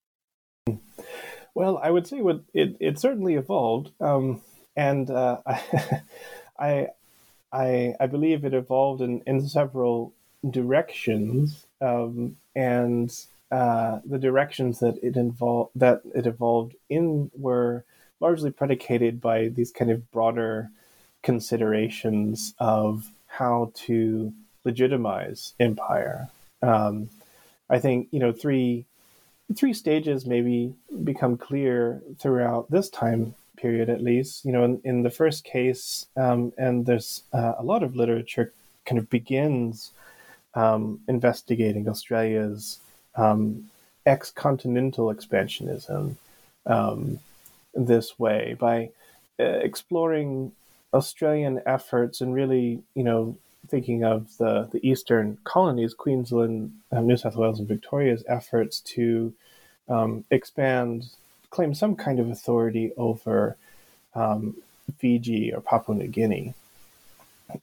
Well, 1.55 1.79
I 1.83 1.91
would 1.91 2.07
say 2.07 2.23
it, 2.55 2.77
it 2.81 2.99
certainly 2.99 3.35
evolved. 3.35 3.91
Um, 4.01 4.41
and 4.77 5.11
uh, 5.11 5.39
I, 6.59 6.89
I, 7.53 7.95
I 8.01 8.07
believe 8.07 8.45
it 8.45 8.55
evolved 8.55 9.03
in, 9.03 9.23
in 9.27 9.47
several 9.47 10.15
directions. 10.49 11.67
Um, 11.83 12.37
and 12.57 13.15
uh, 13.51 14.01
the 14.05 14.19
directions 14.19 14.79
that 14.81 14.97
it 15.03 15.17
involved 15.17 15.73
that 15.75 16.03
it 16.15 16.27
evolved 16.27 16.75
in 16.89 17.31
were 17.37 17.85
largely 18.21 18.51
predicated 18.51 19.21
by 19.21 19.49
these 19.49 19.73
kind 19.73 19.91
of 19.91 20.11
broader 20.13 20.71
considerations 21.23 22.55
of 22.59 23.11
how 23.27 23.73
to 23.75 24.33
legitimize 24.65 25.55
empire. 25.59 26.29
Um, 26.63 27.11
I 27.69 27.79
think 27.79 28.09
you 28.11 28.21
know 28.21 28.33
three 28.33 28.87
three 29.57 29.75
stages 29.75 30.27
maybe 30.27 30.75
become 31.03 31.37
clear 31.37 32.03
throughout 32.19 32.71
this 32.71 32.89
time 32.89 33.35
period 33.57 33.91
at 33.91 34.03
least. 34.03 34.45
You 34.45 34.53
know, 34.53 34.65
in, 34.65 34.81
in 34.85 35.03
the 35.03 35.11
first 35.11 35.45
case, 35.45 36.07
um, 36.17 36.53
and 36.57 36.87
there's 36.87 37.23
uh, 37.33 37.55
a 37.59 37.63
lot 37.63 37.83
of 37.83 37.97
literature 37.97 38.53
kind 38.87 38.99
of 38.99 39.11
begins 39.11 39.93
um, 40.55 41.01
investigating 41.09 41.89
Australia's 41.89 42.81
um, 43.21 43.71
ex-continental 44.07 45.15
expansionism 45.15 46.17
um, 46.67 47.19
this 47.75 48.19
way 48.19 48.57
by 48.59 48.91
uh, 49.39 49.45
exploring 49.45 50.53
Australian 50.93 51.61
efforts 51.67 52.21
and 52.21 52.35
really, 52.35 52.83
you 52.95 53.03
know, 53.03 53.37
thinking 53.69 54.05
of 54.05 54.37
the, 54.39 54.69
the 54.73 54.87
eastern 54.89 55.39
colonies, 55.45 55.95
Queensland, 55.95 56.73
um, 56.91 57.07
New 57.07 57.17
South 57.17 57.37
Wales, 57.37 57.59
and 57.59 57.69
Victoria's 57.69 58.25
efforts 58.27 58.81
to 58.81 59.33
um, 59.89 60.25
expand, 60.31 61.11
claim 61.51 61.75
some 61.75 61.95
kind 61.95 62.19
of 62.19 62.31
authority 62.31 62.93
over 62.97 63.57
um, 64.15 64.57
Fiji 64.99 65.53
or 65.53 65.61
Papua 65.61 65.97
New 65.97 66.09
Guinea. 66.09 66.55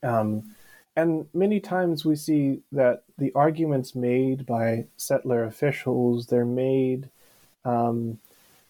Um, 0.03 0.55
and 0.98 1.28
many 1.32 1.60
times 1.60 2.04
we 2.04 2.16
see 2.16 2.62
that 2.72 3.04
the 3.20 3.32
arguments 3.36 3.93
made 3.93 4.48
by 4.48 4.86
settler 4.98 5.43
officials, 5.43 6.26
they're 6.26 6.43
made 6.43 7.10
um, 7.64 8.18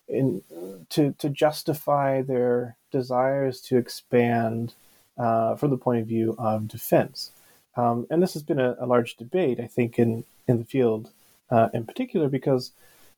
in, 0.09 0.43
to, 0.89 1.13
to 1.19 1.29
justify 1.29 2.21
their 2.21 2.75
desires 2.91 3.61
to 3.61 3.77
expand 3.77 4.73
uh, 5.17 5.55
from 5.55 5.69
the 5.69 5.77
point 5.77 6.01
of 6.01 6.07
view 6.07 6.35
of 6.37 6.67
defense. 6.67 7.31
Um, 7.77 8.05
and 8.09 8.21
this 8.21 8.33
has 8.33 8.43
been 8.43 8.59
a, 8.59 8.75
a, 8.77 8.85
large 8.85 9.15
debate, 9.15 9.61
I 9.61 9.67
think, 9.67 9.97
in, 9.97 10.25
in 10.49 10.57
the 10.57 10.65
field 10.65 11.11
uh, 11.49 11.69
in 11.73 11.85
particular, 11.85 12.27
because, 12.27 12.73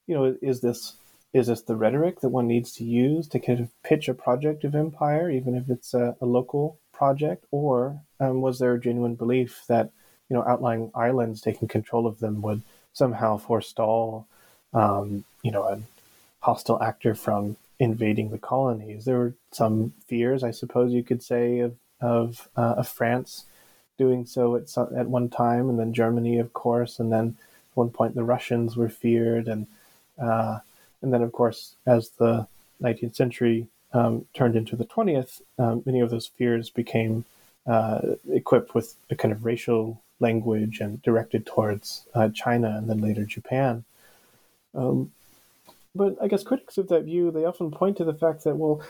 you 0.06 0.14
know, 0.14 0.36
is 0.40 0.60
this 0.60 0.94
is 1.32 1.48
this 1.48 1.62
the 1.62 1.76
rhetoric 1.76 2.20
that 2.20 2.28
one 2.28 2.46
needs 2.46 2.72
to 2.74 2.84
use 2.84 3.26
to 3.28 3.38
kind 3.40 3.60
of 3.60 3.70
pitch 3.82 4.08
a 4.08 4.14
project 4.14 4.62
of 4.64 4.74
empire, 4.74 5.30
even 5.30 5.56
if 5.56 5.68
it's 5.68 5.94
a, 5.94 6.16
a 6.20 6.26
local 6.26 6.78
project, 7.00 7.46
or 7.50 7.98
um, 8.20 8.42
was 8.42 8.58
there 8.58 8.74
a 8.74 8.80
genuine 8.80 9.14
belief 9.14 9.62
that 9.68 9.88
you 10.28 10.36
know 10.36 10.44
outlying 10.46 10.90
islands 10.94 11.40
taking 11.40 11.66
control 11.66 12.06
of 12.06 12.20
them 12.20 12.42
would 12.42 12.60
somehow 12.92 13.38
forestall 13.38 14.26
um, 14.74 15.24
you 15.42 15.50
know 15.50 15.62
a 15.62 15.80
hostile 16.40 16.82
actor 16.82 17.14
from 17.14 17.56
invading 17.78 18.28
the 18.28 18.44
colonies? 18.52 19.06
There 19.06 19.18
were 19.18 19.34
some 19.50 19.94
fears, 20.08 20.44
I 20.44 20.50
suppose 20.50 20.92
you 20.92 21.02
could 21.02 21.22
say, 21.22 21.60
of 21.60 21.74
of, 22.02 22.48
uh, 22.56 22.74
of 22.80 22.88
France 22.88 23.44
doing 23.98 24.26
so 24.26 24.56
at 24.56 24.68
some, 24.68 24.88
at 24.94 25.06
one 25.06 25.30
time, 25.30 25.70
and 25.70 25.78
then 25.78 25.94
Germany, 25.94 26.38
of 26.38 26.52
course, 26.52 26.98
and 26.98 27.10
then 27.10 27.26
at 27.70 27.76
one 27.76 27.90
point 27.90 28.14
the 28.14 28.24
Russians 28.34 28.76
were 28.76 28.90
feared, 28.90 29.48
and 29.48 29.66
uh, 30.18 30.58
and 31.00 31.14
then 31.14 31.22
of 31.22 31.32
course 31.32 31.76
as 31.86 32.10
the 32.10 32.46
19th 32.82 33.16
century 33.16 33.68
um, 33.92 34.26
turned 34.34 34.56
into 34.56 34.76
the 34.76 34.84
20th, 34.84 35.40
um, 35.58 35.82
many 35.84 36.00
of 36.00 36.10
those 36.10 36.26
fears 36.26 36.70
became 36.70 37.24
uh, 37.66 38.00
equipped 38.32 38.74
with 38.74 38.96
a 39.10 39.16
kind 39.16 39.32
of 39.32 39.44
racial 39.44 40.00
language 40.20 40.80
and 40.80 41.02
directed 41.02 41.46
towards 41.46 42.06
uh, 42.14 42.28
China 42.28 42.76
and 42.76 42.88
then 42.88 43.00
later 43.00 43.24
Japan. 43.24 43.84
Um, 44.74 45.12
but 45.94 46.16
I 46.22 46.28
guess 46.28 46.44
critics 46.44 46.78
of 46.78 46.88
that 46.88 47.04
view 47.04 47.30
they 47.30 47.44
often 47.44 47.70
point 47.70 47.96
to 47.96 48.04
the 48.04 48.14
fact 48.14 48.44
that 48.44 48.56
well, 48.56 48.82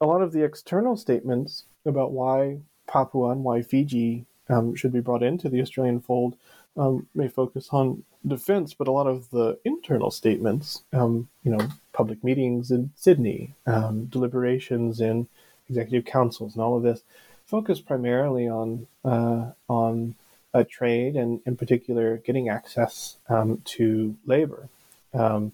a 0.00 0.06
lot 0.06 0.22
of 0.22 0.32
the 0.32 0.44
external 0.44 0.96
statements 0.96 1.64
about 1.84 2.12
why 2.12 2.58
Papua 2.86 3.30
and 3.30 3.42
why 3.42 3.62
Fiji 3.62 4.26
um, 4.48 4.74
should 4.74 4.92
be 4.92 5.00
brought 5.00 5.22
into 5.22 5.48
the 5.48 5.60
Australian 5.60 6.00
fold 6.00 6.36
um, 6.76 7.06
may 7.14 7.28
focus 7.28 7.68
on 7.72 8.04
defense, 8.26 8.74
but 8.74 8.88
a 8.88 8.92
lot 8.92 9.06
of 9.06 9.30
the 9.30 9.58
internal 9.64 10.10
statements, 10.10 10.82
um, 10.92 11.28
you 11.42 11.50
know, 11.50 11.68
public 11.92 12.22
meetings 12.24 12.70
in 12.70 12.90
Sydney, 12.96 13.54
um, 13.66 14.06
deliberations 14.06 15.00
in 15.00 15.28
executive 15.68 16.04
councils, 16.04 16.54
and 16.54 16.62
all 16.62 16.76
of 16.76 16.82
this, 16.82 17.02
focus 17.46 17.80
primarily 17.80 18.48
on 18.48 18.86
uh, 19.04 19.50
on 19.68 20.14
uh, 20.54 20.64
trade 20.70 21.16
and, 21.16 21.40
in 21.46 21.56
particular, 21.56 22.18
getting 22.18 22.48
access 22.48 23.16
um, 23.28 23.60
to 23.64 24.16
labor. 24.24 24.68
Um, 25.12 25.52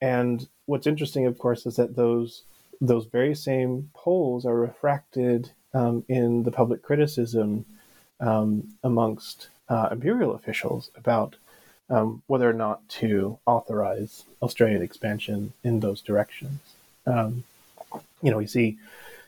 and 0.00 0.48
what's 0.66 0.86
interesting, 0.86 1.26
of 1.26 1.38
course, 1.38 1.66
is 1.66 1.76
that 1.76 1.96
those 1.96 2.42
those 2.80 3.06
very 3.06 3.34
same 3.34 3.90
polls 3.94 4.44
are 4.44 4.56
refracted 4.56 5.52
um, 5.72 6.04
in 6.08 6.42
the 6.42 6.50
public 6.50 6.82
criticism 6.82 7.64
um, 8.18 8.74
amongst 8.82 9.48
uh, 9.68 9.88
imperial 9.92 10.34
officials 10.34 10.90
about 10.96 11.36
um, 11.92 12.22
whether 12.26 12.48
or 12.48 12.54
not 12.54 12.88
to 12.88 13.38
authorize 13.46 14.24
Australian 14.40 14.82
expansion 14.82 15.52
in 15.62 15.80
those 15.80 16.00
directions. 16.00 16.58
Um, 17.06 17.44
you 18.22 18.30
know, 18.30 18.38
we 18.38 18.46
see 18.46 18.78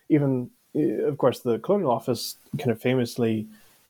even, 0.09 0.51
uh, 0.75 1.05
of 1.05 1.19
course, 1.19 1.41
the 1.41 1.59
Colonial 1.59 1.91
Office 1.91 2.37
kind 2.59 2.71
of 2.71 2.81
famously 2.81 3.47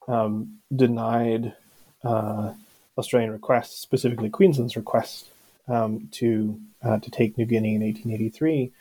um, 0.09 0.59
denied 0.75 1.55
uh, 2.03 2.53
Australian 2.99 3.31
requests, 3.31 3.79
specifically 3.79 4.29
Queensland's 4.29 4.77
request 4.77 5.27
um, 5.69 6.09
to 6.13 6.61
uh, 6.83 6.99
to 6.99 7.11
take 7.11 7.39
New 7.39 7.47
Guinea 7.47 7.77
in 7.77 7.83
1883. 7.83 8.73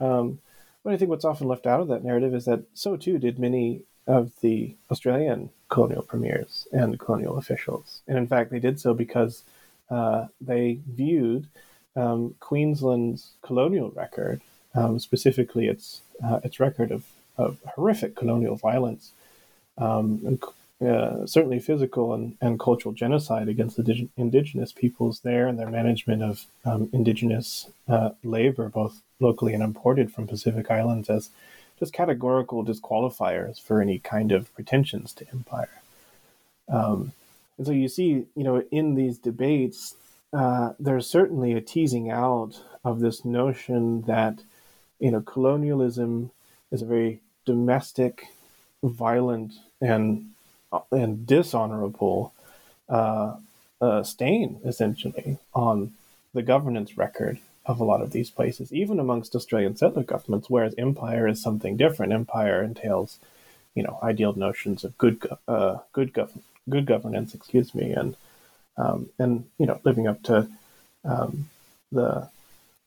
Um, 0.00 0.40
but 0.82 0.94
I 0.94 0.96
think 0.96 1.10
what's 1.10 1.24
often 1.24 1.48
left 1.48 1.66
out 1.66 1.80
of 1.80 1.88
that 1.88 2.02
narrative 2.02 2.34
is 2.34 2.46
that 2.46 2.64
so 2.72 2.96
too 2.96 3.18
did 3.18 3.38
many 3.38 3.82
of 4.06 4.32
the 4.40 4.74
Australian 4.90 5.50
colonial 5.74 6.02
premiers 6.02 6.68
and 6.72 7.00
colonial 7.00 7.36
officials. 7.36 8.02
And 8.06 8.16
in 8.16 8.28
fact, 8.28 8.50
they 8.50 8.60
did 8.60 8.78
so 8.78 8.94
because 8.94 9.42
uh, 9.90 10.26
they 10.40 10.78
viewed 10.86 11.48
um, 11.96 12.20
Queensland's 12.38 13.22
colonial 13.42 13.90
record, 13.90 14.40
um, 14.74 14.98
specifically 15.08 15.66
its 15.74 15.86
uh, 16.24 16.38
its 16.46 16.60
record 16.60 16.90
of, 16.92 17.02
of 17.36 17.58
horrific 17.74 18.14
colonial 18.14 18.56
violence, 18.70 19.04
um, 19.76 20.06
and 20.28 20.36
uh, 20.88 21.26
certainly 21.26 21.58
physical 21.58 22.14
and, 22.14 22.36
and 22.40 22.60
cultural 22.60 22.94
genocide 22.94 23.48
against 23.48 23.76
the 23.76 24.08
indigenous 24.16 24.72
peoples 24.72 25.20
there 25.20 25.48
and 25.48 25.58
their 25.58 25.70
management 25.80 26.22
of 26.22 26.46
um, 26.64 26.88
indigenous 26.92 27.48
uh, 27.88 28.10
labor, 28.22 28.68
both 28.68 28.94
locally 29.18 29.54
and 29.54 29.62
imported 29.62 30.12
from 30.12 30.26
Pacific 30.26 30.70
Islands, 30.70 31.10
as 31.10 31.30
just 31.78 31.92
categorical 31.92 32.64
disqualifiers 32.64 33.60
for 33.60 33.80
any 33.80 33.98
kind 33.98 34.32
of 34.32 34.52
pretensions 34.54 35.12
to 35.14 35.28
empire. 35.32 35.82
Um, 36.68 37.12
and 37.58 37.66
so 37.66 37.72
you 37.72 37.88
see, 37.88 38.26
you 38.34 38.44
know, 38.44 38.62
in 38.70 38.94
these 38.94 39.18
debates, 39.18 39.94
uh, 40.32 40.72
there's 40.78 41.06
certainly 41.06 41.52
a 41.52 41.60
teasing 41.60 42.10
out 42.10 42.60
of 42.84 43.00
this 43.00 43.24
notion 43.24 44.02
that, 44.02 44.40
you 44.98 45.10
know, 45.10 45.20
colonialism 45.20 46.30
is 46.70 46.82
a 46.82 46.86
very 46.86 47.20
domestic, 47.44 48.26
violent, 48.82 49.52
and 49.80 50.30
uh, 50.72 50.80
and 50.90 51.26
dishonorable 51.26 52.32
uh, 52.88 53.36
uh, 53.80 54.02
stain, 54.02 54.60
essentially, 54.64 55.38
on 55.54 55.92
the 56.32 56.42
governance 56.42 56.98
record 56.98 57.38
of 57.66 57.80
a 57.80 57.84
lot 57.84 58.02
of 58.02 58.10
these 58.12 58.30
places, 58.30 58.72
even 58.72 58.98
amongst 59.00 59.34
Australian 59.34 59.76
settler 59.76 60.02
governments, 60.02 60.50
whereas 60.50 60.74
empire 60.76 61.26
is 61.26 61.42
something 61.42 61.76
different. 61.76 62.12
Empire 62.12 62.62
entails, 62.62 63.18
you 63.74 63.82
know, 63.82 63.98
ideal 64.02 64.34
notions 64.34 64.84
of 64.84 64.96
good, 64.98 65.26
uh, 65.48 65.78
good, 65.92 66.12
gov- 66.12 66.42
good 66.68 66.86
governance, 66.86 67.34
excuse 67.34 67.74
me, 67.74 67.90
and 67.90 68.16
um, 68.76 69.08
and 69.18 69.46
you 69.58 69.66
know, 69.66 69.80
living 69.84 70.08
up 70.08 70.22
to 70.24 70.48
um, 71.04 71.48
the, 71.92 72.28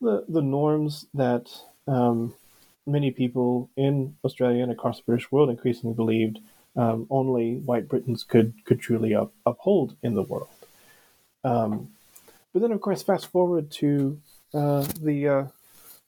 the 0.02 0.26
the 0.28 0.42
norms 0.42 1.06
that 1.14 1.48
um, 1.88 2.34
many 2.86 3.12
people 3.12 3.70
in 3.78 4.16
Australia 4.24 4.64
and 4.64 4.72
across 4.72 4.98
the 4.98 5.04
British 5.06 5.32
world 5.32 5.50
increasingly 5.50 5.96
believed 5.96 6.40
um, 6.76 7.08
only 7.10 7.56
white 7.56 7.88
Britons 7.88 8.24
could 8.24 8.54
could 8.66 8.80
truly 8.80 9.16
up, 9.16 9.32
uphold 9.46 9.96
in 10.04 10.14
the 10.14 10.22
world. 10.22 10.50
Um, 11.44 11.90
but 12.54 12.62
then, 12.62 12.72
of 12.72 12.82
course, 12.82 13.04
fast 13.04 13.28
forward 13.28 13.72
to 13.72 14.20
the 14.52 15.28
uh, 15.28 15.46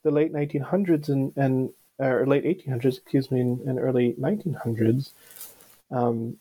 the 0.04 0.12
late 0.12 0.34
1900s 0.34 1.10
and 1.10 1.34
and 1.36 1.72
or 2.00 2.26
late 2.26 2.46
1800s, 2.46 2.98
excuse 2.98 3.30
me, 3.30 3.42
and, 3.42 3.60
and 3.62 3.80
early 3.80 4.14
1900s, 4.14 5.12
um, 5.92 6.38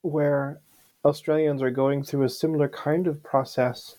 where 0.00 0.58
Australians 1.04 1.60
are 1.60 1.70
going 1.70 2.02
through 2.02 2.22
a 2.22 2.30
similar 2.30 2.68
kind 2.68 3.06
of 3.06 3.22
process 3.22 3.96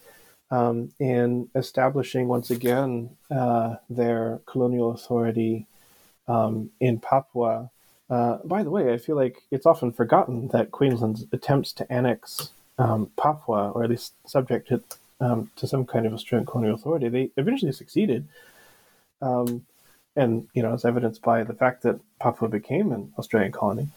um, 0.51 0.91
in 0.99 1.49
establishing 1.55 2.28
once 2.28 2.49
again 2.49 3.11
uh, 3.30 3.76
their 3.89 4.41
colonial 4.45 4.91
authority 4.91 5.68
um, 6.28 6.72
in 6.80 6.99
Papua. 6.99 7.70
Uh, 8.09 8.38
by 8.43 8.63
the 8.63 8.70
way, 8.70 8.93
I 8.93 8.97
feel 8.97 9.16
like 9.16 9.43
it's 9.51 9.66
often 9.66 9.91
forgotten 9.91 10.49
that 10.49 10.72
Queensland's 10.72 11.26
attempts 11.32 11.74
to 11.74 11.91
annex 11.91 12.51
um, 12.78 13.11
Papua, 13.18 13.72
or 13.72 13.84
at 13.84 13.89
least 13.89 14.13
subject 14.28 14.68
to, 14.70 14.82
um, 15.20 15.51
to 15.55 15.68
some 15.68 15.86
kind 15.86 16.05
of 16.05 16.13
Australian 16.13 16.45
colonial 16.45 16.76
authority. 16.76 17.09
They 17.09 17.32
eventually 17.38 17.72
succeeded, 17.72 18.28
um, 19.22 19.66
and 20.16 20.47
you 20.53 20.61
know, 20.63 20.74
as 20.74 20.86
evidenced 20.86 21.22
by 21.22 21.43
the 21.43 21.53
fact 21.53 21.84
that 21.84 21.99
Papua 22.20 22.49
became 22.49 22.91
an 22.91 23.13
Australian 23.18 23.51
colony. 23.51 23.89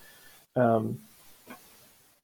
Um, 0.56 1.00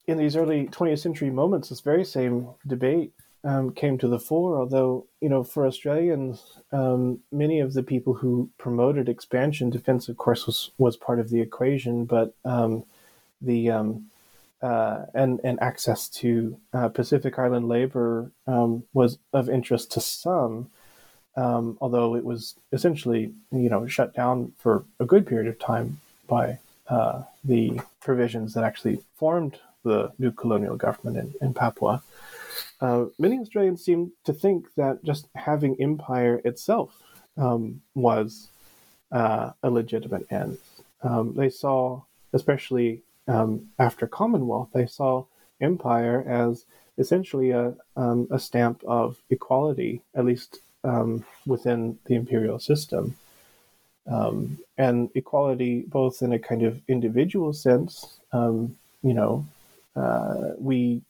in 0.07 0.19
these 0.19 0.37
early 0.37 0.67
20th 0.67 0.99
century 0.99 1.31
moments, 1.31 1.71
this 1.71 1.81
very 1.81 2.05
same 2.05 2.49
debate 2.67 3.13
um, 3.43 3.73
came 3.73 3.97
to 3.99 4.09
the 4.09 4.19
fore. 4.19 4.59
Although, 4.59 5.07
you 5.21 5.29
know, 5.29 5.45
for 5.45 5.67
Australians, 5.67 6.59
um, 6.73 7.21
many 7.33 7.61
of 7.61 7.75
the 7.75 7.83
people 7.83 8.15
who 8.15 8.51
promoted 8.59 9.09
expansion, 9.09 9.71
defense, 9.71 10.09
of 10.09 10.17
course, 10.17 10.47
was 10.47 10.71
was 10.79 10.97
part 10.97 11.21
of 11.21 11.31
the 11.31 11.41
equation. 11.41 12.05
But 12.05 12.35
um, 12.45 12.85
the 13.41 13.71
uh, 14.65 15.05
and 15.13 15.41
and 15.45 15.61
access 15.61 16.09
to 16.09 16.59
uh, 16.73 16.89
Pacific 16.89 17.39
Island 17.39 17.69
labor 17.69 18.33
um, 18.47 18.85
was 18.95 19.19
of 19.35 19.51
interest 19.51 19.93
to 19.93 20.01
some. 20.01 20.71
Um, 21.37 21.77
although 21.81 22.15
it 22.15 22.25
was 22.25 22.55
essentially, 22.73 23.33
you 23.53 23.69
know, 23.69 23.87
shut 23.87 24.15
down 24.15 24.53
for 24.57 24.85
a 25.01 25.05
good 25.05 25.27
period 25.27 25.49
of 25.49 25.59
time 25.59 26.01
by 26.29 26.59
uh, 26.89 27.25
the 27.45 27.81
provisions 28.01 28.55
that 28.55 28.65
actually 28.65 29.01
formed 29.17 29.59
the 29.83 30.13
new 30.19 30.31
colonial 30.31 30.77
government 30.77 31.17
in, 31.19 31.35
in 31.47 31.53
Papua. 31.53 32.03
Uh, 32.81 33.07
many 33.19 33.39
Australians 33.39 33.85
seem 33.85 34.13
to 34.25 34.33
think 34.33 34.67
that 34.77 35.05
just 35.05 35.27
having 35.35 35.77
empire 35.81 36.41
itself 36.45 37.03
um, 37.37 37.83
was 37.95 38.49
uh, 39.13 39.51
a 39.63 39.71
legitimate 39.71 40.27
end. 40.31 40.57
Um, 41.03 41.35
they 41.35 41.51
saw, 41.51 42.03
especially 42.33 43.03
um, 43.27 43.69
after 43.79 44.07
Commonwealth, 44.07 44.71
they 44.73 44.87
saw 44.87 45.25
empire 45.61 46.25
as 46.27 46.65
essentially 46.99 47.51
a, 47.51 47.75
um, 47.97 48.29
a 48.31 48.39
stamp 48.39 48.83
of 48.87 49.17
equality, 49.31 50.03
at 50.15 50.25
least 50.25 50.59
um, 50.85 51.25
within 51.47 51.99
the 52.07 52.15
imperial 52.15 52.59
system. 52.59 53.17
Um, 54.07 54.59
and 54.77 55.09
equality, 55.15 55.85
both 55.87 56.21
in 56.21 56.33
a 56.33 56.39
kind 56.39 56.63
of 56.63 56.81
individual 56.89 57.53
sense, 57.55 58.19
you 59.05 59.13
know, 59.15 59.47
uh, 59.95 60.53
we 60.59 61.03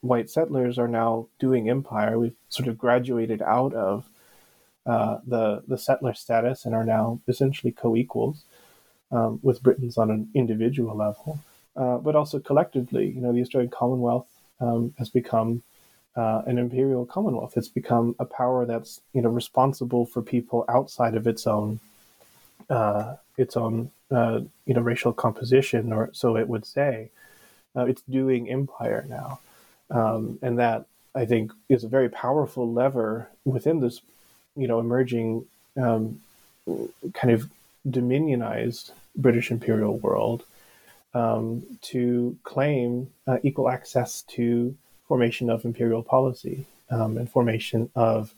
white 0.00 0.28
settlers 0.30 0.78
are 0.78 0.88
now 0.88 1.26
doing 1.38 1.70
empire. 1.70 2.18
We've 2.18 2.36
sort 2.48 2.68
of 2.68 2.78
graduated 2.78 3.42
out 3.42 3.74
of 3.74 4.08
uh, 4.86 5.18
the 5.26 5.62
the 5.68 5.78
settler 5.78 6.14
status 6.14 6.64
and 6.64 6.74
are 6.74 6.84
now 6.84 7.20
essentially 7.28 7.72
co-equals 7.72 8.44
um, 9.12 9.40
with 9.42 9.62
Britons 9.62 9.96
on 9.96 10.10
an 10.10 10.28
individual 10.34 10.96
level, 10.96 11.38
uh, 11.76 11.98
but 11.98 12.16
also 12.16 12.38
collectively. 12.38 13.08
You 13.08 13.20
know, 13.20 13.32
the 13.32 13.40
Australian 13.40 13.70
Commonwealth 13.70 14.26
um, 14.60 14.94
has 14.98 15.08
become 15.08 15.62
uh, 16.16 16.42
an 16.46 16.58
imperial 16.58 17.04
commonwealth. 17.06 17.56
It's 17.56 17.68
become 17.68 18.14
a 18.18 18.24
power 18.24 18.64
that's 18.66 19.00
you 19.12 19.22
know 19.22 19.30
responsible 19.30 20.06
for 20.06 20.22
people 20.22 20.64
outside 20.68 21.14
of 21.14 21.26
its 21.26 21.46
own 21.46 21.80
uh, 22.70 23.16
its 23.36 23.56
own 23.56 23.90
uh, 24.10 24.40
you 24.66 24.74
know 24.74 24.80
racial 24.80 25.12
composition, 25.12 25.92
or 25.92 26.10
so 26.12 26.36
it 26.36 26.48
would 26.48 26.66
say. 26.66 27.10
Uh, 27.76 27.86
it's 27.86 28.02
doing 28.02 28.48
empire 28.48 29.04
now. 29.08 29.40
Um, 29.90 30.38
and 30.42 30.58
that 30.60 30.86
I 31.14 31.24
think 31.26 31.52
is 31.68 31.84
a 31.84 31.88
very 31.88 32.08
powerful 32.08 32.72
lever 32.72 33.28
within 33.44 33.80
this, 33.80 34.00
you 34.56 34.68
know, 34.68 34.78
emerging 34.78 35.46
um, 35.76 36.20
kind 37.12 37.32
of 37.32 37.50
dominionized 37.88 38.92
British 39.16 39.50
imperial 39.50 39.98
world 39.98 40.44
um, 41.14 41.64
to 41.82 42.36
claim 42.42 43.10
uh, 43.26 43.38
equal 43.42 43.68
access 43.68 44.22
to 44.22 44.76
formation 45.06 45.48
of 45.50 45.64
imperial 45.64 46.02
policy 46.02 46.66
um, 46.90 47.16
and 47.16 47.30
formation 47.30 47.90
of 47.94 48.34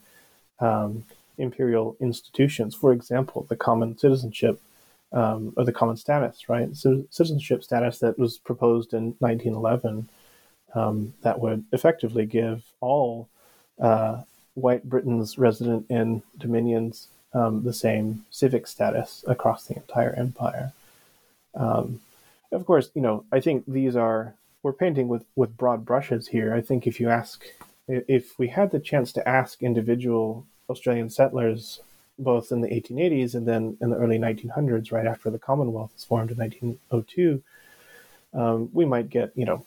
um, 0.59 1.03
imperial 1.37 1.95
institutions. 1.99 2.75
For 2.75 2.93
example, 2.93 3.45
the 3.49 3.55
common 3.55 3.97
citizenship 3.97 4.59
um, 5.11 5.53
or 5.55 5.63
the 5.63 5.71
common 5.71 5.97
status, 5.97 6.49
right? 6.49 6.75
So 6.75 7.05
citizenship 7.09 7.63
status 7.63 7.99
that 7.99 8.19
was 8.19 8.37
proposed 8.37 8.93
in 8.93 9.15
1911 9.19 10.09
um, 10.75 11.13
that 11.21 11.39
would 11.39 11.63
effectively 11.71 12.25
give 12.25 12.63
all 12.81 13.29
uh, 13.79 14.23
white 14.53 14.87
Britons 14.87 15.37
resident 15.37 15.85
in 15.89 16.23
dominions 16.37 17.07
um, 17.33 17.63
the 17.63 17.73
same 17.73 18.25
civic 18.29 18.67
status 18.67 19.23
across 19.27 19.65
the 19.65 19.75
entire 19.75 20.13
empire. 20.13 20.73
Um, 21.55 22.01
of 22.51 22.65
course, 22.65 22.89
you 22.93 23.01
know, 23.01 23.25
I 23.31 23.39
think 23.39 23.63
these 23.67 23.95
are 23.95 24.35
we're 24.63 24.73
painting 24.73 25.07
with 25.07 25.25
with 25.35 25.57
broad 25.57 25.85
brushes 25.85 26.27
here. 26.27 26.53
I 26.53 26.61
think 26.61 26.87
if 26.87 26.99
you 26.99 27.09
ask, 27.09 27.45
if 27.87 28.37
we 28.39 28.47
had 28.47 28.71
the 28.71 28.79
chance 28.79 29.11
to 29.13 29.27
ask 29.27 29.61
individual 29.61 30.45
Australian 30.69 31.09
settlers, 31.09 31.81
both 32.19 32.51
in 32.51 32.61
the 32.61 32.69
1880s 32.69 33.35
and 33.35 33.47
then 33.47 33.77
in 33.79 33.89
the 33.89 33.97
early 33.97 34.17
1900s, 34.17 34.91
right 34.91 35.05
after 35.05 35.29
the 35.29 35.39
Commonwealth 35.39 35.93
was 35.93 36.03
formed 36.03 36.31
in 36.31 36.37
1902, 36.37 37.41
um, 38.33 38.69
we 38.73 38.85
might 38.85 39.09
get 39.09 39.31
you 39.35 39.45
know 39.45 39.65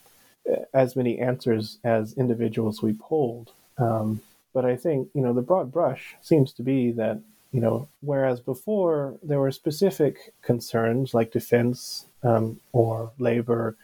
as 0.74 0.96
many 0.96 1.18
answers 1.18 1.78
as 1.84 2.14
individuals 2.14 2.82
we 2.82 2.92
polled. 2.92 3.52
Um, 3.78 4.20
but 4.52 4.64
I 4.64 4.76
think 4.76 5.08
you 5.14 5.22
know 5.22 5.32
the 5.32 5.42
broad 5.42 5.72
brush 5.72 6.16
seems 6.20 6.52
to 6.54 6.62
be 6.62 6.92
that 6.92 7.20
you 7.52 7.60
know 7.60 7.88
whereas 8.00 8.40
before 8.40 9.14
there 9.22 9.40
were 9.40 9.50
specific 9.50 10.32
concerns 10.42 11.14
like 11.14 11.32
defense 11.32 12.06
um, 12.22 12.60
or 12.72 13.10
labor, 13.18 13.76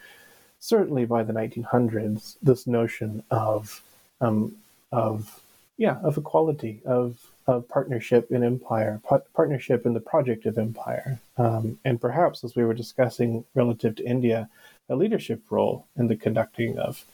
certainly 0.61 1.05
by 1.05 1.23
the 1.23 1.33
1900s 1.33 2.37
this 2.43 2.67
notion 2.67 3.23
of 3.31 3.83
um, 4.21 4.57
of 4.93 5.43
yeah 5.77 5.99
of 6.03 6.17
equality 6.17 6.81
of 6.85 7.31
of 7.47 7.69
partnership 7.69 8.33
in 8.33 8.43
empire, 8.43 9.01
partnership 9.33 9.87
in 9.87 9.95
the 9.95 10.01
project 10.01 10.47
of 10.47 10.59
empire, 10.59 11.21
um, 11.37 11.79
and 11.85 12.01
perhaps 12.01 12.43
as 12.43 12.57
we 12.57 12.65
were 12.65 12.75
discussing 12.75 13.45
relative 13.55 13.95
to 13.95 14.05
India, 14.05 14.49
a 14.89 14.97
leadership 14.97 15.41
role 15.49 15.87
in 15.97 16.09
the 16.09 16.17
conducting 16.17 16.77
of 16.79 17.05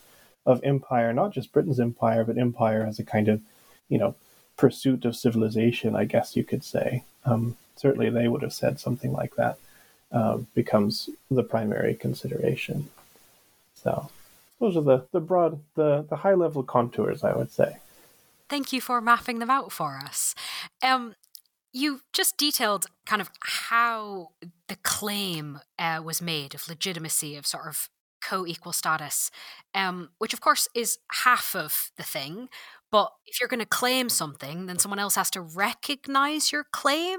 of 0.44 0.62
empire, 0.64 1.12
not 1.12 1.32
just 1.32 1.52
Britain's 1.52 1.80
empire, 1.80 2.24
but 2.24 2.38
empire 2.38 2.84
as 2.84 2.98
a 2.98 3.04
kind 3.04 3.28
of, 3.28 3.40
you 3.88 3.98
know, 3.98 4.14
pursuit 4.62 5.04
of 5.04 5.16
civilization, 5.16 5.96
I 5.96 6.04
guess 6.04 6.36
you 6.36 6.44
could 6.44 6.62
say. 6.62 7.02
Um, 7.24 7.56
certainly, 7.74 8.10
they 8.10 8.28
would 8.28 8.42
have 8.42 8.52
said 8.52 8.78
something 8.78 9.12
like 9.12 9.34
that. 9.34 9.58
Uh, 10.12 10.36
becomes 10.54 11.10
the 11.28 11.42
primary 11.42 11.94
consideration. 11.94 12.88
So, 13.74 14.08
those 14.60 14.76
are 14.76 14.86
the 14.90 14.98
the 15.10 15.18
broad, 15.20 15.58
the 15.74 16.06
the 16.08 16.18
high 16.24 16.34
level 16.34 16.62
contours, 16.62 17.24
I 17.24 17.32
would 17.34 17.50
say. 17.50 17.78
Thank 18.48 18.72
you 18.72 18.80
for 18.80 19.00
mapping 19.00 19.40
them 19.40 19.50
out 19.50 19.72
for 19.72 19.98
us. 20.04 20.36
Um, 20.80 21.16
you 21.72 22.02
just 22.12 22.36
detailed 22.36 22.86
kind 23.04 23.20
of 23.20 23.30
how 23.40 24.28
the 24.68 24.76
claim 24.76 25.58
uh, 25.76 26.00
was 26.04 26.22
made 26.22 26.54
of 26.54 26.68
legitimacy 26.68 27.34
of 27.34 27.48
sort 27.48 27.66
of 27.66 27.88
co-equal 28.22 28.72
status 28.72 29.32
um, 29.74 30.10
which 30.18 30.32
of 30.32 30.40
course 30.40 30.68
is 30.74 30.98
half 31.24 31.56
of 31.56 31.90
the 31.96 32.04
thing 32.04 32.48
but 32.92 33.12
if 33.26 33.40
you're 33.40 33.48
going 33.48 33.58
to 33.58 33.66
claim 33.66 34.08
something 34.08 34.66
then 34.66 34.78
someone 34.78 35.00
else 35.00 35.16
has 35.16 35.30
to 35.30 35.40
recognize 35.40 36.52
your 36.52 36.64
claim 36.70 37.18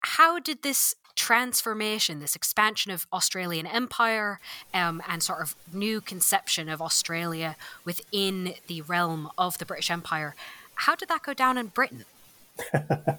how 0.00 0.38
did 0.38 0.62
this 0.62 0.94
transformation 1.16 2.20
this 2.20 2.36
expansion 2.36 2.92
of 2.92 3.08
australian 3.12 3.66
empire 3.66 4.38
um, 4.72 5.02
and 5.08 5.20
sort 5.22 5.40
of 5.40 5.56
new 5.72 6.00
conception 6.00 6.68
of 6.68 6.80
australia 6.80 7.56
within 7.84 8.54
the 8.68 8.80
realm 8.82 9.28
of 9.36 9.58
the 9.58 9.66
british 9.66 9.90
empire 9.90 10.36
how 10.74 10.94
did 10.94 11.08
that 11.08 11.22
go 11.24 11.34
down 11.34 11.58
in 11.58 11.66
britain 11.66 12.04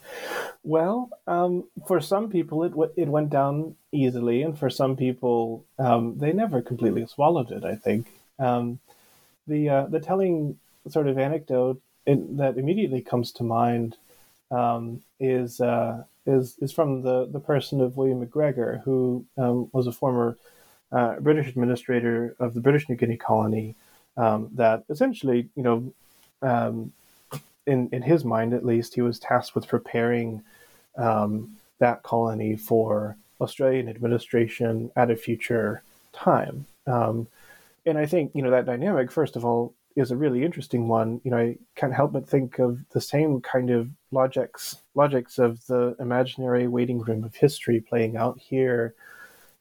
well, 0.63 1.09
um, 1.27 1.65
for 1.87 2.01
some 2.01 2.29
people, 2.29 2.63
it 2.63 2.69
w- 2.69 2.91
it 2.95 3.07
went 3.07 3.29
down 3.29 3.75
easily, 3.91 4.41
and 4.41 4.57
for 4.57 4.69
some 4.69 4.95
people, 4.95 5.63
um, 5.77 6.17
they 6.17 6.33
never 6.33 6.61
completely 6.61 7.05
swallowed 7.05 7.51
it. 7.51 7.63
I 7.63 7.75
think 7.75 8.07
um, 8.37 8.79
the 9.47 9.69
uh, 9.69 9.85
the 9.85 9.99
telling 9.99 10.59
sort 10.91 11.07
of 11.07 11.17
anecdote 11.17 11.81
in, 12.05 12.37
that 12.37 12.57
immediately 12.57 13.01
comes 13.01 13.31
to 13.33 13.43
mind 13.43 13.97
um, 14.51 15.01
is 15.19 15.61
uh, 15.61 16.03
is 16.25 16.57
is 16.59 16.71
from 16.71 17.01
the 17.01 17.27
the 17.27 17.39
person 17.39 17.81
of 17.81 17.97
William 17.97 18.19
MacGregor, 18.19 18.81
who 18.85 19.25
um, 19.37 19.69
was 19.71 19.87
a 19.87 19.91
former 19.91 20.37
uh, 20.91 21.19
British 21.19 21.47
administrator 21.47 22.35
of 22.39 22.53
the 22.53 22.61
British 22.61 22.89
New 22.89 22.95
Guinea 22.95 23.17
colony. 23.17 23.75
Um, 24.17 24.49
that 24.55 24.83
essentially, 24.89 25.49
you 25.55 25.63
know, 25.63 25.93
in 27.65 27.89
in 27.91 28.01
his 28.01 28.25
mind 28.25 28.53
at 28.53 28.65
least, 28.65 28.95
he 28.95 29.01
was 29.01 29.19
tasked 29.19 29.55
with 29.55 29.67
preparing 29.67 30.43
um, 30.97 31.57
that 31.79 32.03
colony 32.03 32.55
for 32.55 33.15
Australian 33.39 33.87
administration 33.87 34.91
at 34.95 35.11
a 35.11 35.15
future 35.15 35.81
time. 36.11 36.65
Um, 36.87 37.27
and 37.85 37.97
I 37.97 38.05
think 38.05 38.31
you 38.33 38.41
know 38.41 38.51
that 38.51 38.65
dynamic, 38.65 39.11
first 39.11 39.35
of 39.35 39.45
all, 39.45 39.73
is 39.95 40.11
a 40.11 40.17
really 40.17 40.43
interesting 40.43 40.87
one. 40.87 41.21
You 41.23 41.31
know, 41.31 41.37
I 41.37 41.57
can't 41.75 41.93
help 41.93 42.13
but 42.13 42.27
think 42.27 42.59
of 42.59 42.79
the 42.91 43.01
same 43.01 43.41
kind 43.41 43.69
of 43.69 43.89
logics 44.11 44.81
logics 44.95 45.37
of 45.37 45.65
the 45.67 45.95
imaginary 45.99 46.67
waiting 46.67 46.99
room 46.99 47.23
of 47.23 47.35
history 47.35 47.79
playing 47.79 48.17
out 48.17 48.39
here. 48.39 48.93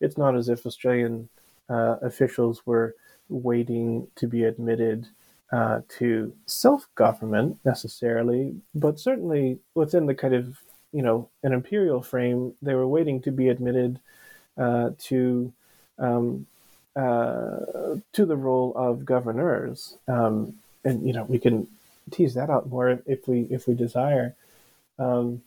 It's 0.01 0.19
not 0.19 0.37
as 0.37 0.49
if 0.49 0.65
Australian 0.67 1.29
uh, 1.69 1.97
officials 2.03 2.67
were 2.67 2.95
waiting 3.29 4.09
to 4.17 4.27
be 4.27 4.45
admitted 4.45 5.09
uh, 5.53 5.81
to 5.99 6.33
self 6.47 6.89
government 6.95 7.59
necessarily, 7.65 8.57
but 8.75 9.01
certainly 9.01 9.59
within 9.75 10.07
the 10.07 10.15
kind 10.15 10.35
of 10.35 10.59
you 10.93 11.03
know 11.03 11.29
an 11.43 11.53
imperial 11.53 12.03
frame, 12.03 12.55
they 12.63 12.75
were 12.75 12.87
waiting 12.87 13.21
to 13.23 13.31
be 13.31 13.49
admitted 13.49 14.01
uh, 14.57 14.91
to 14.99 15.53
um, 15.99 16.47
uh, 16.99 17.97
to 18.13 18.27
the 18.27 18.37
role 18.37 18.73
of 18.77 19.05
governors. 19.05 19.97
Um, 20.09 20.55
and 20.85 21.07
you 21.07 21.13
know 21.13 21.25
we 21.25 21.39
can 21.39 21.67
tease 22.11 22.35
that 22.35 22.51
out 22.51 22.69
more 22.69 23.01
if 23.07 23.29
we 23.29 23.47
if 23.51 23.67
we 23.67 23.75
desire. 23.75 24.35
Um, 24.99 25.43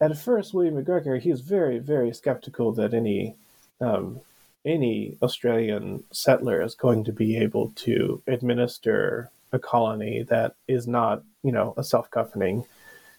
at 0.00 0.16
first, 0.16 0.54
William 0.54 0.76
MacGregor 0.76 1.18
he 1.18 1.30
was 1.30 1.42
very 1.42 1.78
very 1.78 2.12
skeptical 2.12 2.72
that 2.72 2.94
any 2.94 3.36
um, 3.80 4.20
any 4.64 5.16
Australian 5.22 6.04
settler 6.10 6.62
is 6.62 6.74
going 6.74 7.04
to 7.04 7.12
be 7.12 7.36
able 7.36 7.72
to 7.76 8.22
administer 8.26 9.30
a 9.52 9.58
colony 9.58 10.22
that 10.24 10.54
is 10.66 10.86
not, 10.86 11.22
you 11.42 11.52
know, 11.52 11.72
a 11.76 11.84
self-governing 11.84 12.64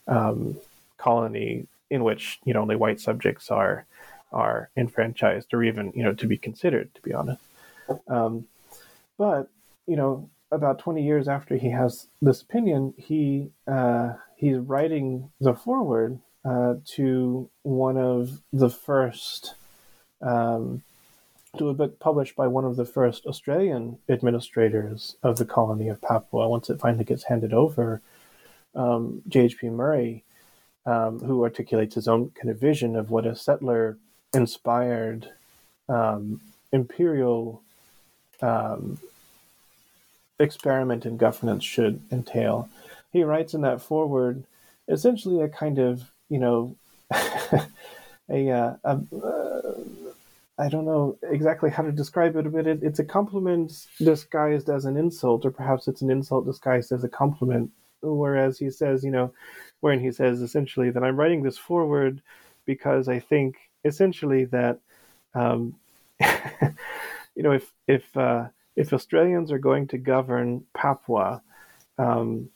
um, 0.07 0.57
colony 0.97 1.65
in 1.89 2.03
which 2.03 2.39
you 2.45 2.53
know 2.53 2.61
only 2.61 2.75
white 2.75 2.99
subjects 2.99 3.49
are 3.49 3.85
are 4.31 4.69
enfranchised 4.77 5.53
or 5.53 5.63
even 5.63 5.91
you 5.95 6.03
know 6.03 6.13
to 6.13 6.27
be 6.27 6.37
considered. 6.37 6.93
To 6.95 7.01
be 7.01 7.13
honest, 7.13 7.41
um, 8.07 8.45
but 9.17 9.49
you 9.87 9.95
know, 9.95 10.29
about 10.51 10.79
twenty 10.79 11.03
years 11.03 11.27
after 11.27 11.55
he 11.55 11.69
has 11.69 12.07
this 12.21 12.41
opinion, 12.41 12.93
he 12.97 13.51
uh, 13.67 14.13
he's 14.35 14.57
writing 14.57 15.31
the 15.39 15.53
foreword 15.53 16.19
uh, 16.45 16.75
to 16.85 17.49
one 17.63 17.97
of 17.97 18.41
the 18.53 18.69
first 18.69 19.55
um, 20.21 20.81
to 21.57 21.69
a 21.69 21.73
book 21.73 21.99
published 21.99 22.35
by 22.35 22.47
one 22.47 22.65
of 22.65 22.75
the 22.75 22.85
first 22.85 23.25
Australian 23.25 23.97
administrators 24.07 25.15
of 25.23 25.37
the 25.37 25.45
colony 25.45 25.87
of 25.87 26.01
Papua 26.01 26.47
once 26.47 26.69
it 26.69 26.79
finally 26.79 27.03
gets 27.03 27.23
handed 27.23 27.53
over, 27.53 28.01
um, 28.75 29.21
J.H.P. 29.27 29.69
Murray, 29.69 30.23
um, 30.85 31.19
who 31.19 31.43
articulates 31.43 31.95
his 31.95 32.07
own 32.07 32.31
kind 32.31 32.49
of 32.49 32.59
vision 32.59 32.95
of 32.95 33.09
what 33.09 33.25
a 33.25 33.35
settler 33.35 33.97
inspired 34.33 35.29
um, 35.87 36.39
imperial 36.71 37.63
um, 38.43 38.99
experiment 40.39 41.05
in 41.05 41.17
governance 41.17 41.63
should 41.63 42.01
entail. 42.11 42.69
He 43.11 43.23
writes 43.23 43.53
in 43.53 43.61
that 43.61 43.81
foreword 43.81 44.43
essentially 44.87 45.41
a 45.41 45.49
kind 45.49 45.79
of, 45.79 46.11
you 46.29 46.39
know, 46.39 46.75
a, 48.29 48.49
uh, 48.51 48.75
a 48.83 48.99
uh, 49.15 49.73
I 50.59 50.67
don't 50.67 50.85
know 50.85 51.17
exactly 51.23 51.69
how 51.69 51.83
to 51.83 51.91
describe 51.91 52.35
it, 52.35 52.51
but 52.51 52.67
it, 52.67 52.83
it's 52.83 52.99
a 52.99 53.05
compliment 53.05 53.87
disguised 53.97 54.69
as 54.69 54.83
an 54.83 54.97
insult, 54.97 55.45
or 55.45 55.51
perhaps 55.51 55.87
it's 55.87 56.01
an 56.01 56.11
insult 56.11 56.45
disguised 56.45 56.91
as 56.91 57.03
a 57.05 57.09
compliment. 57.09 57.71
Whereas 58.01 58.59
he 58.59 58.69
says, 58.69 59.03
you 59.03 59.11
know, 59.11 59.31
wherein 59.79 60.01
he 60.01 60.11
says 60.11 60.41
essentially 60.41 60.89
that 60.91 61.03
I'm 61.03 61.15
writing 61.15 61.43
this 61.43 61.57
foreword 61.57 62.21
because 62.65 63.07
I 63.07 63.19
think 63.19 63.55
essentially 63.85 64.45
that, 64.45 64.79
um, 65.33 65.75
you 67.39 67.43
know, 67.43 67.53
if 67.53 67.71
if 67.87 68.17
uh, 68.17 68.49
if 68.75 68.91
Australians 68.91 69.51
are 69.51 69.59
going 69.59 69.87
to 69.87 69.97
govern 69.97 70.65
Papua, 70.73 71.41
um, 71.97 72.49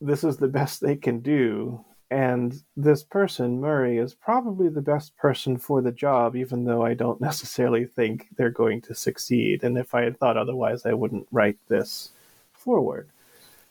this 0.00 0.22
is 0.24 0.36
the 0.36 0.48
best 0.48 0.80
they 0.80 0.96
can 0.96 1.20
do 1.20 1.84
and 2.10 2.60
this 2.76 3.04
person, 3.04 3.60
Murray, 3.60 3.98
is 3.98 4.14
probably 4.14 4.68
the 4.68 4.82
best 4.82 5.16
person 5.16 5.56
for 5.56 5.80
the 5.80 5.92
job, 5.92 6.34
even 6.34 6.64
though 6.64 6.84
I 6.84 6.94
don't 6.94 7.20
necessarily 7.30 7.86
think 7.86 8.26
they're 8.36 8.50
going 8.50 8.80
to 8.82 8.94
succeed. 8.94 9.62
And 9.62 9.78
if 9.78 9.94
I 9.94 10.02
had 10.02 10.18
thought 10.18 10.36
otherwise, 10.36 10.84
I 10.84 10.92
wouldn't 10.92 11.28
write 11.30 11.58
this 11.68 12.10
foreword. 12.52 13.08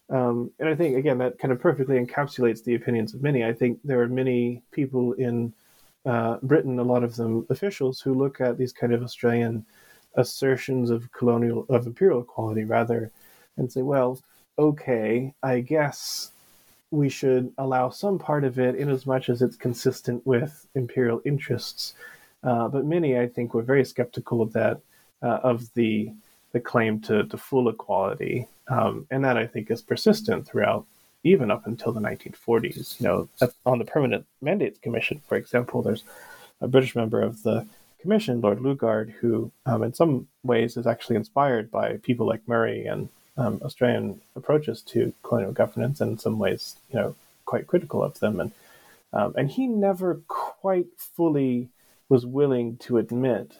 Um, 0.09 0.51
and 0.57 0.69
I 0.69 0.75
think, 0.75 0.95
again, 0.97 1.19
that 1.19 1.37
kind 1.37 1.51
of 1.51 1.59
perfectly 1.59 2.03
encapsulates 2.03 2.63
the 2.63 2.75
opinions 2.75 3.13
of 3.13 3.21
many. 3.21 3.43
I 3.43 3.53
think 3.53 3.79
there 3.83 4.01
are 4.01 4.07
many 4.07 4.63
people 4.71 5.13
in 5.13 5.53
uh, 6.05 6.37
Britain, 6.43 6.79
a 6.79 6.83
lot 6.83 7.03
of 7.03 7.15
them 7.15 7.45
officials, 7.49 8.01
who 8.01 8.13
look 8.13 8.41
at 8.41 8.57
these 8.57 8.73
kind 8.73 8.93
of 8.93 9.03
Australian 9.03 9.65
assertions 10.15 10.89
of 10.89 11.11
colonial, 11.11 11.65
of 11.69 11.85
imperial 11.87 12.21
equality, 12.21 12.63
rather, 12.63 13.11
and 13.57 13.71
say, 13.71 13.81
well, 13.81 14.19
okay, 14.57 15.33
I 15.43 15.59
guess 15.59 16.31
we 16.91 17.09
should 17.09 17.51
allow 17.57 17.89
some 17.89 18.17
part 18.17 18.43
of 18.43 18.59
it 18.59 18.75
in 18.75 18.89
as 18.89 19.05
much 19.05 19.29
as 19.29 19.41
it's 19.41 19.55
consistent 19.55 20.25
with 20.25 20.65
imperial 20.75 21.21
interests. 21.25 21.93
Uh, 22.43 22.67
but 22.67 22.85
many, 22.85 23.19
I 23.19 23.27
think, 23.27 23.53
were 23.53 23.61
very 23.61 23.85
skeptical 23.85 24.41
of 24.41 24.53
that, 24.53 24.79
uh, 25.21 25.39
of 25.43 25.71
the 25.73 26.11
the 26.51 26.59
claim 26.59 26.99
to, 26.99 27.25
to 27.25 27.37
full 27.37 27.69
equality, 27.69 28.47
um, 28.69 29.05
and 29.11 29.23
that 29.23 29.37
I 29.37 29.45
think 29.45 29.69
is 29.69 29.83
persistent 29.83 30.47
throughout, 30.47 30.85
even 31.23 31.51
up 31.51 31.65
until 31.67 31.91
the 31.91 31.99
1940s. 31.99 32.99
You 32.99 33.07
know, 33.07 33.29
on 33.65 33.79
the 33.79 33.85
Permanent 33.85 34.25
Mandates 34.41 34.79
Commission, 34.79 35.21
for 35.27 35.35
example, 35.35 35.81
there's 35.81 36.03
a 36.61 36.67
British 36.67 36.95
member 36.95 37.21
of 37.21 37.43
the 37.43 37.65
commission, 38.01 38.41
Lord 38.41 38.59
Lugard, 38.59 39.11
who, 39.11 39.51
um, 39.65 39.83
in 39.83 39.93
some 39.93 40.27
ways, 40.43 40.77
is 40.77 40.87
actually 40.87 41.17
inspired 41.17 41.69
by 41.69 41.97
people 41.97 42.25
like 42.25 42.47
Murray 42.47 42.85
and 42.85 43.09
um, 43.37 43.61
Australian 43.63 44.21
approaches 44.35 44.81
to 44.81 45.13
colonial 45.23 45.51
governance, 45.51 46.01
and 46.01 46.11
in 46.11 46.17
some 46.19 46.39
ways, 46.39 46.75
you 46.91 46.99
know, 46.99 47.15
quite 47.45 47.67
critical 47.67 48.03
of 48.03 48.19
them. 48.19 48.39
And 48.39 48.51
um, 49.11 49.33
and 49.37 49.49
he 49.49 49.65
never 49.67 50.21
quite 50.27 50.87
fully 50.97 51.69
was 52.09 52.25
willing 52.25 52.77
to 52.77 52.97
admit 52.97 53.53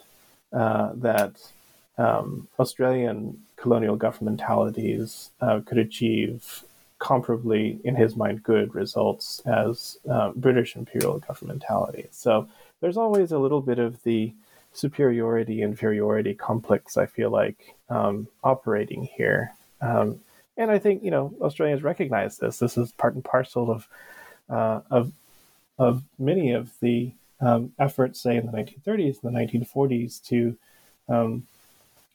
uh, 0.54 0.92
that 0.96 1.36
um, 1.98 2.48
Australian 2.60 3.42
colonial 3.56 3.98
governmentalities 3.98 5.30
uh, 5.42 5.60
could 5.66 5.78
achieve 5.78 6.64
comparably, 7.00 7.82
in 7.82 7.96
his 7.96 8.16
mind, 8.16 8.44
good 8.44 8.76
results 8.76 9.42
as 9.46 9.98
uh, 10.10 10.32
British 10.36 10.76
imperial 10.76 11.20
governmentality. 11.22 12.08
So 12.12 12.48
there's 12.82 12.98
always 12.98 13.32
a 13.32 13.40
little 13.40 13.62
bit 13.62 13.80
of 13.80 14.02
the 14.04 14.34
superiority 14.74 15.62
inferiority 15.62 16.34
complex. 16.34 16.98
I 16.98 17.06
feel 17.06 17.30
like 17.30 17.76
um, 17.90 18.28
operating 18.44 19.04
here. 19.04 19.52
Um, 19.82 20.20
and 20.58 20.70
I 20.70 20.78
think 20.78 21.04
you 21.04 21.12
know 21.12 21.34
Australians 21.42 21.84
recognize 21.84 22.38
this. 22.38 22.60
This 22.60 22.78
is 22.78 22.92
part 22.92 23.16
and 23.16 23.24
parcel 23.24 23.72
of 23.72 23.88
uh, 24.50 24.82
of 24.92 25.12
of 25.78 26.04
many 26.18 26.52
of 26.52 26.72
the 26.82 27.14
um, 27.40 27.72
efforts, 27.80 28.20
say 28.20 28.36
in 28.36 28.46
the 28.46 28.52
1930s 28.52 29.24
and 29.24 29.34
the 29.34 29.40
1940s, 29.40 30.22
to 30.26 30.58
um, 31.08 31.48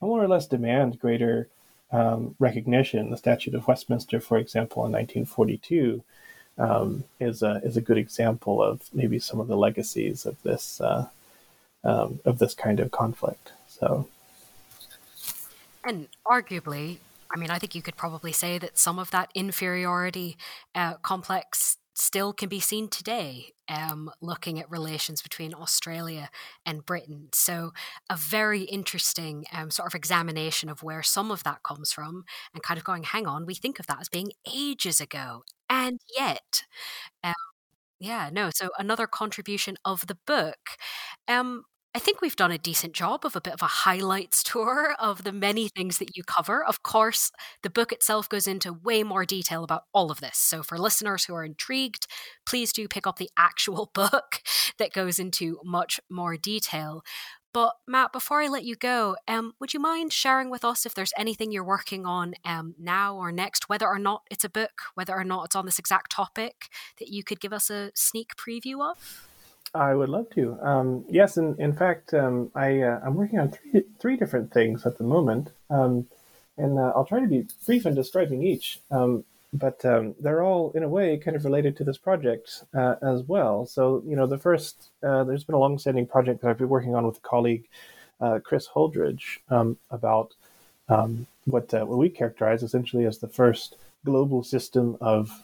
more 0.03 0.23
or 0.23 0.29
less 0.29 0.47
demand 0.47 0.99
greater 0.99 1.49
um, 1.95 2.35
recognition. 2.39 3.11
The 3.11 3.17
Statute 3.17 3.55
of 3.55 3.69
Westminster, 3.69 4.21
for 4.21 4.37
example, 4.37 4.85
in 4.85 4.93
1942, 4.93 6.03
um, 6.59 7.05
is 7.21 7.43
a 7.43 7.61
is 7.65 7.77
a 7.77 7.81
good 7.81 7.99
example 7.99 8.63
of 8.63 8.83
maybe 8.93 9.19
some 9.19 9.41
of 9.41 9.47
the 9.47 9.57
legacies 9.57 10.27
of 10.27 10.41
this 10.43 10.81
uh, 10.81 11.07
um, 11.85 12.21
of 12.25 12.39
this 12.39 12.55
kind 12.55 12.81
of 12.81 12.91
conflict. 12.91 13.53
So, 13.69 14.09
and 15.85 16.09
arguably, 16.27 16.99
I 17.35 17.39
mean, 17.39 17.51
I 17.51 17.59
think 17.59 17.75
you 17.75 17.83
could 17.83 17.97
probably 17.97 18.33
say 18.33 18.59
that 18.59 18.77
some 18.77 18.99
of 18.99 19.11
that 19.13 19.31
inferiority 19.35 20.37
uh, 20.75 20.95
complex 20.95 21.79
still 21.95 22.33
can 22.33 22.49
be 22.49 22.61
seen 22.61 22.89
today, 22.89 23.53
um, 23.69 24.11
looking 24.21 24.59
at 24.61 24.71
relations 24.71 25.23
between 25.23 25.55
Australia 25.55 26.29
and 26.67 26.85
Britain. 26.85 27.29
So, 27.33 27.73
a 28.11 28.17
very 28.17 28.63
interesting 28.63 29.45
um, 29.53 29.71
sort 29.71 29.87
of 29.89 29.95
examination 29.95 30.69
of 30.69 30.83
where 30.83 31.03
some 31.03 31.31
of 31.31 31.43
that 31.45 31.63
comes 31.63 31.93
from, 31.93 32.25
and 32.55 32.63
kind 32.63 32.79
of 32.79 32.85
going, 32.85 33.05
hang 33.05 33.27
on, 33.27 33.47
we 33.47 33.55
think 33.55 33.79
of 33.79 33.87
that 33.87 34.01
as 34.01 34.09
being 34.09 34.33
ages 34.53 35.01
ago. 35.01 35.45
And 35.71 36.01
yet, 36.17 36.65
um, 37.25 37.35
yeah, 38.01 38.31
no. 38.33 38.51
So, 38.55 38.71
another 38.79 39.07
contribution 39.07 39.77
of 39.85 40.07
the 40.07 40.19
book. 40.27 40.59
Um, 41.29 41.65
I 41.97 42.01
think 42.01 42.21
we've 42.21 42.35
done 42.35 42.51
a 42.51 42.59
decent 42.59 42.93
job 42.93 43.25
of 43.25 43.37
a 43.37 43.41
bit 43.41 43.55
of 43.55 43.63
a 43.63 43.67
highlights 43.67 44.43
tour 44.43 44.97
of 44.99 45.23
the 45.23 45.31
many 45.31 45.69
things 45.69 45.99
that 45.99 46.17
you 46.17 46.25
cover. 46.25 46.65
Of 46.65 46.83
course, 46.83 47.31
the 47.63 47.71
book 47.71 47.93
itself 47.93 48.29
goes 48.29 48.49
into 48.49 48.73
way 48.73 49.05
more 49.05 49.25
detail 49.25 49.63
about 49.63 49.85
all 49.95 50.11
of 50.11 50.19
this. 50.19 50.37
So, 50.37 50.65
for 50.65 50.77
listeners 50.77 51.27
who 51.27 51.37
are 51.37 51.45
intrigued, 51.45 52.09
please 52.47 52.73
do 52.73 52.89
pick 52.89 53.07
up 53.07 53.19
the 53.19 53.31
actual 53.37 53.91
book 53.95 54.43
that 54.81 54.93
goes 54.93 55.21
into 55.21 55.61
much 55.65 56.01
more 56.11 56.37
detail. 56.37 57.05
But, 57.53 57.75
Matt, 57.87 58.13
before 58.13 58.43
I 58.43 58.49
let 58.49 58.65
you 58.65 58.75
go, 58.75 59.15
um, 59.29 59.53
would 59.61 59.73
you 59.73 59.79
mind 59.79 60.13
sharing 60.13 60.51
with 60.51 60.65
us 60.65 60.85
if 60.85 60.97
there's 60.97 61.13
anything 61.17 61.53
you're 61.53 61.63
working 61.63 62.07
on 62.07 62.35
um, 62.45 62.75
now 62.77 63.15
or 63.15 63.31
next, 63.31 63.69
whether 63.69 63.87
or 63.87 64.01
not 64.01 64.23
it's 64.33 64.43
a 64.43 64.49
book, 64.49 64.83
whether 64.95 65.15
or 65.15 65.23
not 65.23 65.45
it's 65.45 65.55
on 65.55 65.65
this 65.65 65.79
exact 65.79 66.11
topic, 66.11 66.67
that 66.99 67.11
you 67.11 67.23
could 67.23 67.39
give 67.39 67.53
us 67.53 67.71
a 67.71 67.93
sneak 67.95 68.31
preview 68.35 68.85
of? 68.85 69.29
I 69.75 69.95
would 69.95 70.09
love 70.09 70.31
to. 70.31 70.57
Um, 70.63 71.05
yes, 71.09 71.37
and 71.37 71.59
in 71.59 71.73
fact, 71.73 72.15
um, 72.15 72.51
I 72.55 72.81
uh, 72.81 73.01
I'm 73.05 73.15
working 73.15 73.41
on 73.41 73.51
three 73.51 73.85
three 73.99 74.17
different 74.17 74.53
things 74.53 74.87
at 74.87 74.99
the 74.99 75.05
moment, 75.05 75.51
um, 75.69 76.07
and 76.57 76.79
uh, 76.79 76.93
I'll 76.95 77.05
try 77.05 77.21
to 77.21 77.27
be 77.27 77.47
brief 77.67 77.85
in 77.85 77.95
describing 77.95 78.43
each. 78.43 78.81
Um, 78.91 79.25
but 79.53 79.85
um, 79.85 80.17
they're 80.19 80.43
all, 80.43 80.73
in 80.73 80.83
a 80.83 80.89
way, 80.89 81.17
kind 81.17 81.37
of 81.37 81.45
related 81.45 81.77
to 81.77 81.85
this 81.85 81.97
project 81.97 82.65
uh, 82.75 82.97
as 83.03 83.23
well. 83.23 83.67
So, 83.67 84.03
you 84.05 84.17
know, 84.17 84.27
the 84.27 84.39
first 84.39 84.91
uh, 85.03 85.23
there's 85.25 85.45
been 85.45 85.55
a 85.55 85.59
long-standing 85.59 86.07
project 86.09 86.41
that 86.41 86.51
I've 86.51 86.59
been 86.59 86.69
working 86.69 86.97
on 86.97 87.07
with 87.07 87.19
a 87.19 87.21
colleague, 87.21 87.69
uh, 88.21 88.41
Chris 88.43 88.69
Holdridge, 88.69 89.39
um, 89.51 89.77
about 89.91 90.35
what 91.47 91.73
uh, 91.75 91.85
what 91.85 91.99
we 91.99 92.09
characterize 92.09 92.63
essentially 92.63 93.07
as 93.07 93.19
the 93.19 93.29
first 93.29 93.77
global 94.05 94.45
system 94.45 94.97
of 95.01 95.43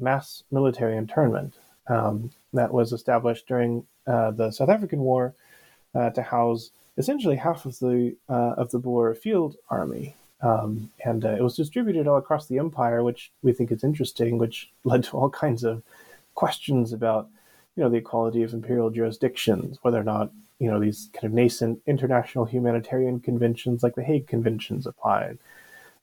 mass 0.00 0.44
military 0.52 0.96
internment 0.96 1.54
um, 1.88 2.30
that 2.52 2.72
was 2.72 2.92
established 2.92 3.46
during 3.46 3.86
uh, 4.06 4.30
the 4.30 4.50
South 4.50 4.68
African 4.68 5.00
War 5.00 5.34
uh, 5.94 6.10
to 6.10 6.22
house 6.22 6.70
essentially 6.98 7.36
half 7.36 7.66
of 7.66 7.78
the 7.78 8.16
uh, 8.28 8.54
of 8.56 8.70
the 8.70 8.78
Boer 8.78 9.14
field 9.14 9.56
army. 9.70 10.14
Um, 10.42 10.90
and 11.04 11.24
uh, 11.24 11.30
it 11.30 11.42
was 11.42 11.56
distributed 11.56 12.06
all 12.06 12.18
across 12.18 12.46
the 12.46 12.58
empire, 12.58 13.02
which 13.02 13.30
we 13.42 13.52
think 13.52 13.72
is 13.72 13.82
interesting, 13.82 14.36
which 14.36 14.70
led 14.84 15.04
to 15.04 15.16
all 15.16 15.30
kinds 15.30 15.64
of 15.64 15.82
questions 16.34 16.92
about, 16.92 17.28
you 17.74 17.82
know, 17.82 17.88
the 17.88 17.96
equality 17.96 18.42
of 18.42 18.52
imperial 18.52 18.90
jurisdictions, 18.90 19.78
whether 19.80 19.98
or 19.98 20.04
not 20.04 20.30
you 20.58 20.70
know 20.70 20.80
these 20.80 21.10
kind 21.12 21.24
of 21.24 21.32
nascent 21.32 21.80
international 21.86 22.44
humanitarian 22.44 23.20
conventions 23.20 23.82
like 23.82 23.94
the 23.94 24.02
Hague 24.02 24.26
Conventions 24.26 24.86
applied, 24.86 25.38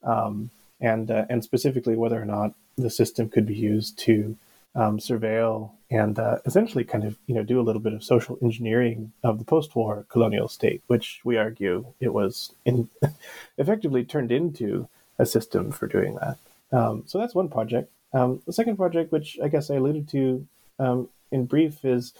um, 0.03 0.49
and 0.79 1.09
uh, 1.09 1.25
and 1.29 1.43
specifically 1.43 1.95
whether 1.95 2.21
or 2.21 2.25
not 2.25 2.53
the 2.77 2.89
system 2.89 3.29
could 3.29 3.45
be 3.45 3.55
used 3.55 3.97
to 3.99 4.36
um, 4.76 4.97
surveil 4.97 5.71
and 5.91 6.17
uh, 6.17 6.38
essentially 6.45 6.84
kind 6.84 7.03
of 7.03 7.17
you 7.28 7.36
know 7.36 7.43
do 7.43 7.59
a 7.59 7.63
little 7.63 7.82
bit 7.82 7.93
of 7.93 8.03
social 8.03 8.38
engineering 8.41 9.11
of 9.24 9.39
the 9.39 9.45
post-war 9.45 10.05
colonial 10.09 10.47
state, 10.47 10.82
which 10.88 11.21
we 11.24 11.38
argue 11.38 11.86
it 11.99 12.13
was 12.13 12.53
in, 12.65 12.89
effectively 13.57 14.03
turned 14.03 14.32
into 14.32 14.88
a 15.19 15.26
system 15.26 15.71
for 15.71 15.88
doing 15.88 16.15
that. 16.15 16.38
Um, 16.71 17.03
so 17.05 17.19
that's 17.19 17.36
one 17.36 17.49
project. 17.49 17.91
Um, 18.13 18.41
the 18.45 18.53
second 18.53 18.78
project, 18.78 19.11
which 19.11 19.38
I 19.43 19.47
guess 19.47 19.69
I 19.69 19.76
alluded 19.76 20.09
to 20.09 20.47
um, 20.80 21.09
in 21.32 21.45
brief, 21.45 21.86
is 21.86 22.13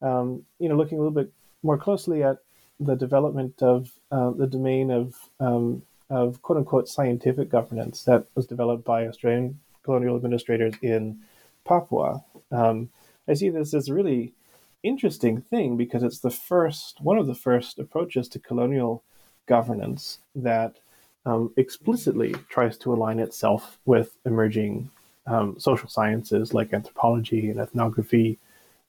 um, 0.00 0.44
you 0.58 0.68
know 0.68 0.76
looking 0.76 0.98
a 0.98 1.00
little 1.00 1.14
bit 1.14 1.32
more 1.62 1.78
closely 1.78 2.22
at 2.22 2.38
the 2.80 2.96
development 2.96 3.62
of 3.62 3.92
uh, 4.10 4.30
the 4.30 4.46
domain 4.46 4.90
of 4.90 5.14
um, 5.38 5.82
of 6.10 6.42
quote 6.42 6.58
unquote 6.58 6.88
scientific 6.88 7.48
governance 7.48 8.02
that 8.02 8.26
was 8.34 8.46
developed 8.46 8.84
by 8.84 9.06
Australian 9.06 9.60
colonial 9.84 10.16
administrators 10.16 10.74
in 10.82 11.20
Papua. 11.64 12.24
Um, 12.50 12.90
I 13.28 13.34
see 13.34 13.50
this 13.50 13.74
as 13.74 13.88
a 13.88 13.94
really 13.94 14.34
interesting 14.82 15.40
thing 15.40 15.76
because 15.76 16.02
it's 16.02 16.18
the 16.18 16.30
first, 16.30 17.00
one 17.00 17.18
of 17.18 17.26
the 17.26 17.34
first 17.34 17.78
approaches 17.78 18.28
to 18.28 18.38
colonial 18.38 19.02
governance 19.46 20.18
that 20.34 20.76
um, 21.24 21.52
explicitly 21.56 22.34
tries 22.48 22.76
to 22.78 22.92
align 22.92 23.20
itself 23.20 23.78
with 23.84 24.16
emerging 24.26 24.90
um, 25.26 25.58
social 25.58 25.88
sciences 25.88 26.52
like 26.52 26.72
anthropology 26.72 27.48
and 27.48 27.60
ethnography, 27.60 28.38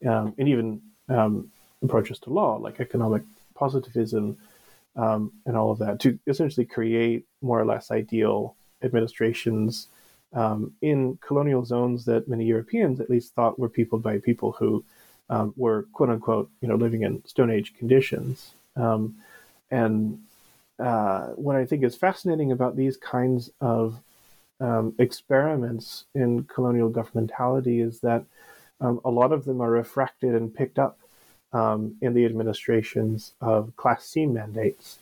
um, 0.06 0.34
and 0.38 0.50
even 0.50 0.82
um, 1.10 1.52
approaches 1.84 2.18
to 2.20 2.30
law 2.32 2.56
like 2.56 2.80
economic 2.80 3.22
positivism 3.56 4.38
um, 4.96 5.32
and 5.46 5.56
all 5.56 5.72
of 5.72 5.80
that 5.80 6.00
to 6.00 6.18
essentially 6.28 6.66
create 6.66 7.26
more 7.42 7.60
or 7.60 7.66
less 7.66 7.92
ideal 7.92 8.56
administrations 8.84 9.88
um, 10.34 10.74
in 10.82 11.18
colonial 11.26 11.64
zones 11.64 12.06
that 12.06 12.28
many 12.28 12.46
Europeans 12.46 13.00
at 13.00 13.10
least 13.10 13.34
thought 13.34 13.60
were 13.60 13.70
peopled 13.70 14.04
by 14.04 14.18
people 14.18 14.52
who 14.54 14.84
um, 15.30 15.54
were 15.56 15.84
quote 15.94 16.10
unquote 16.10 16.50
you 16.62 16.68
know 16.68 16.76
living 16.76 17.04
in 17.04 17.24
Stone 17.26 17.52
Age 17.52 17.74
conditions. 17.78 18.54
Um, 18.76 19.16
and 19.72 20.22
uh, 20.80 21.28
what 21.30 21.56
I 21.56 21.66
think 21.66 21.84
is 21.84 21.96
fascinating 21.96 22.52
about 22.52 22.76
these 22.76 22.98
kinds 22.98 23.52
of 23.62 24.00
um, 24.60 24.94
experiments 24.98 26.06
in 26.16 26.44
colonial 26.44 26.90
governmentality 26.90 27.86
is 27.86 28.00
that 28.00 28.26
um, 28.82 29.00
a 29.06 29.10
lot 29.10 29.32
of 29.32 29.46
them 29.46 29.62
are 29.62 29.72
refracted 29.72 30.36
and 30.36 30.54
picked 30.54 30.80
up 30.80 31.00
um, 31.54 31.96
in 32.02 32.14
the 32.14 32.26
administrations 32.26 33.34
of 33.40 33.76
Class 33.76 34.06
C 34.06 34.26
mandates, 34.26 35.00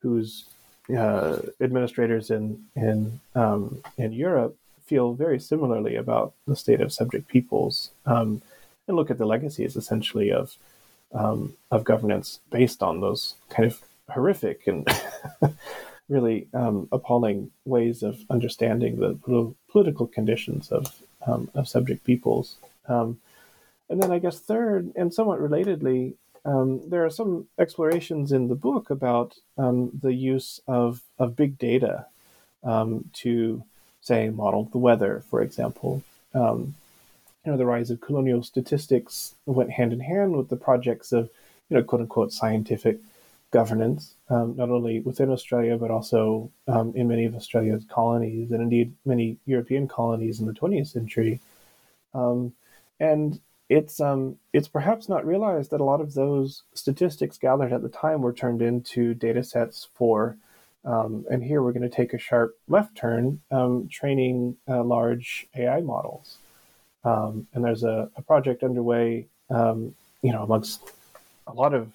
whose 0.00 0.46
uh, 0.90 1.38
administrators 1.60 2.30
in 2.30 2.64
in 2.74 3.20
um, 3.34 3.82
in 3.96 4.12
Europe 4.12 4.56
feel 4.84 5.14
very 5.14 5.38
similarly 5.38 5.96
about 5.96 6.34
the 6.46 6.56
state 6.56 6.80
of 6.80 6.92
subject 6.92 7.28
peoples 7.28 7.90
um, 8.04 8.42
and 8.86 8.96
look 8.96 9.10
at 9.10 9.18
the 9.18 9.26
legacies 9.26 9.76
essentially 9.76 10.32
of 10.32 10.56
um, 11.14 11.54
of 11.70 11.84
governance 11.84 12.40
based 12.50 12.82
on 12.82 13.00
those 13.00 13.34
kind 13.48 13.70
of 13.70 13.80
horrific 14.10 14.66
and 14.66 14.86
really 16.08 16.48
um, 16.52 16.88
appalling 16.92 17.50
ways 17.64 18.02
of 18.02 18.18
understanding 18.28 18.96
the 18.96 19.52
political 19.70 20.06
conditions 20.06 20.70
of 20.70 21.02
um, 21.26 21.48
of 21.54 21.68
subject 21.68 22.04
peoples. 22.04 22.56
Um, 22.88 23.20
and 23.88 24.02
then 24.02 24.10
I 24.10 24.18
guess 24.18 24.40
third, 24.40 24.92
and 24.96 25.12
somewhat 25.12 25.40
relatedly, 25.40 26.14
um, 26.44 26.88
there 26.88 27.04
are 27.04 27.10
some 27.10 27.46
explorations 27.58 28.32
in 28.32 28.48
the 28.48 28.54
book 28.54 28.90
about 28.90 29.36
um, 29.56 29.90
the 30.02 30.12
use 30.12 30.60
of, 30.66 31.02
of 31.18 31.36
big 31.36 31.58
data 31.58 32.06
um, 32.64 33.10
to, 33.14 33.62
say, 34.00 34.28
model 34.28 34.68
the 34.72 34.78
weather, 34.78 35.22
for 35.30 35.40
example. 35.40 36.02
Um, 36.34 36.74
you 37.44 37.52
know, 37.52 37.58
the 37.58 37.66
rise 37.66 37.90
of 37.90 38.00
colonial 38.00 38.42
statistics 38.42 39.34
went 39.46 39.70
hand 39.70 39.92
in 39.92 40.00
hand 40.00 40.36
with 40.36 40.48
the 40.48 40.56
projects 40.56 41.12
of, 41.12 41.30
you 41.68 41.76
know, 41.76 41.82
quote 41.82 42.00
unquote 42.00 42.32
scientific 42.32 42.98
governance, 43.52 44.14
um, 44.28 44.56
not 44.56 44.70
only 44.70 45.00
within 45.00 45.30
Australia, 45.30 45.76
but 45.76 45.90
also 45.90 46.50
um, 46.66 46.92
in 46.96 47.06
many 47.06 47.24
of 47.24 47.36
Australia's 47.36 47.84
colonies 47.88 48.50
and 48.50 48.62
indeed 48.62 48.92
many 49.04 49.36
European 49.46 49.86
colonies 49.86 50.40
in 50.40 50.46
the 50.46 50.52
20th 50.52 50.88
century. 50.88 51.40
and 52.98 53.40
it's 53.72 54.00
um, 54.00 54.36
it's 54.52 54.68
perhaps 54.68 55.08
not 55.08 55.26
realized 55.26 55.70
that 55.70 55.80
a 55.80 55.84
lot 55.84 56.02
of 56.02 56.12
those 56.12 56.62
statistics 56.74 57.38
gathered 57.38 57.72
at 57.72 57.82
the 57.82 57.88
time 57.88 58.20
were 58.20 58.32
turned 58.32 58.60
into 58.60 59.14
data 59.14 59.42
sets 59.42 59.88
for, 59.94 60.36
um, 60.84 61.24
and 61.30 61.42
here 61.42 61.62
we're 61.62 61.72
going 61.72 61.88
to 61.88 61.96
take 61.96 62.12
a 62.12 62.18
sharp 62.18 62.54
left 62.68 62.94
turn, 62.94 63.40
um, 63.50 63.88
training 63.88 64.56
uh, 64.68 64.84
large 64.84 65.46
AI 65.56 65.80
models. 65.80 66.36
Um, 67.04 67.46
and 67.54 67.64
there's 67.64 67.82
a, 67.82 68.10
a 68.14 68.22
project 68.22 68.62
underway, 68.62 69.26
um, 69.48 69.94
you 70.20 70.32
know, 70.32 70.42
amongst 70.42 70.92
a 71.46 71.54
lot 71.54 71.72
of 71.72 71.90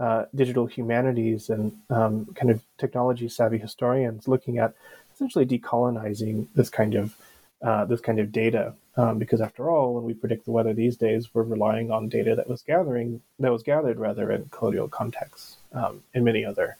uh, 0.00 0.24
digital 0.34 0.66
humanities 0.66 1.50
and 1.50 1.72
um, 1.88 2.26
kind 2.34 2.50
of 2.50 2.60
technology 2.78 3.28
savvy 3.28 3.58
historians 3.58 4.26
looking 4.26 4.58
at 4.58 4.74
essentially 5.14 5.46
decolonizing 5.46 6.48
this 6.56 6.68
kind 6.68 6.96
of 6.96 7.16
uh, 7.62 7.84
this 7.84 8.00
kind 8.00 8.18
of 8.18 8.32
data 8.32 8.74
um, 8.96 9.18
because 9.18 9.40
after 9.40 9.70
all, 9.70 9.94
when 9.94 10.04
we 10.04 10.12
predict 10.12 10.44
the 10.44 10.50
weather 10.50 10.74
these 10.74 10.96
days, 10.96 11.32
we're 11.32 11.44
relying 11.44 11.90
on 11.90 12.08
data 12.08 12.34
that 12.34 12.48
was 12.48 12.62
gathering 12.62 13.22
that 13.38 13.52
was 13.52 13.62
gathered 13.62 13.98
rather 13.98 14.30
in 14.30 14.46
colonial 14.50 14.88
contexts 14.88 15.56
um, 15.72 16.02
many 16.14 16.44
other 16.44 16.76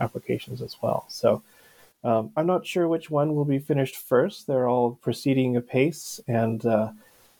applications 0.00 0.60
as 0.60 0.76
well. 0.82 1.06
So 1.08 1.42
um, 2.02 2.32
I'm 2.36 2.46
not 2.46 2.66
sure 2.66 2.86
which 2.86 3.10
one 3.10 3.34
will 3.34 3.46
be 3.46 3.58
finished 3.58 3.96
first. 3.96 4.46
They're 4.46 4.68
all 4.68 4.98
proceeding 5.02 5.56
apace, 5.56 6.20
and 6.28 6.64
uh, 6.66 6.90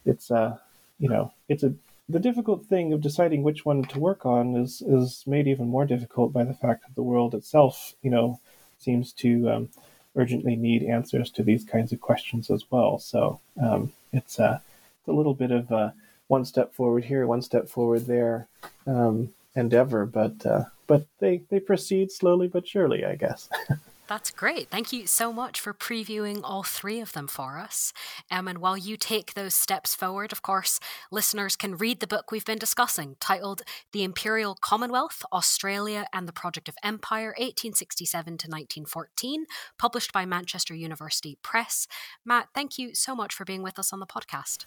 it's 0.06 0.30
uh, 0.30 0.56
you 0.98 1.08
know 1.08 1.32
it's 1.48 1.62
a 1.62 1.74
the 2.08 2.20
difficult 2.20 2.66
thing 2.66 2.92
of 2.92 3.00
deciding 3.00 3.42
which 3.42 3.64
one 3.64 3.82
to 3.82 3.98
work 3.98 4.24
on 4.24 4.56
is 4.56 4.82
is 4.82 5.24
made 5.26 5.46
even 5.46 5.68
more 5.68 5.84
difficult 5.84 6.32
by 6.32 6.44
the 6.44 6.54
fact 6.54 6.82
that 6.82 6.94
the 6.94 7.02
world 7.02 7.34
itself 7.34 7.94
you 8.02 8.10
know 8.10 8.40
seems 8.78 9.12
to 9.12 9.50
um, 9.50 9.68
urgently 10.16 10.56
need 10.56 10.82
answers 10.82 11.30
to 11.30 11.42
these 11.42 11.64
kinds 11.64 11.92
of 11.92 12.00
questions 12.00 12.50
as 12.50 12.64
well. 12.70 12.98
So 12.98 13.40
um, 13.60 13.92
it's, 14.12 14.38
a, 14.38 14.62
it's 15.00 15.08
a 15.08 15.12
little 15.12 15.34
bit 15.34 15.50
of 15.50 15.70
a 15.70 15.94
one 16.28 16.44
step 16.44 16.74
forward 16.74 17.04
here, 17.04 17.26
one 17.26 17.42
step 17.42 17.68
forward 17.68 18.06
there 18.06 18.48
um, 18.86 19.32
endeavor, 19.54 20.06
but 20.06 20.44
uh, 20.46 20.64
but 20.86 21.06
they 21.18 21.42
they 21.48 21.60
proceed 21.60 22.10
slowly 22.10 22.48
but 22.48 22.66
surely, 22.66 23.04
I 23.04 23.14
guess. 23.16 23.48
That's 24.06 24.30
great. 24.30 24.68
Thank 24.68 24.92
you 24.92 25.06
so 25.06 25.32
much 25.32 25.58
for 25.58 25.72
previewing 25.72 26.40
all 26.44 26.62
three 26.62 27.00
of 27.00 27.12
them 27.12 27.26
for 27.26 27.58
us. 27.58 27.92
Um, 28.30 28.46
and 28.48 28.58
while 28.58 28.76
you 28.76 28.98
take 28.98 29.32
those 29.32 29.54
steps 29.54 29.94
forward, 29.94 30.30
of 30.30 30.42
course, 30.42 30.78
listeners 31.10 31.56
can 31.56 31.78
read 31.78 32.00
the 32.00 32.06
book 32.06 32.30
we've 32.30 32.44
been 32.44 32.58
discussing 32.58 33.16
titled 33.18 33.62
The 33.92 34.04
Imperial 34.04 34.58
Commonwealth 34.60 35.24
Australia 35.32 36.06
and 36.12 36.28
the 36.28 36.34
Project 36.34 36.68
of 36.68 36.76
Empire, 36.82 37.28
1867 37.38 38.24
to 38.24 38.46
1914, 38.46 39.46
published 39.78 40.12
by 40.12 40.26
Manchester 40.26 40.74
University 40.74 41.38
Press. 41.42 41.86
Matt, 42.26 42.48
thank 42.54 42.78
you 42.78 42.94
so 42.94 43.14
much 43.16 43.32
for 43.32 43.46
being 43.46 43.62
with 43.62 43.78
us 43.78 43.90
on 43.90 44.00
the 44.00 44.06
podcast. 44.06 44.66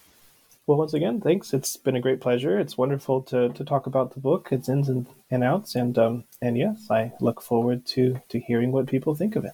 Well, 0.67 0.77
once 0.77 0.93
again, 0.93 1.21
thanks. 1.21 1.53
It's 1.53 1.77
been 1.77 1.95
a 1.95 2.01
great 2.01 2.19
pleasure. 2.19 2.59
It's 2.59 2.77
wonderful 2.77 3.21
to, 3.23 3.47
to 3.47 3.63
talk 3.63 3.87
about 3.87 4.13
the 4.13 4.19
book, 4.19 4.49
its 4.51 4.67
ins 4.67 4.89
and, 4.89 5.07
outs, 5.43 5.75
and 5.75 5.97
um, 5.97 6.25
and 6.41 6.57
yes, 6.57 6.91
I 6.91 7.13
look 7.21 7.41
forward 7.41 7.85
to 7.87 8.21
to 8.27 8.39
hearing 8.39 8.73
what 8.73 8.87
people 8.87 9.15
think 9.15 9.37
of 9.37 9.45
it. 9.45 9.53